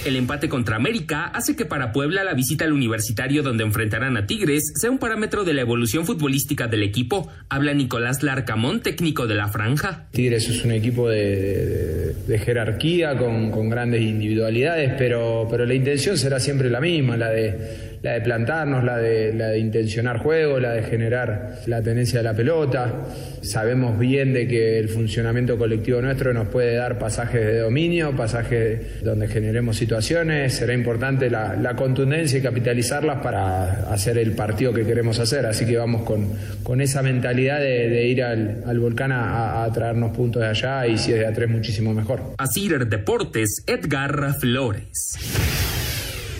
El 0.09 0.15
empate 0.15 0.49
contra 0.49 0.75
América 0.75 1.25
hace 1.25 1.55
que 1.55 1.65
para 1.65 1.91
Puebla 1.91 2.23
la 2.23 2.33
visita 2.33 2.65
al 2.65 2.73
universitario 2.73 3.43
donde 3.43 3.63
enfrentarán 3.63 4.17
a 4.17 4.25
Tigres 4.25 4.71
sea 4.73 4.89
un 4.89 4.97
parámetro 4.97 5.43
de 5.43 5.53
la 5.53 5.61
evolución 5.61 6.03
futbolística 6.03 6.65
del 6.65 6.81
equipo. 6.81 7.29
Habla 7.47 7.75
Nicolás 7.75 8.23
Larcamón, 8.23 8.81
técnico 8.81 9.27
de 9.27 9.35
la 9.35 9.49
franja. 9.49 10.07
Tigres 10.09 10.49
es 10.49 10.65
un 10.65 10.71
equipo 10.71 11.07
de, 11.09 12.15
jerarquía, 12.43 13.19
con, 13.19 13.51
con, 13.51 13.69
grandes 13.69 14.01
individualidades, 14.01 14.95
pero, 14.97 15.47
pero 15.47 15.67
la 15.67 15.75
intención 15.75 16.17
será 16.17 16.39
siempre 16.39 16.71
la 16.71 16.81
misma, 16.81 17.15
la 17.15 17.29
de 17.29 17.88
la 18.01 18.13
de 18.13 18.21
plantarnos, 18.21 18.83
la 18.83 18.97
de, 18.97 19.33
la 19.33 19.47
de 19.49 19.59
intencionar 19.59 20.19
juego, 20.19 20.59
la 20.59 20.73
de 20.73 20.83
generar 20.83 21.59
la 21.65 21.81
tenencia 21.81 22.19
de 22.19 22.23
la 22.23 22.33
pelota. 22.33 23.05
Sabemos 23.41 23.97
bien 23.99 24.33
de 24.33 24.47
que 24.47 24.79
el 24.79 24.89
funcionamiento 24.89 25.57
colectivo 25.57 26.01
nuestro 26.01 26.33
nos 26.33 26.47
puede 26.47 26.75
dar 26.75 26.97
pasajes 26.99 27.45
de 27.45 27.59
dominio, 27.59 28.15
pasajes 28.15 29.03
donde 29.03 29.27
generemos 29.27 29.77
situaciones. 29.77 30.53
Será 30.53 30.73
importante 30.73 31.29
la, 31.29 31.75
contundencia 31.75 32.39
y 32.39 32.41
capitalizarlas 32.41 33.21
para 33.21 33.91
hacer 33.91 34.17
el 34.17 34.31
partido 34.31 34.73
que 34.73 34.85
queremos 34.85 35.19
hacer. 35.19 35.45
Así 35.45 35.65
que 35.65 35.77
vamos 35.77 36.01
con, 36.01 36.27
con 36.63 36.81
esa 36.81 37.01
mentalidad 37.01 37.59
de, 37.59 38.07
ir 38.07 38.23
al, 38.23 38.79
volcán 38.79 39.11
a, 39.11 39.63
a, 39.63 39.71
traernos 39.71 40.15
puntos 40.15 40.41
de 40.41 40.47
allá 40.47 40.87
y 40.87 40.97
si 40.97 41.13
es 41.13 41.19
de 41.19 41.43
a 41.43 41.47
muchísimo 41.47 41.93
mejor. 41.93 42.21
Así 42.37 42.69
Deportes, 42.69 43.63
Edgar 43.67 44.33
Flores. 44.39 45.68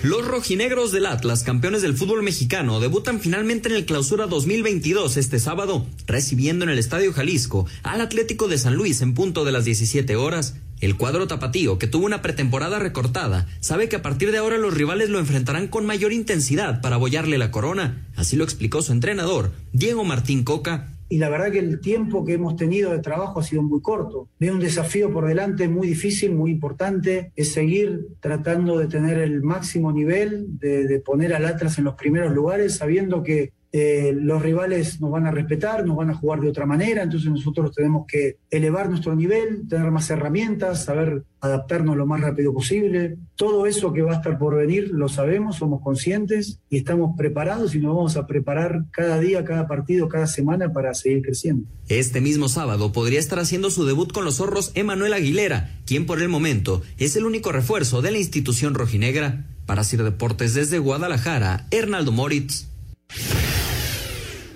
Los 0.02 0.26
rojinegros 0.26 0.94
del 0.94 1.06
Atlas, 1.06 1.44
campeones 1.44 1.82
del 1.82 1.94
fútbol 1.94 2.24
mexicano, 2.24 2.80
debutan 2.80 3.20
finalmente 3.20 3.68
en 3.68 3.76
el 3.76 3.86
Clausura 3.86 4.28
2022 4.28 5.18
este 5.18 5.40
sábado, 5.40 5.86
recibiendo 6.08 6.64
en 6.64 6.72
el 6.72 6.80
Estadio 6.80 7.12
Jalisco 7.12 7.66
al 7.84 8.00
Atlético 8.00 8.48
de 8.48 8.58
San 8.58 8.76
Luis 8.76 9.02
en 9.02 9.14
punto 9.14 9.44
de 9.44 9.52
las 9.52 9.66
17 9.66 10.16
horas. 10.16 10.56
El 10.80 10.96
cuadro 10.96 11.28
tapatío, 11.28 11.78
que 11.80 11.88
tuvo 11.88 12.06
una 12.06 12.22
pretemporada 12.22 12.80
recortada, 12.80 13.46
sabe 13.60 13.90
que 13.90 13.98
a 13.98 14.02
partir 14.02 14.32
de 14.32 14.38
ahora 14.38 14.58
los 14.58 14.74
rivales 14.74 15.10
lo 15.10 15.20
enfrentarán 15.20 15.68
con 15.68 15.86
mayor 15.86 16.14
intensidad 16.14 16.80
para 16.80 16.96
abollarle 16.96 17.38
la 17.38 17.52
corona. 17.52 18.08
Así 18.16 18.38
lo 18.38 18.46
explicó 18.46 18.82
su 18.82 18.94
entrenador, 18.94 19.52
Diego 19.74 20.06
Martín 20.06 20.46
Coca, 20.46 20.94
y 21.10 21.18
la 21.18 21.30
verdad 21.30 21.52
que 21.52 21.60
el 21.60 21.82
tiempo 21.82 22.24
que 22.24 22.34
hemos 22.34 22.56
tenido 22.56 22.92
de 22.92 23.00
trabajo 23.00 23.40
ha 23.40 23.44
sido 23.44 23.64
muy 23.64 23.82
corto. 23.82 24.30
Veo 24.40 24.54
un 24.54 24.60
desafío 24.60 25.12
por 25.12 25.28
delante 25.28 25.68
muy 25.68 25.88
difícil, 25.88 26.36
muy 26.36 26.52
importante, 26.52 27.32
es 27.36 27.52
seguir 27.52 28.08
tratando 28.20 28.78
de 28.78 28.88
tener 28.88 29.18
el 29.18 29.42
máximo 29.42 29.92
nivel, 29.92 30.60
de, 30.60 31.02
poner 31.04 31.34
al 31.34 31.46
Atlas 31.46 31.80
en 31.80 31.86
los 31.86 31.96
primeros 31.96 32.32
lugares, 32.32 32.76
sabiendo 32.78 33.24
que 33.24 33.54
eh, 33.72 34.16
los 34.20 34.42
rivales 34.42 35.00
nos 35.00 35.12
van 35.12 35.28
a 35.28 35.32
respetar, 35.32 35.86
nos 35.86 35.96
van 35.96 36.10
a 36.10 36.16
jugar 36.16 36.42
de 36.42 36.50
otra 36.50 36.66
manera, 36.66 37.04
entonces 37.04 37.30
nosotros 37.30 37.72
tenemos 37.74 38.06
que 38.08 38.38
elevar 38.50 38.90
nuestro 38.90 39.16
nivel, 39.16 39.68
tener 39.68 39.92
más 39.92 40.10
herramientas, 40.10 40.86
saber 40.86 41.24
adaptarnos 41.40 41.96
lo 41.96 42.06
más 42.06 42.22
rápido 42.22 42.54
posible. 42.54 43.18
Todo 43.36 43.68
eso 43.68 43.94
que 43.94 44.02
va 44.02 44.14
a 44.14 44.16
estar 44.16 44.38
por 44.40 44.56
venir 44.56 44.90
lo 44.92 45.08
sabemos, 45.08 45.58
somos 45.58 45.82
conscientes 45.82 46.60
y 46.70 46.78
estamos 46.78 47.16
preparados 47.16 47.76
y 47.76 47.80
nos 47.80 47.96
vamos 47.96 48.18
a 48.18 48.26
preparar 48.26 48.86
cada 48.92 49.20
día, 49.20 49.46
cada 49.46 49.68
partido, 49.68 50.10
cada 50.10 50.28
semana 50.28 50.74
para 50.74 50.94
seguir 50.96 51.22
creciendo. 51.22 51.68
Este 51.88 52.22
mismo 52.22 52.50
sábado 52.50 52.92
podría 52.92 53.20
estar 53.20 53.40
haciendo 53.40 53.70
su 53.70 53.86
debut 53.86 54.12
con 54.12 54.26
los 54.26 54.38
zorros 54.38 54.72
Emanuel 54.74 55.14
Aguilera, 55.14 55.78
quien 55.86 56.06
por 56.06 56.22
el 56.22 56.30
momento 56.30 56.82
es 56.98 57.16
el 57.16 57.26
único 57.26 57.52
refuerzo 57.52 58.02
de 58.02 58.12
la 58.12 58.18
institución 58.18 58.74
rojinegra. 58.74 59.46
Para 59.66 59.84
Sir 59.84 60.04
Deportes 60.04 60.56
desde 60.56 60.80
Guadalajara, 60.80 61.68
Hernaldo 61.70 62.12
Moritz. 62.12 62.69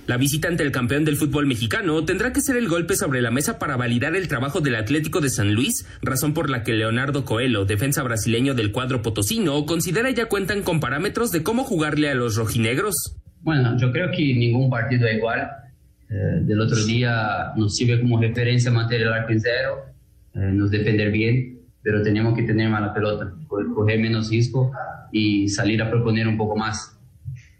La 0.05 0.17
visita 0.17 0.49
ante 0.49 0.63
el 0.63 0.73
campeón 0.73 1.05
del 1.05 1.15
fútbol 1.15 1.45
mexicano 1.45 2.03
tendrá 2.03 2.33
que 2.33 2.41
ser 2.41 2.57
el 2.57 2.67
golpe 2.67 2.95
sobre 2.95 3.21
la 3.21 3.31
mesa 3.31 3.57
para 3.57 3.77
validar 3.77 4.17
el 4.17 4.27
trabajo 4.27 4.59
del 4.59 4.75
Atlético 4.75 5.21
de 5.21 5.29
San 5.29 5.53
Luis, 5.53 5.87
razón 6.01 6.33
por 6.33 6.49
la 6.49 6.63
que 6.63 6.73
Leonardo 6.73 7.23
Coelho, 7.23 7.63
defensa 7.63 8.03
brasileño 8.03 8.53
del 8.53 8.73
cuadro 8.73 9.01
potosino, 9.01 9.65
considera 9.65 10.09
ya 10.11 10.27
cuentan 10.27 10.61
con 10.61 10.81
parámetros 10.81 11.31
de 11.31 11.41
cómo 11.41 11.63
jugarle 11.63 12.09
a 12.09 12.15
los 12.15 12.35
rojinegros. 12.35 13.15
Bueno, 13.39 13.77
yo 13.77 13.93
creo 13.93 14.11
que 14.11 14.35
ningún 14.35 14.69
partido 14.69 15.07
es 15.07 15.15
igual. 15.15 15.49
Eh, 16.09 16.41
del 16.41 16.59
otro 16.59 16.83
día 16.83 17.53
nos 17.55 17.73
sirve 17.73 18.01
como 18.01 18.19
referencia 18.19 18.71
mantener 18.71 19.07
el 19.07 19.13
arco 19.13 19.31
en 19.31 19.39
cero, 19.39 19.85
eh, 20.35 20.51
nos 20.51 20.69
defender 20.69 21.11
bien, 21.11 21.61
pero 21.81 22.03
tenemos 22.03 22.35
que 22.35 22.43
tener 22.43 22.69
mala 22.69 22.93
pelota, 22.93 23.33
coger 23.47 23.99
menos 23.99 24.29
riesgo 24.29 24.71
y 25.13 25.47
salir 25.47 25.81
a 25.81 25.89
proponer 25.89 26.27
un 26.27 26.37
poco 26.37 26.57
más. 26.57 26.92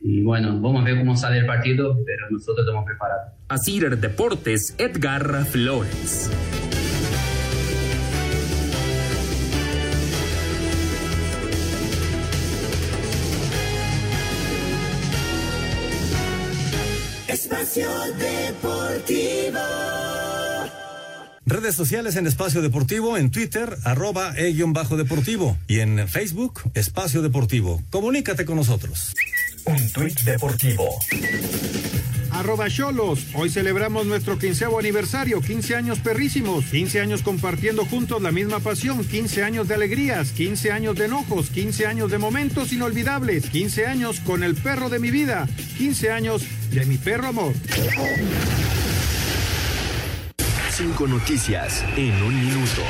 Y 0.05 0.21
bueno, 0.21 0.59
vamos 0.59 0.81
a 0.81 0.85
ver 0.85 0.99
cómo 0.99 1.15
sale 1.15 1.39
el 1.39 1.45
partido, 1.45 1.97
pero 2.05 2.29
nosotros 2.29 2.65
estamos 2.65 2.85
preparados. 2.85 3.31
Así 3.47 3.79
Deportes, 3.79 4.75
Edgar 4.77 5.45
Flores. 5.45 6.29
Espacio 17.29 17.87
Deportivo. 18.19 19.59
Redes 21.45 21.75
sociales 21.75 22.15
en 22.15 22.27
Espacio 22.27 22.61
Deportivo, 22.61 23.17
en 23.17 23.31
Twitter, 23.31 23.77
arroba 23.83 24.33
e-deportivo 24.37 25.57
y 25.67 25.79
en 25.79 26.07
Facebook, 26.07 26.61
Espacio 26.73 27.21
Deportivo. 27.21 27.81
Comunícate 27.89 28.45
con 28.45 28.57
nosotros. 28.57 29.13
Un 29.65 29.91
tuit 29.91 30.19
deportivo. 30.23 30.99
Arroba 32.31 32.67
Cholos. 32.69 33.27
Hoy 33.35 33.49
celebramos 33.49 34.05
nuestro 34.05 34.37
quinceavo 34.37 34.79
aniversario, 34.79 35.39
15 35.41 35.75
años 35.75 35.99
perrísimos, 35.99 36.65
15 36.65 36.99
años 36.99 37.21
compartiendo 37.21 37.85
juntos 37.85 38.21
la 38.21 38.31
misma 38.31 38.59
pasión, 38.59 39.05
15 39.05 39.43
años 39.43 39.67
de 39.67 39.75
alegrías, 39.75 40.31
15 40.31 40.71
años 40.71 40.95
de 40.95 41.05
enojos, 41.05 41.49
15 41.49 41.85
años 41.85 42.11
de 42.11 42.17
momentos 42.17 42.73
inolvidables, 42.73 43.49
15 43.49 43.85
años 43.85 44.19
con 44.19 44.43
el 44.43 44.55
perro 44.55 44.89
de 44.89 44.99
mi 44.99 45.11
vida, 45.11 45.47
15 45.77 46.11
años 46.11 46.43
de 46.71 46.85
mi 46.85 46.97
perro 46.97 47.27
amor. 47.27 47.53
Cinco 50.71 51.07
noticias 51.07 51.83
en 51.95 52.21
un 52.23 52.45
minuto. 52.45 52.81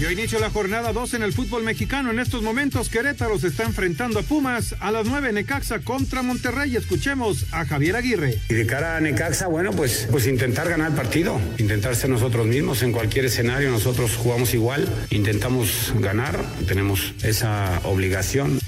Yo 0.00 0.10
inicio 0.10 0.38
la 0.38 0.48
jornada 0.48 0.94
2 0.94 1.12
en 1.12 1.22
el 1.22 1.34
fútbol 1.34 1.62
mexicano. 1.62 2.10
En 2.10 2.20
estos 2.20 2.42
momentos, 2.42 2.88
Querétaro 2.88 3.38
se 3.38 3.48
está 3.48 3.64
enfrentando 3.64 4.20
a 4.20 4.22
Pumas 4.22 4.74
a 4.80 4.90
las 4.90 5.06
9 5.06 5.30
Necaxa 5.30 5.80
contra 5.80 6.22
Monterrey. 6.22 6.74
Escuchemos 6.74 7.44
a 7.50 7.66
Javier 7.66 7.96
Aguirre. 7.96 8.38
Y 8.48 8.54
de 8.54 8.64
cara 8.64 8.96
a 8.96 9.00
Necaxa, 9.00 9.46
bueno, 9.48 9.72
pues, 9.72 10.08
pues 10.10 10.26
intentar 10.26 10.70
ganar 10.70 10.92
el 10.92 10.96
partido, 10.96 11.38
intentar 11.58 11.94
ser 11.96 12.08
nosotros 12.08 12.46
mismos. 12.46 12.82
En 12.82 12.92
cualquier 12.92 13.26
escenario 13.26 13.70
nosotros 13.70 14.16
jugamos 14.16 14.54
igual, 14.54 14.88
intentamos 15.10 15.92
ganar, 15.98 16.42
tenemos 16.66 17.12
esa 17.22 17.82
obligación. 17.84 18.58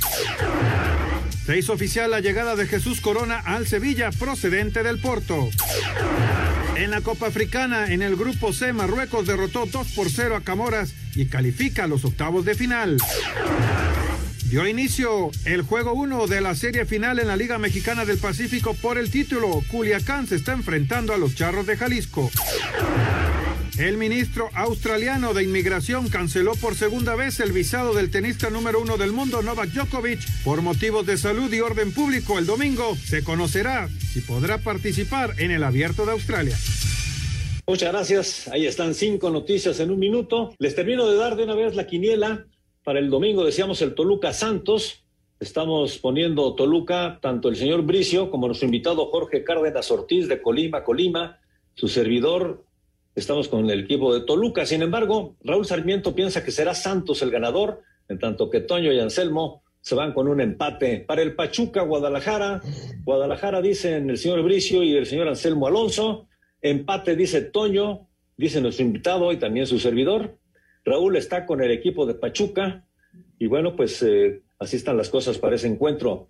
Se 1.47 1.57
hizo 1.57 1.72
oficial 1.72 2.11
la 2.11 2.20
llegada 2.20 2.57
de 2.57 2.66
Jesús 2.66 3.01
Corona 3.01 3.39
al 3.39 3.66
Sevilla 3.66 4.11
procedente 4.11 4.83
del 4.83 5.01
Porto. 5.01 5.49
En 6.76 6.90
la 6.90 7.00
Copa 7.00 7.26
Africana, 7.26 7.92
en 7.92 8.02
el 8.02 8.16
grupo 8.16 8.52
C, 8.52 8.72
Marruecos 8.72 9.26
derrotó 9.26 9.66
2 9.66 9.92
por 9.92 10.10
0 10.10 10.36
a 10.36 10.40
Camoras 10.40 10.94
y 11.14 11.26
califica 11.26 11.84
a 11.84 11.86
los 11.86 12.04
octavos 12.04 12.44
de 12.44 12.54
final. 12.54 12.96
dio 14.44 14.66
inicio 14.66 15.30
el 15.44 15.62
juego 15.62 15.92
1 15.92 16.26
de 16.26 16.40
la 16.40 16.54
serie 16.54 16.86
final 16.86 17.18
en 17.18 17.28
la 17.28 17.36
Liga 17.36 17.58
Mexicana 17.58 18.04
del 18.04 18.18
Pacífico 18.18 18.74
por 18.74 18.98
el 18.98 19.10
título. 19.10 19.62
Culiacán 19.70 20.26
se 20.26 20.36
está 20.36 20.52
enfrentando 20.52 21.12
a 21.12 21.18
los 21.18 21.34
Charros 21.34 21.66
de 21.66 21.76
Jalisco. 21.76 22.30
El 23.78 23.96
ministro 23.96 24.50
australiano 24.52 25.32
de 25.32 25.44
Inmigración 25.44 26.10
canceló 26.10 26.52
por 26.60 26.74
segunda 26.74 27.16
vez 27.16 27.40
el 27.40 27.52
visado 27.52 27.94
del 27.94 28.10
tenista 28.10 28.50
número 28.50 28.78
uno 28.82 28.98
del 28.98 29.12
mundo, 29.12 29.40
Novak 29.40 29.70
Djokovic, 29.70 30.20
por 30.44 30.60
motivos 30.60 31.06
de 31.06 31.16
salud 31.16 31.50
y 31.50 31.60
orden 31.60 31.90
público. 31.90 32.38
El 32.38 32.44
domingo 32.44 32.94
se 32.96 33.24
conocerá 33.24 33.88
si 33.88 34.20
podrá 34.20 34.58
participar 34.58 35.34
en 35.38 35.50
el 35.52 35.64
Abierto 35.64 36.04
de 36.04 36.12
Australia. 36.12 36.54
Muchas 37.66 37.92
gracias. 37.92 38.48
Ahí 38.48 38.66
están 38.66 38.92
cinco 38.92 39.30
noticias 39.30 39.80
en 39.80 39.90
un 39.90 39.98
minuto. 39.98 40.54
Les 40.58 40.74
termino 40.74 41.08
de 41.08 41.16
dar 41.16 41.36
de 41.36 41.44
una 41.44 41.54
vez 41.54 41.74
la 41.74 41.86
quiniela. 41.86 42.44
Para 42.84 42.98
el 42.98 43.08
domingo 43.08 43.42
decíamos 43.42 43.80
el 43.80 43.94
Toluca 43.94 44.34
Santos. 44.34 45.02
Estamos 45.40 45.96
poniendo 45.96 46.54
Toluca, 46.54 47.20
tanto 47.22 47.48
el 47.48 47.56
señor 47.56 47.82
Bricio 47.82 48.30
como 48.30 48.48
nuestro 48.48 48.66
invitado 48.66 49.06
Jorge 49.06 49.44
Cárdenas 49.44 49.90
Ortiz 49.90 50.28
de 50.28 50.42
Colima, 50.42 50.84
Colima, 50.84 51.40
su 51.74 51.88
servidor 51.88 52.64
Estamos 53.14 53.48
con 53.48 53.68
el 53.68 53.80
equipo 53.80 54.14
de 54.14 54.24
Toluca. 54.24 54.64
Sin 54.64 54.80
embargo, 54.80 55.36
Raúl 55.44 55.66
Sarmiento 55.66 56.14
piensa 56.14 56.42
que 56.42 56.50
será 56.50 56.72
Santos 56.72 57.20
el 57.20 57.30
ganador, 57.30 57.82
en 58.08 58.18
tanto 58.18 58.48
que 58.48 58.60
Toño 58.60 58.90
y 58.90 59.00
Anselmo 59.00 59.62
se 59.82 59.94
van 59.94 60.14
con 60.14 60.28
un 60.28 60.40
empate. 60.40 61.04
Para 61.06 61.20
el 61.20 61.34
Pachuca, 61.34 61.82
Guadalajara, 61.82 62.62
Guadalajara 63.04 63.60
dicen 63.60 64.08
el 64.08 64.16
señor 64.16 64.42
Bricio 64.42 64.82
y 64.82 64.96
el 64.96 65.04
señor 65.04 65.28
Anselmo 65.28 65.66
Alonso. 65.66 66.26
Empate 66.62 67.14
dice 67.14 67.42
Toño, 67.42 68.08
dice 68.38 68.62
nuestro 68.62 68.86
invitado 68.86 69.30
y 69.30 69.36
también 69.36 69.66
su 69.66 69.78
servidor. 69.78 70.38
Raúl 70.82 71.16
está 71.16 71.44
con 71.44 71.62
el 71.62 71.70
equipo 71.70 72.06
de 72.06 72.14
Pachuca. 72.14 72.86
Y 73.38 73.46
bueno, 73.46 73.76
pues 73.76 74.02
eh, 74.02 74.40
así 74.58 74.76
están 74.76 74.96
las 74.96 75.10
cosas 75.10 75.36
para 75.36 75.56
ese 75.56 75.66
encuentro. 75.66 76.28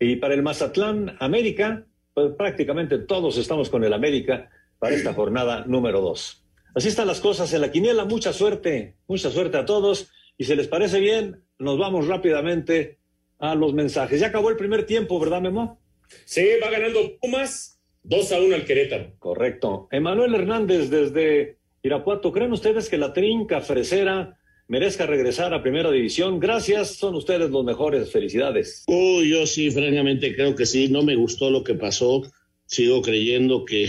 Y 0.00 0.16
para 0.16 0.32
el 0.32 0.42
Mazatlán 0.42 1.14
América, 1.20 1.84
pues 2.14 2.32
prácticamente 2.38 3.00
todos 3.00 3.36
estamos 3.36 3.68
con 3.68 3.84
el 3.84 3.92
América 3.92 4.48
para 4.82 4.96
esta 4.96 5.14
jornada 5.14 5.64
número 5.68 6.00
dos. 6.00 6.44
Así 6.74 6.88
están 6.88 7.06
las 7.06 7.20
cosas 7.20 7.52
en 7.54 7.60
la 7.60 7.70
quiniela. 7.70 8.04
Mucha 8.04 8.32
suerte, 8.32 8.96
mucha 9.06 9.30
suerte 9.30 9.56
a 9.56 9.64
todos. 9.64 10.10
Y 10.36 10.42
si 10.42 10.56
les 10.56 10.66
parece 10.66 10.98
bien, 10.98 11.44
nos 11.56 11.78
vamos 11.78 12.08
rápidamente 12.08 12.98
a 13.38 13.54
los 13.54 13.74
mensajes. 13.74 14.18
Ya 14.18 14.26
acabó 14.26 14.50
el 14.50 14.56
primer 14.56 14.84
tiempo, 14.84 15.20
¿verdad, 15.20 15.40
Memo? 15.40 15.80
Sí, 16.24 16.44
va 16.60 16.68
ganando 16.68 17.16
Pumas 17.20 17.80
2 18.02 18.32
a 18.32 18.40
1 18.40 18.54
al 18.56 18.64
Querétaro. 18.64 19.12
Correcto. 19.20 19.86
Emanuel 19.92 20.34
Hernández 20.34 20.90
desde 20.90 21.58
Irapuato. 21.84 22.32
¿Creen 22.32 22.50
ustedes 22.50 22.88
que 22.88 22.98
la 22.98 23.12
trinca 23.12 23.60
fresera 23.60 24.36
merezca 24.66 25.06
regresar 25.06 25.54
a 25.54 25.62
primera 25.62 25.92
división? 25.92 26.40
Gracias, 26.40 26.96
son 26.96 27.14
ustedes 27.14 27.50
los 27.50 27.64
mejores. 27.64 28.10
Felicidades. 28.10 28.82
Uy, 28.88 29.30
yo 29.30 29.46
sí, 29.46 29.70
francamente 29.70 30.34
creo 30.34 30.56
que 30.56 30.66
sí. 30.66 30.88
No 30.88 31.04
me 31.04 31.14
gustó 31.14 31.50
lo 31.50 31.62
que 31.62 31.74
pasó. 31.74 32.22
Sigo 32.66 33.00
creyendo 33.00 33.64
que 33.64 33.86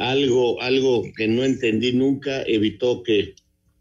algo, 0.00 0.60
algo 0.62 1.04
que 1.14 1.28
no 1.28 1.44
entendí 1.44 1.92
nunca 1.92 2.42
evitó 2.46 3.02
que, 3.02 3.34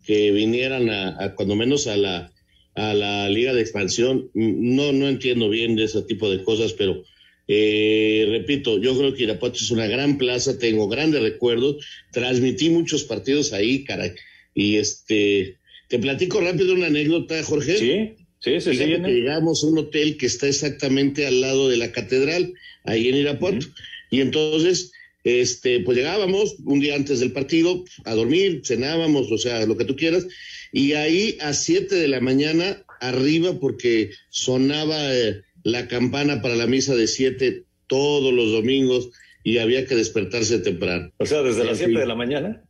que 0.06 0.32
vinieran 0.32 0.90
a, 0.90 1.34
cuando 1.34 1.56
menos 1.56 1.88
a 1.88 1.96
la, 1.96 2.34
a 2.76 2.94
la 2.94 3.30
liga 3.30 3.54
de 3.54 3.62
expansión. 3.62 4.30
No, 4.34 4.92
no 4.92 5.08
entiendo 5.08 5.50
bien 5.50 5.78
de 5.78 5.86
ese 5.86 6.02
tipo 6.04 6.30
de 6.30 6.44
cosas, 6.44 6.74
pero 6.74 7.04
eh, 7.48 8.28
repito, 8.30 8.80
yo 8.82 8.98
creo 8.98 9.14
que 9.14 9.24
Irapuato 9.24 9.56
es 9.56 9.72
una 9.72 9.88
gran 9.88 10.18
plaza, 10.18 10.60
tengo 10.60 10.90
grandes 10.90 11.22
recuerdos, 11.22 11.86
transmití 12.12 12.70
muchos 12.70 13.06
partidos 13.06 13.54
ahí, 13.54 13.86
caray. 13.86 14.12
Y 14.54 14.76
este, 14.76 15.56
te 15.88 16.00
platico 16.00 16.42
rápido 16.42 16.74
una 16.74 16.88
anécdota, 16.88 17.42
Jorge. 17.44 17.78
Sí, 17.78 18.12
sí, 18.42 18.60
sí, 18.60 18.78
sí 18.78 18.86
llegamos 18.86 19.64
a 19.64 19.68
un 19.68 19.78
hotel 19.78 20.18
que 20.18 20.26
está 20.26 20.50
exactamente 20.50 21.26
al 21.26 21.40
lado 21.40 21.70
de 21.70 21.78
la 21.78 21.94
catedral, 21.94 22.54
ahí 22.84 23.08
en 23.08 23.16
Irapuato. 23.16 23.68
Y 24.12 24.20
entonces 24.20 24.92
este, 25.24 25.82
pues 25.82 25.98
llegábamos 25.98 26.56
un 26.66 26.80
día 26.80 26.96
antes 26.96 27.20
del 27.20 27.32
partido 27.32 27.84
a 28.06 28.14
dormir, 28.14 28.62
cenábamos, 28.64 29.32
o 29.32 29.38
sea, 29.38 29.66
lo 29.66 29.78
que 29.78 29.86
tú 29.86 29.96
quieras, 29.96 30.28
y 30.72 30.94
ahí 30.94 31.38
a 31.42 31.54
siete 31.54 31.96
de 31.96 32.08
la 32.08 32.22
mañana 32.22 32.84
arriba 33.02 33.60
porque 33.60 34.12
sonaba 34.30 34.98
eh, 35.16 35.42
la 35.64 35.88
campana 35.88 36.42
para 36.42 36.56
la 36.56 36.68
misa 36.68 36.96
de 36.96 37.08
siete 37.08 37.64
todos 37.88 38.34
los 38.34 38.52
domingos 38.52 39.10
y 39.44 39.58
había 39.58 39.86
que 39.86 39.96
despertarse 39.96 40.60
temprano. 40.60 41.12
O 41.18 41.26
sea, 41.26 41.42
desde 41.42 41.64
las 41.64 41.78
siete 41.78 42.00
de 42.00 42.06
la 42.06 42.16
mañana. 42.16 42.64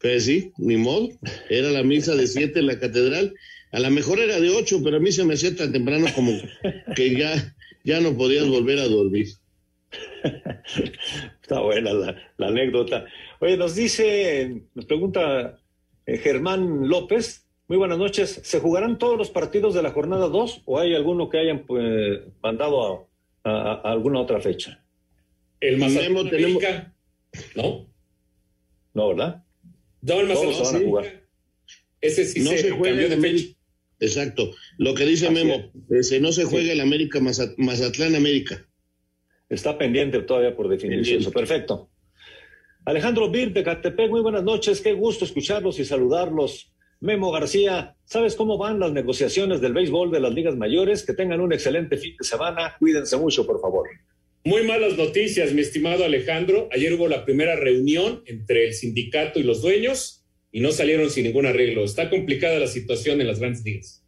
Pues 0.00 0.24
sí, 0.24 0.52
ni 0.58 0.76
modo. 0.76 1.10
Era 1.48 1.70
la 1.70 1.82
misa 1.82 2.14
de 2.14 2.26
siete 2.26 2.60
en 2.60 2.66
la 2.66 2.78
catedral. 2.78 3.34
A 3.72 3.80
lo 3.80 3.90
mejor 3.90 4.20
era 4.20 4.40
de 4.40 4.50
ocho, 4.50 4.82
pero 4.82 4.98
a 4.98 5.00
mí 5.00 5.12
se 5.12 5.24
me 5.24 5.34
hacía 5.34 5.54
tan 5.54 5.72
temprano 5.72 6.06
como 6.14 6.32
que 6.94 7.16
ya, 7.16 7.54
ya 7.84 8.00
no 8.00 8.16
podías 8.16 8.46
volver 8.46 8.78
a 8.78 8.88
dormir. 8.88 9.28
Está 11.44 11.60
buena 11.60 11.92
la, 11.92 12.48
anécdota. 12.48 13.04
Oye, 13.38 13.58
nos 13.58 13.74
dice, 13.74 14.62
nos 14.74 14.86
pregunta 14.86 15.60
eh, 16.06 16.16
Germán 16.16 16.88
López. 16.88 17.46
Muy 17.68 17.76
buenas 17.76 17.98
noches. 17.98 18.40
¿Se 18.44 18.60
jugarán 18.60 18.98
todos 18.98 19.18
los 19.18 19.28
partidos 19.28 19.74
de 19.74 19.82
la 19.82 19.90
jornada 19.90 20.28
2 20.28 20.62
o 20.64 20.78
hay 20.78 20.94
alguno 20.94 21.28
que 21.28 21.36
hayan 21.36 21.66
pues, 21.66 22.20
mandado 22.42 23.08
a, 23.42 23.74
alguna 23.84 24.20
otra 24.20 24.40
fecha? 24.40 24.82
El 25.60 25.76
Mazatlán 25.76 26.30
tenemos... 26.30 26.62
¿no? 27.54 27.90
No, 28.94 29.08
¿verdad? 29.08 29.44
No, 30.00 30.20
el 30.20 30.28
Mazatlán 30.28 31.04
Ese 32.00 32.24
sí 32.24 32.40
se, 32.40 32.70
juega 32.70 33.06
de 33.06 33.18
fecha. 33.18 33.54
Exacto. 34.00 34.50
Lo 34.78 34.94
que 34.94 35.04
dice 35.04 35.28
Memo, 35.28 35.70
ese 35.90 36.20
no 36.20 36.32
se 36.32 36.44
juega 36.44 36.72
el 36.72 36.80
América 36.80 37.20
Mazatlán 37.20 38.14
América. 38.14 38.66
Está 39.48 39.76
pendiente 39.76 40.20
todavía 40.22 40.56
por 40.56 40.68
definirse 40.68 41.16
eso. 41.16 41.30
Perfecto. 41.30 41.90
Alejandro 42.84 43.30
Bir 43.30 43.52
de 43.52 43.62
Catepec, 43.62 44.10
muy 44.10 44.20
buenas 44.20 44.44
noches. 44.44 44.80
Qué 44.80 44.92
gusto 44.92 45.24
escucharlos 45.24 45.78
y 45.78 45.84
saludarlos. 45.84 46.74
Memo 47.00 47.30
García, 47.30 47.96
¿sabes 48.04 48.34
cómo 48.34 48.56
van 48.56 48.80
las 48.80 48.92
negociaciones 48.92 49.60
del 49.60 49.74
béisbol 49.74 50.10
de 50.10 50.20
las 50.20 50.32
ligas 50.32 50.56
mayores? 50.56 51.04
Que 51.04 51.12
tengan 51.12 51.40
un 51.40 51.52
excelente 51.52 51.96
fin 51.96 52.14
de 52.18 52.24
semana. 52.24 52.76
Cuídense 52.78 53.16
mucho, 53.16 53.46
por 53.46 53.60
favor. 53.60 53.88
Muy 54.44 54.62
malas 54.64 54.96
noticias, 54.98 55.52
mi 55.52 55.62
estimado 55.62 56.04
Alejandro. 56.04 56.68
Ayer 56.72 56.92
hubo 56.92 57.08
la 57.08 57.24
primera 57.24 57.56
reunión 57.56 58.22
entre 58.26 58.66
el 58.66 58.74
sindicato 58.74 59.38
y 59.38 59.42
los 59.42 59.62
dueños 59.62 60.24
y 60.52 60.60
no 60.60 60.70
salieron 60.70 61.10
sin 61.10 61.24
ningún 61.24 61.46
arreglo. 61.46 61.84
Está 61.84 62.10
complicada 62.10 62.58
la 62.58 62.66
situación 62.66 63.20
en 63.20 63.26
las 63.26 63.40
grandes 63.40 63.64
ligas. 63.64 64.04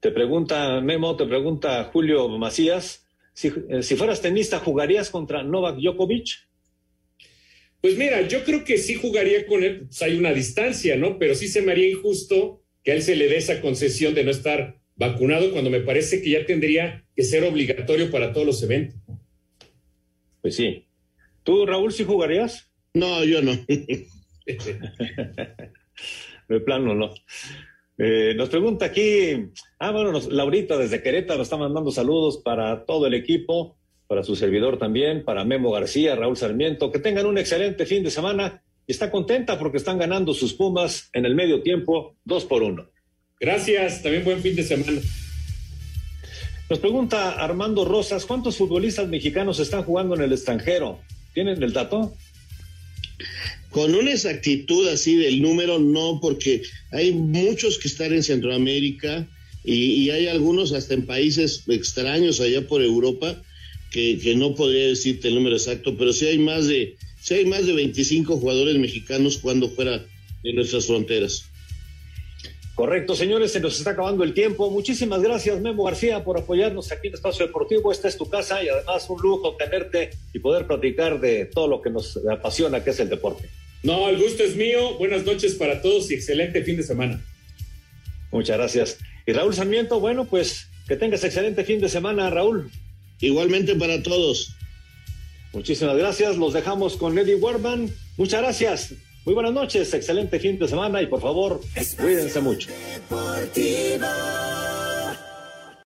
Te 0.00 0.10
pregunta 0.12 0.80
Memo, 0.80 1.16
te 1.16 1.26
pregunta 1.26 1.84
Julio 1.92 2.28
Macías. 2.28 3.03
Eh, 3.42 3.82
si, 3.82 3.96
fueras 3.96 4.20
tenista, 4.20 4.60
¿jugarías 4.60 5.10
contra 5.10 5.42
Novak 5.42 5.78
Djokovic? 5.78 6.48
Pues 7.80 7.98
mira, 7.98 8.26
yo 8.26 8.44
creo 8.44 8.64
que 8.64 8.78
sí 8.78 8.94
jugaría 8.94 9.46
con 9.46 9.62
él, 9.62 9.86
pues 9.86 10.00
hay 10.02 10.16
una 10.16 10.32
distancia, 10.32 10.96
¿no? 10.96 11.18
Pero 11.18 11.34
sí 11.34 11.48
se 11.48 11.60
me 11.60 11.72
haría 11.72 11.90
injusto 11.90 12.62
que 12.82 12.92
a 12.92 12.94
él 12.94 13.02
se 13.02 13.16
le 13.16 13.28
dé 13.28 13.36
esa 13.36 13.60
concesión 13.60 14.14
de 14.14 14.24
no 14.24 14.30
estar 14.30 14.78
vacunado 14.96 15.52
cuando 15.52 15.70
me 15.70 15.80
parece 15.80 16.22
que 16.22 16.30
ya 16.30 16.46
tendría 16.46 17.04
que 17.14 17.24
ser 17.24 17.44
obligatorio 17.44 18.10
para 18.10 18.32
todos 18.32 18.46
los 18.46 18.62
eventos. 18.62 18.96
Pues 20.40 20.56
sí. 20.56 20.86
¿Tú, 21.42 21.66
Raúl, 21.66 21.92
sí 21.92 22.04
jugarías? 22.04 22.70
No, 22.94 23.24
yo 23.24 23.42
no. 23.42 23.52
de 26.48 26.60
plano, 26.60 26.94
no. 26.94 27.12
Eh, 27.96 28.34
nos 28.36 28.48
pregunta 28.48 28.86
aquí, 28.86 29.50
ah, 29.78 29.92
bueno, 29.92 30.18
Laurita 30.30 30.76
desde 30.76 31.00
Querétaro 31.00 31.42
está 31.42 31.56
mandando 31.56 31.92
saludos 31.92 32.38
para 32.38 32.84
todo 32.84 33.06
el 33.06 33.14
equipo, 33.14 33.76
para 34.08 34.24
su 34.24 34.34
servidor 34.34 34.78
también, 34.78 35.24
para 35.24 35.44
Memo 35.44 35.70
García, 35.70 36.16
Raúl 36.16 36.36
Sarmiento, 36.36 36.90
que 36.90 36.98
tengan 36.98 37.26
un 37.26 37.38
excelente 37.38 37.86
fin 37.86 38.02
de 38.02 38.10
semana 38.10 38.62
y 38.86 38.92
está 38.92 39.10
contenta 39.10 39.58
porque 39.58 39.78
están 39.78 39.98
ganando 39.98 40.34
sus 40.34 40.54
Pumas 40.54 41.08
en 41.12 41.24
el 41.24 41.34
medio 41.34 41.62
tiempo, 41.62 42.16
dos 42.24 42.44
por 42.44 42.62
uno. 42.62 42.90
Gracias, 43.38 44.02
también 44.02 44.24
buen 44.24 44.40
fin 44.40 44.56
de 44.56 44.64
semana. 44.64 45.00
Nos 46.68 46.78
pregunta 46.78 47.32
Armando 47.32 47.84
Rosas, 47.84 48.24
¿cuántos 48.26 48.56
futbolistas 48.56 49.06
mexicanos 49.06 49.60
están 49.60 49.84
jugando 49.84 50.14
en 50.14 50.22
el 50.22 50.32
extranjero? 50.32 50.98
¿Tienen 51.32 51.62
el 51.62 51.72
dato? 51.72 52.14
Con 53.70 53.94
una 53.94 54.12
exactitud 54.12 54.86
así 54.88 55.16
del 55.16 55.42
número, 55.42 55.78
no, 55.78 56.20
porque 56.20 56.62
hay 56.92 57.12
muchos 57.12 57.78
que 57.78 57.88
están 57.88 58.12
en 58.12 58.22
Centroamérica 58.22 59.28
y, 59.64 60.10
hay 60.10 60.28
algunos 60.28 60.72
hasta 60.72 60.94
en 60.94 61.06
países 61.06 61.64
extraños 61.68 62.40
allá 62.40 62.66
por 62.68 62.82
Europa 62.82 63.42
que, 63.90 64.34
no 64.36 64.54
podría 64.54 64.88
decirte 64.88 65.28
el 65.28 65.36
número 65.36 65.56
exacto, 65.56 65.96
pero 65.96 66.12
sí 66.12 66.26
hay 66.26 66.38
más 66.38 66.66
de, 66.66 66.96
sí 67.20 67.34
hay 67.34 67.46
más 67.46 67.66
de 67.66 67.72
25 67.72 68.36
jugadores 68.36 68.76
mexicanos 68.76 69.38
jugando 69.40 69.70
fuera 69.70 70.04
de 70.42 70.52
nuestras 70.52 70.86
fronteras. 70.86 71.46
Correcto, 72.74 73.14
señores, 73.14 73.52
se 73.52 73.60
nos 73.60 73.78
está 73.78 73.90
acabando 73.90 74.24
el 74.24 74.34
tiempo. 74.34 74.68
Muchísimas 74.68 75.22
gracias, 75.22 75.60
Memo 75.60 75.84
García, 75.84 76.24
por 76.24 76.36
apoyarnos 76.36 76.90
aquí 76.90 77.06
en 77.06 77.14
Espacio 77.14 77.46
Deportivo. 77.46 77.92
Esta 77.92 78.08
es 78.08 78.16
tu 78.16 78.28
casa 78.28 78.64
y 78.64 78.68
además 78.68 79.08
un 79.08 79.22
lujo 79.22 79.54
tenerte 79.56 80.10
y 80.32 80.40
poder 80.40 80.66
platicar 80.66 81.20
de 81.20 81.44
todo 81.46 81.68
lo 81.68 81.80
que 81.80 81.90
nos 81.90 82.18
apasiona, 82.28 82.82
que 82.82 82.90
es 82.90 82.98
el 82.98 83.08
deporte. 83.08 83.48
No, 83.84 84.08
el 84.08 84.18
gusto 84.18 84.42
es 84.42 84.56
mío. 84.56 84.98
Buenas 84.98 85.24
noches 85.24 85.54
para 85.54 85.80
todos 85.82 86.10
y 86.10 86.14
excelente 86.14 86.64
fin 86.64 86.76
de 86.76 86.82
semana. 86.82 87.20
Muchas 88.32 88.56
gracias. 88.58 88.98
Y 89.24 89.32
Raúl 89.32 89.54
Sarmiento, 89.54 90.00
bueno, 90.00 90.24
pues 90.24 90.66
que 90.88 90.96
tengas 90.96 91.22
excelente 91.22 91.62
fin 91.62 91.80
de 91.80 91.88
semana, 91.88 92.28
Raúl. 92.28 92.72
Igualmente 93.20 93.76
para 93.76 94.02
todos. 94.02 94.52
Muchísimas 95.52 95.96
gracias. 95.96 96.36
Los 96.36 96.52
dejamos 96.52 96.96
con 96.96 97.16
Eddie 97.16 97.36
Warman. 97.36 97.88
Muchas 98.16 98.42
gracias. 98.42 98.94
Muy 99.24 99.34
buenas 99.34 99.52
noches. 99.52 99.92
Excelente 99.94 100.38
fin 100.38 100.58
de 100.58 100.68
semana 100.68 101.00
y 101.00 101.06
por 101.06 101.20
favor, 101.20 101.60
cuídense 101.98 102.40
mucho. 102.40 102.68
Deportivo. 102.92 104.04